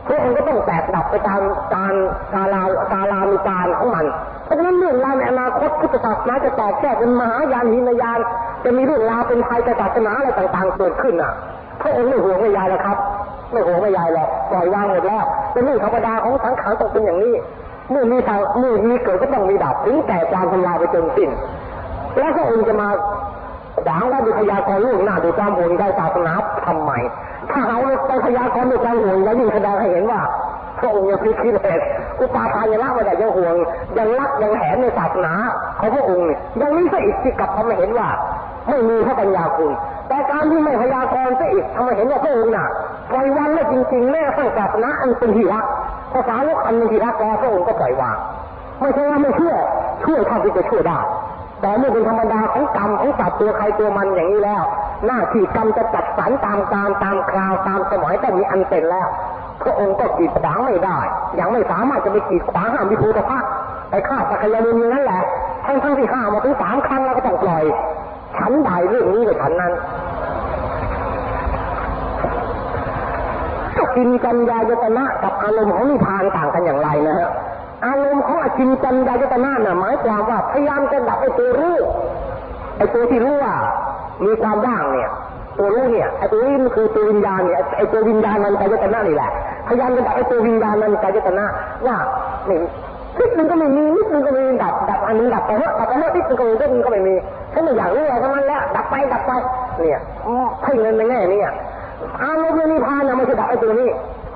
[0.08, 1.42] พระองค์ก็ต้องแตกดับไปตาม
[1.76, 1.94] การ
[2.34, 2.64] กาลา
[2.94, 4.06] กาลามีการของมัน
[4.46, 8.20] เพราะฉะนั้นเรื่องราวในอนาคตพุทธศาสนาจะแตกแยกเป็นมหายานหินยาน
[8.64, 11.34] จะมีเรื่องราวเป็นภัยศาสนาอะไรต่างๆเกิดขึ้นอะ
[11.82, 12.98] พระองค์ไม่ห่วงไม่ใยแล้วครับ
[13.52, 17.34] ไม่ห่วงไม่ใยแล้วปล่อยวางหมดแล้วเป็นเรื่องธรรมดาของสังขารต้องเป็นอย่างนี้
[17.92, 21.30] เมื่อมีทางเมื่อมีเกิดก็ต้องมีดับถึงแต่การทำลายไปจนสิ้น
[22.18, 22.90] แล้วพระองค์จะมา
[23.86, 26.34] หวังว่าดุพยากรล่วงหน้าดูความโหดได้ศาสนา
[26.68, 26.92] ทำไม
[27.52, 30.22] ถ้าเอาไปพยากรณ์ด้วยความห่วงแล้วยิ่งแสดงให้เห็นว่า
[30.80, 31.78] พระองค์ยังพลิกคิดเลย
[32.20, 33.56] อุปาทานยังละไม่ได้ยังห่วง
[33.98, 35.34] ยังรักยังแหนในศาสนา
[35.80, 36.30] ของพระองค์
[36.62, 38.10] ยังมีซะอีกที่กลับทำให้เห็นว่า
[38.70, 39.72] ไม่มีพระปัญญาคุณ
[40.08, 42.68] แต่การที่ไม่พยากรณ์ซะอีกทำให้เห็นว่าพระองค์น่ะ
[43.12, 45.66] ปล่อยวางแล้วจริงๆแม่สร้างศาสนาอันเป็นที่รัก
[46.14, 48.18] ภาษาโลกอันเป็นที่รักแล้วพระองค์ก็ปล่อยวาง
[48.82, 49.56] ไม่ใช่ว่าไม่เชื่อ
[50.04, 51.00] ช่วยเท่าที่จะช่วยได้
[51.62, 54.64] แต่เมื่อเป็นธรรมดาของกรรมของสัตว์ตัวใครตัวมันอย่างนี้แล้ว
[55.06, 59.08] หน้าที่กรรมจะจัดสรรตามการตามคราวตามสมัยต้องมีอันเป็นแล้ว
[59.64, 60.98] พระองค์ก็กีดขวางไม่ได้
[61.40, 63.40] ยังไม่สามารถจะไปกีดขวางห้ามวิภูตภะ
[63.90, 65.22] ไปฆ่าสักยามุนีนั่นแหละ
[65.66, 67.64] ทั้งทั้งที่ห้ามาถึงสามครั้งแล้วก็ต้องปล่อย
[68.38, 69.74] ฉันใดเรื่องนี้กับฉันนั้น
[73.96, 77.30] กินจัญญายตนะกับอารมณ์ของนิพพานต่างกันอย่างไรนะฮะ
[77.84, 81.78] อารมณ์ของอจินจัญญายตนะน่ะหมายความว่าพยายามจะดับไอ้ตัวรู้
[82.78, 83.54] ไอ้ตัวที่รู้ว่า
[84.26, 85.10] มีความว่างเนี่ย
[85.58, 89.30] ตัวรู้เนี่ยไอ้ตัวนี้มันคือตัววิญญาณเนี่ยไอ้ตัววิญญาณมันกายตนะนี่แหละ
[89.68, 91.46] พยายามจะดับไอ้ตัววิญญาณมันกายตนะ
[91.86, 91.98] ว่า
[92.50, 92.60] นี่
[93.20, 97.16] นิดนึงก็ไม่มีนิดนึงก็ไม่มีดับดับอันนึงดับไปเถอะดับไปเถอะนิดนึงก็ไม่นิดนึงก็ไม่มี
[97.54, 99.32] ฉันไม่อยากรู้อะไรทั้งนั้นแล้วดับไปดับไป
[99.82, 100.00] เนี่ย
[100.64, 101.42] ให้เงินในแง่นี้
[102.24, 103.90] อารมณ์นิพพานน่ะไม่ใช่ดับไอ้ตัวนี้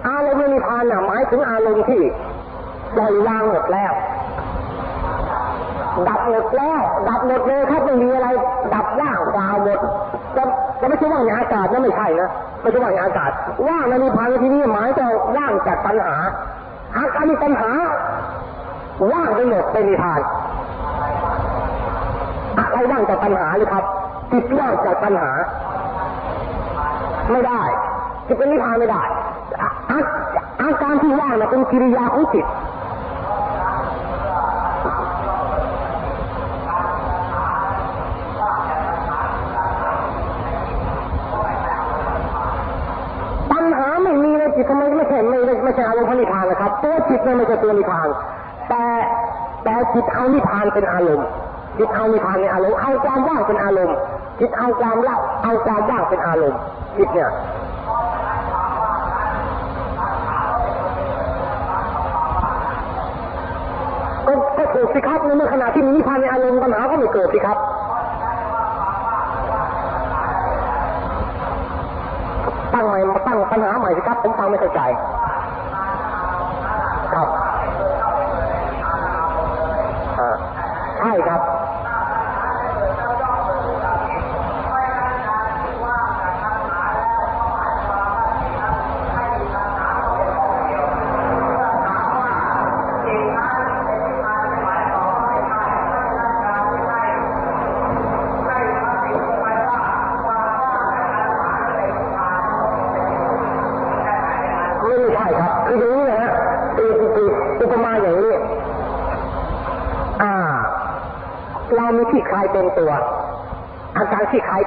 [0.07, 2.01] อารมณ์นิพพานน่ะหมายถึงอารมณ์ที่
[2.95, 3.93] ปล่อยวางหมดแล้ว
[6.07, 6.79] ดับหมดแล้ว
[7.09, 8.27] ดับหมดเลยครับไม่มีอะไร
[8.73, 9.79] ดับว่างเปล่าหมด
[10.35, 10.43] จะ
[10.81, 12.29] จะไม่ใช่ว่างในอากาศนะไม่ใช่นะ
[12.61, 13.31] ไม่ใช่ว่างในอากาศ
[13.67, 15.05] ว่างในนิพพานในที่นี้หมายจะ
[15.37, 16.15] ว่างจากปัญหา
[16.97, 17.69] อาการมีปัญหา
[19.11, 20.21] ว่างไปหมดเป็นนิพพาน
[22.57, 23.83] อะไรว่างจากปัญหาเลยครับ
[24.31, 25.31] จิตว่างจากปัญหา
[27.31, 27.61] ไม่ได้
[28.27, 29.01] จิตเป็นนิพพานไม่ได้
[29.61, 29.99] อาอา
[30.61, 32.45] อาการที่ว่างนะเป็นกิริยาของจิต
[44.59, 48.07] จิตทำไมไม่ใช่ไม่ไม่ใช่อารมณ์พระนิพพานนะครับตัวจิตเนี่ยไม่ใช่ตัวนิพพาน
[48.69, 48.83] แต่
[49.63, 51.27] แต่จิตเอานิพพานเป็นอารมณ์
[51.77, 53.95] จิตเอานิพพานในอารมณ์เอาความว่างเป็นอารมณ์
[54.39, 56.59] จิตเอาความละเอาความว่างเป็นอารมณ์
[56.97, 57.29] จิตเนี่ย
[64.27, 67.57] ก็ก็ถูกสิครับในเมื่อขณะที่มีนิพพานในอารมณ์ปัญหาก็ไม่เกิดสิครับ
[72.73, 74.81] ตั้งใหม่มาตั้งปัญหาใหม่สิครับผมฟังไม่เข้าใจ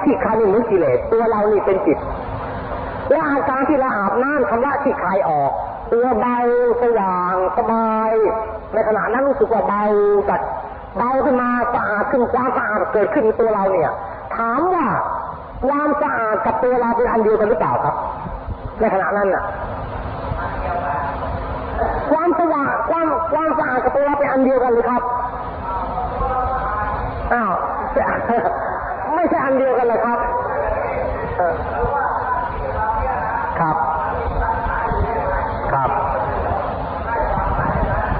[0.05, 1.99] ที่คายที่คานี่เหมือนกิเลสตัวเรานี่เป็นจิต
[3.11, 5.53] และอาการที่เราอาบน้ำคำว่าที่คายออก
[5.93, 6.37] ตัวเบา
[6.83, 8.13] สว่างสบาย
[8.75, 9.83] ในขณะนั้นรู้สึกว่าเบา
[10.29, 10.41] จัด
[10.97, 13.91] เบาขึ้นมาสะอาดขึ้นความสะอาดเกิดขึ้นตัวเราเนี่ย
[14.37, 14.87] ถามว่า
[15.67, 17.95] ความสะอาดกับตัวเราเป็นอันเดียวกันหรือเปล่าครับ
[18.81, 19.45] ในขณะนั้นน่ะ
[22.41, 25.03] สว่างความความสะอาดกับตัวเราเป็นอันเดียวกันเลยครับ
[27.33, 27.53] อ้าว
[29.23, 30.19] ไม่ใช่อันเดียวกันเลยครับ
[31.39, 31.55] เออ
[33.59, 33.77] ครับ
[35.73, 35.91] ครับ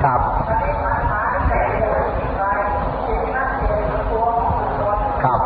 [0.03, 0.21] ครับ
[5.23, 5.41] ครับ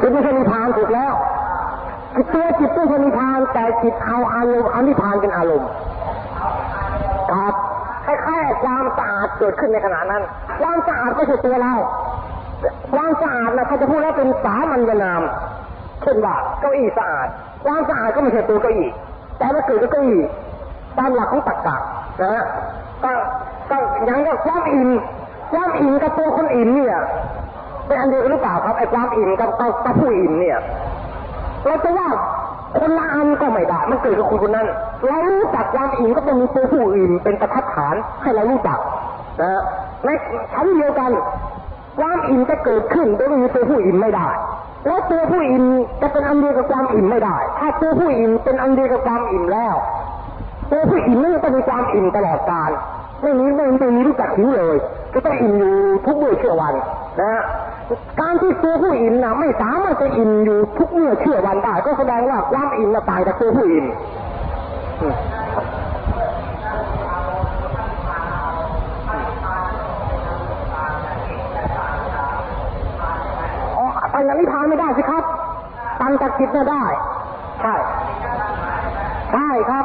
[0.00, 1.14] จิตไม่ใช่นิพพานถูกแล้ว
[2.14, 5.70] จิตตัวจิตไม่ใช่นิพพานแต่จิตเอาอารมณ์เอานิพพานเป็นอารมณ์
[7.32, 7.54] ครับ
[8.06, 10.22] คล้ายๆความสะอาด เกิดขึ้นในขณะนั้น
[10.60, 11.74] ความสะอาดไม่ใช่ตัวเรา
[12.94, 15.22] ความสะอาดนะถ้าจะพูดแล้วเป็นสามัญนาม
[16.02, 17.28] เช่นว่าเก้าอี้สะอาด
[17.64, 18.88] ความสะอาดก็ไม่ใช่ตัวเก้าอี้
[19.38, 20.20] แต่มันเกิดจากเก้าอี้
[20.98, 21.76] ตามหลักของตรรกะ
[22.22, 22.44] นะฮะ
[23.04, 23.10] ก็
[23.70, 23.76] ก็
[24.08, 24.88] ย่างก็ความอิ่ม
[25.52, 27.00] ความอิ่มกับตัวคนอิ่มเนี่ย
[27.86, 30.58] เป็นอันเดียวกันหรือเปล่าครับไอ้ความอิ่มกับกับกับผู้อิ่มเนี่ย
[31.66, 32.08] เราจะว่า
[32.78, 34.68] คนละอันก็ไม่ได้ มันเกิดกับคนคนนั้น
[35.06, 38.78] เรารู้จักความอิ่มก็ต้องมีตัวผู้อิ่มเป็นประทัดฐานให้เรารู้จัก
[39.42, 39.62] นะ
[40.04, 40.08] ใน
[40.52, 41.10] ชั้นเดียวกัน
[41.98, 44.28] ความอิ่มจะเกิดขึ้นโดยไม่มีตัวผู้อิ่มไม่ได้
[44.86, 45.64] แล้วตัวผู้อิ่ม
[46.00, 49.74] จะเป็นอันเดียวกับความอิ่มไม่ได้ ถ้าตัวผู้อิ่มเป็นอันเดียวกับความอิ่มแล้ว
[50.70, 52.70] ตัวผู้อิ่มนี่ต้องมีความอิ่มตลอดกาล
[53.22, 54.76] ไม่มีไม่ไม่มีรู้จักหิวเลย
[55.12, 55.74] ก็ต้องอิ่มอยู่
[56.06, 56.74] ทุกเมื่อเชื่อวัน
[57.20, 57.42] นะฮะ
[58.20, 63.86] การที่ตัวผู้อิ่มนะไม่สามารถจะอิ่มอยู่ทุกเมื่อเชื่อวันได้ ก็แสดงว่าความอิ่มน่ะต่างจากตัวผู้อิ่ม
[74.22, 75.24] อืมอ๋อปัญญานิพพานไม่ได้สิครับ
[76.00, 76.84] ตังจากจิตน่ะได้
[77.60, 77.74] ใช่
[79.32, 79.84] ใช่ครับ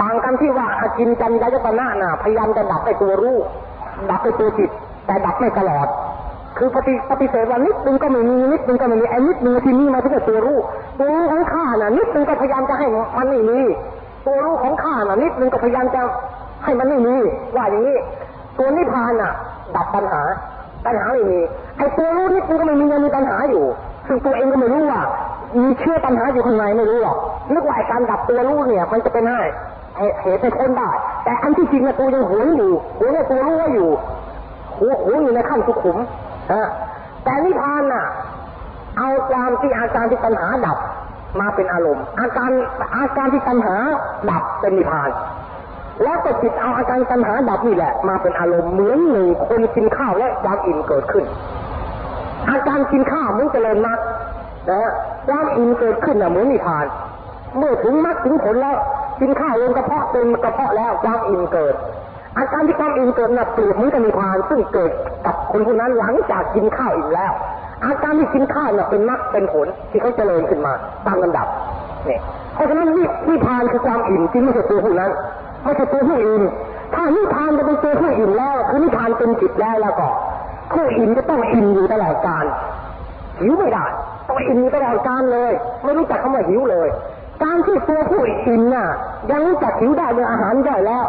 [0.00, 3.36] ต่างกันที่ว่าอากินจันยายตนะน่ะพยายามจะดับไอ้ตัวรู้
[4.10, 4.70] ดับไอ้ตัวจิต
[5.06, 5.88] แต่ดับไม่ตลอด
[6.58, 10.58] คือปฏิปฏิเสธว่านิดนึงก็ไม่มีนิดนึงก็ไม่มีไอ้นิดนึงที่นี่มาถึงไอ้ตัวรู้
[10.98, 13.58] ตัวรู้ของข้าน่ะนิดนึงก็พยายามจะให้มันไม่มี
[14.26, 16.02] ตัวรู้ของข้าน่ะนิดนึงก็พยายามจะ
[16.64, 17.14] ให้มันไม่มี
[17.56, 17.96] ว่าอย่างนี้
[18.58, 19.32] ตัวนิพพานน่ะ
[19.74, 20.22] ดับปัญหา
[20.86, 21.38] ปัญหาไม่มี
[21.78, 23.64] ไอ้ตัวรู้นิดนึงก็ไม่มียังมีปัญหาอยู่
[24.06, 25.00] ซึ่งตัวเองก็ไม่รู้ว่า
[25.58, 27.16] มีเชื่อปัญหาอยู่ข้างในไม่รู้หรอก
[27.54, 29.40] นึกว่าการดับตัวรู้เนี่ย มันจะเป็นให้
[30.22, 30.90] เหตุให้คนได้
[31.24, 33.88] แต่อันที่จริงนะตัวยังหวงอยู่หวงในตัวรู้ว่าอยู่
[34.78, 35.96] หัวหวอยู่ในขั้นสุขุม
[37.24, 38.06] แต่นิพพานน่ะ
[38.98, 40.78] เอาความที่อาการที่ปัญหาดับ
[41.40, 42.50] มาเป็นอารมณ์ อาการ
[42.96, 43.76] อาการที่ปัญหา
[44.30, 45.10] ดับเป็นนิพพาน
[46.02, 51.24] แล้วก็จิตเอาอาการปัญหาดับนี่แหละ มาเป็นอารมณ์เหมือนหนึ่งคนกินข้าวและความอิ่มเกิดขึ้น
[52.50, 53.98] อาการกินข้าวมันเจริญมาก
[54.68, 54.92] นะฮะ
[55.28, 56.86] ความอิ่มเกิดขึ้นน่ะเหมือนนิพพาน
[57.56, 58.78] เมื่อถึงมรรคถึงผลแล้ว
[59.20, 61.74] กินข้าวลงกระเพาะเต็มกระเพาะแล้วความอิ่มเกิด
[62.38, 64.90] อาการที่ความอิ่มเกิดน่ะเปรียบเหมือนกับนิพานซึ่งเกิด
[65.26, 67.32] กับคนคนนั้นหลังจากกินข้าวอิ่มแล้ว
[67.84, 70.72] อาการที่กินข้าวน่ะเป็นมรรคเป็นผลที่เขาเจริญขึ้นมา
[71.06, 71.46] ตามลำดับ
[72.06, 72.20] เนี่ย
[72.54, 72.88] เพราะฉะนั้น
[73.28, 75.10] นิพพานคือความอิ่มจริงไม่ใช่ตัวผู้นั้น
[75.64, 76.42] ไม่ใช่ตัวผู้อิ่ม
[76.94, 80.08] ถ้านิพานจะเป็นตัวผู้อิ่มแล้วคือนิพานเป็นจิตแล้วแล้วก็
[80.72, 82.44] ผู้อิ่มจะต้องอิ่มอยู่ตลอดกาล
[83.40, 83.86] หิวไม่ได้
[84.28, 85.52] ต้องอิ่มอยู่ตลอดการเลย
[85.84, 86.88] ไม่รู้จักคำว่าหิวเลย
[87.42, 88.86] การที่ตัวผู้อิ่มน่ะ
[89.30, 91.06] ยังรู้จักหิวได้เมื่ออาหารย่อยแล้ว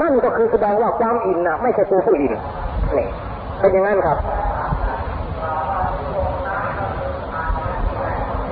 [0.00, 2.34] นั่นก็คือแสดงว่าความอิ่มน่ะไม่ใช่ตัวผู้อิ่ม
[2.96, 3.06] นี่
[3.60, 4.18] เป็นอย่างนั้นครับ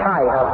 [0.00, 0.46] ใช่ครับ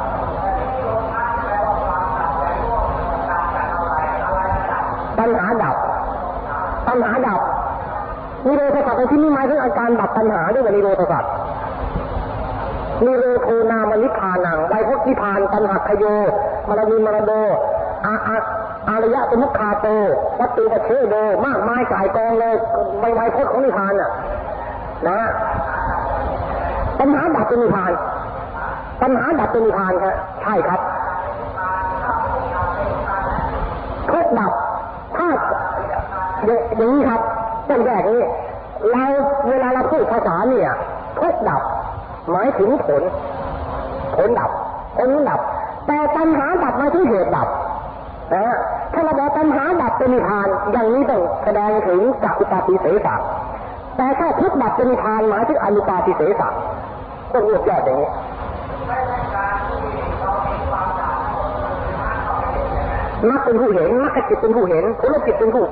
[5.18, 5.76] ปัญหาดับ
[6.88, 7.40] ปัญหาดับ
[8.46, 11.32] นิโรธสัตว์ในที่นี้หมายถึงอาการดับปัญหาด้วยว่านิโรธสัตว์
[13.04, 16.04] นิโรโทนามนิพานังไวพจนิพานตัณหักโย
[16.68, 17.32] มรณีมรโด
[18.06, 18.36] อาอา
[18.88, 19.86] อารยะสมุขคาโต
[20.40, 21.14] วัตตุปเชโด
[21.46, 22.54] มากมายกายกองเลย
[23.00, 24.10] ใบไวพจน์ของนิพพานน่ะ
[25.08, 25.20] นะ
[26.98, 27.92] ปัญหาดับเป็นนิพพาน
[29.02, 30.80] ปัญหาดับเป็นนิพพานครับใช่ครับ
[34.10, 34.52] ทุกดับ
[35.16, 35.28] ถ้า
[36.44, 36.48] อ
[36.80, 37.20] ย่างนี้ครับ
[37.68, 38.22] ต้นแรกนี้
[38.90, 39.04] เรา
[39.48, 40.70] เวลาเราพูดภาษาเนี่ย
[41.20, 41.62] ทุกดับ
[42.30, 43.02] หมายถึงผล
[44.16, 44.50] ผลดับ
[44.98, 45.40] ผลดับ
[45.86, 47.48] แต่ปัญหาดับมายถึงเหตุดับ
[48.32, 48.56] นะฮะ
[48.92, 53.14] ถ้าเราบอกปัญหาดับเป็นนิพพานอย่างนี้ต้องแสดงถึงจักอุปาติเสสะ
[53.96, 56.48] แต่ถ้าทุกดับเป็นนิพพานหมายถึงอนุปาติเสสะ
[57.32, 58.10] ต้องรวบยอดอย่างนี้
[63.28, 65.64] มักเป็นผู้เห็นมักจิตเป็นผู้เห็นผลจิตเป็นผู้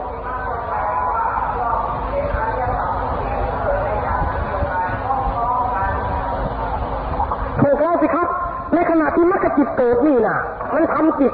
[7.60, 8.28] ถูกแล้วสิครับ
[8.74, 10.36] ในขณะที่มรรคจิตเกิดนี่นะ
[10.74, 11.32] มันทำจิต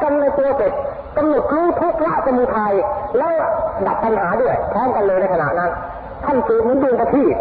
[0.00, 0.72] พร้อมกันในตัวเสร็จ
[1.16, 2.74] กำหนดรู้ทุกละสมุทัย
[3.18, 3.34] แล้ว
[3.86, 5.70] ดับปัญหาด้วยพร้อมกันเลยในขณะนั้น
[6.24, 7.36] ท่านสูบเหมือนดวงประทีป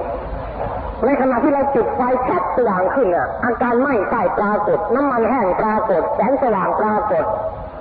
[1.06, 7.24] ในขณะที่เราจุดไฟแคบสว่างขึ้นอะอาการไหม้ใต้ปรากฏ น้ำมันแห้งปรากฏแสงสว่างปรากฏ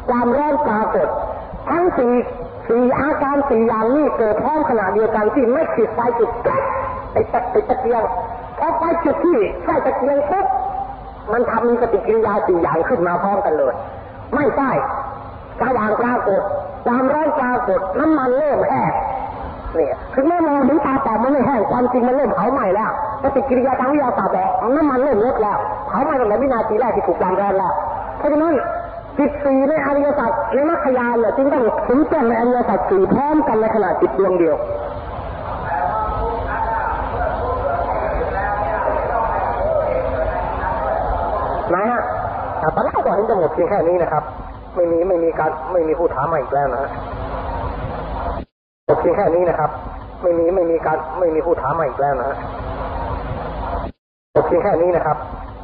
[0.08, 1.08] ความร้อนปรากฏ
[1.70, 2.12] ทั้งสี่
[2.68, 6.62] สี่อาการสี่อย่างนี้เกิดพร้อมขณะเดียวกันที่ไม่ติดไฟจุดแก๊ส
[7.14, 8.02] ติดตะติดตะเกียง
[8.58, 10.46] พอไฟจุดที่ใช่ตะเกียงปุ๊บ
[11.32, 13.74] มันทำมีปฏิกิริยาสี่อย่างขึ้นมาพร้อมกันเลย
[14.34, 14.70] ไม่ใช่
[15.60, 16.42] สว่างปรากฏ
[16.86, 18.92] ความร้อนปรากฏน้ำมันเริ่มแห้ง
[19.74, 22.90] เนี่ยถึงแม้มองถึงตาเปล่มันไม่แห้งความจริงมันเริ่มเผาไหม้แล้ว
[23.22, 25.58] ปฏิกิริยาทางวิทยาศาสตร์แบบน้ำมันเริ่มลดแล้ว
[25.88, 27.72] เผาไหม้ตั้งแต่วินาทีแรกที่ถูกความร้อนแล้ว
[28.18, 28.54] เพราะฉะนั้น
[29.18, 34.56] จิตสี่ในอริยสัจในมรรคยานเนี่ยจึงต้องถึงแจ้งในอริยสัจสี่พร้อมกันในขณะจิตดวงเดียว
[41.74, 42.00] นะฮะ
[42.60, 44.24] แต่ตอนแรกก็เห็นจะหมดเพียงแค่นี้นะครับ
[44.74, 46.90] ไม่มีไม่มีการไม่มีผู้ถามมาอีกแล้วนะฮะ
[48.88, 49.70] จบเพียงแค่นี้นะครับ
[50.22, 52.36] ไม่มีไม่มีการไม่มีผู้ถามมาอีกแล้วนะฮะ
[54.34, 55.16] จบเพียงแค่นี้นะครับ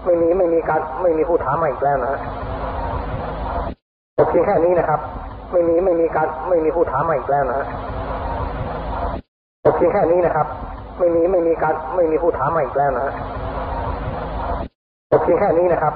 [0.05, 2.21] ไม่มีไม่มีการไม่มีผู้ถามมาอีกแล้วนะฮะ
[4.19, 5.01] จบเพียงแค่นี้นะครับ
[5.53, 7.67] ไม่มีไม่มีการไม่มีผู้ถามมาอีกแล้วนะฮะ
[9.65, 10.47] จบเพียงแค่นี้นะครับ
[10.99, 13.15] ไม่มีไม่มีการไม่มีผู้ถามมาอีกแล้วนะฮะ
[15.11, 15.95] จบเพียงแค่นี้นะครับ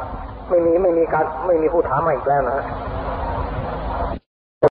[0.49, 2.64] ไม่มีไม่มีการไม่มีผู้ถามมาอีกแล้วนะฮะ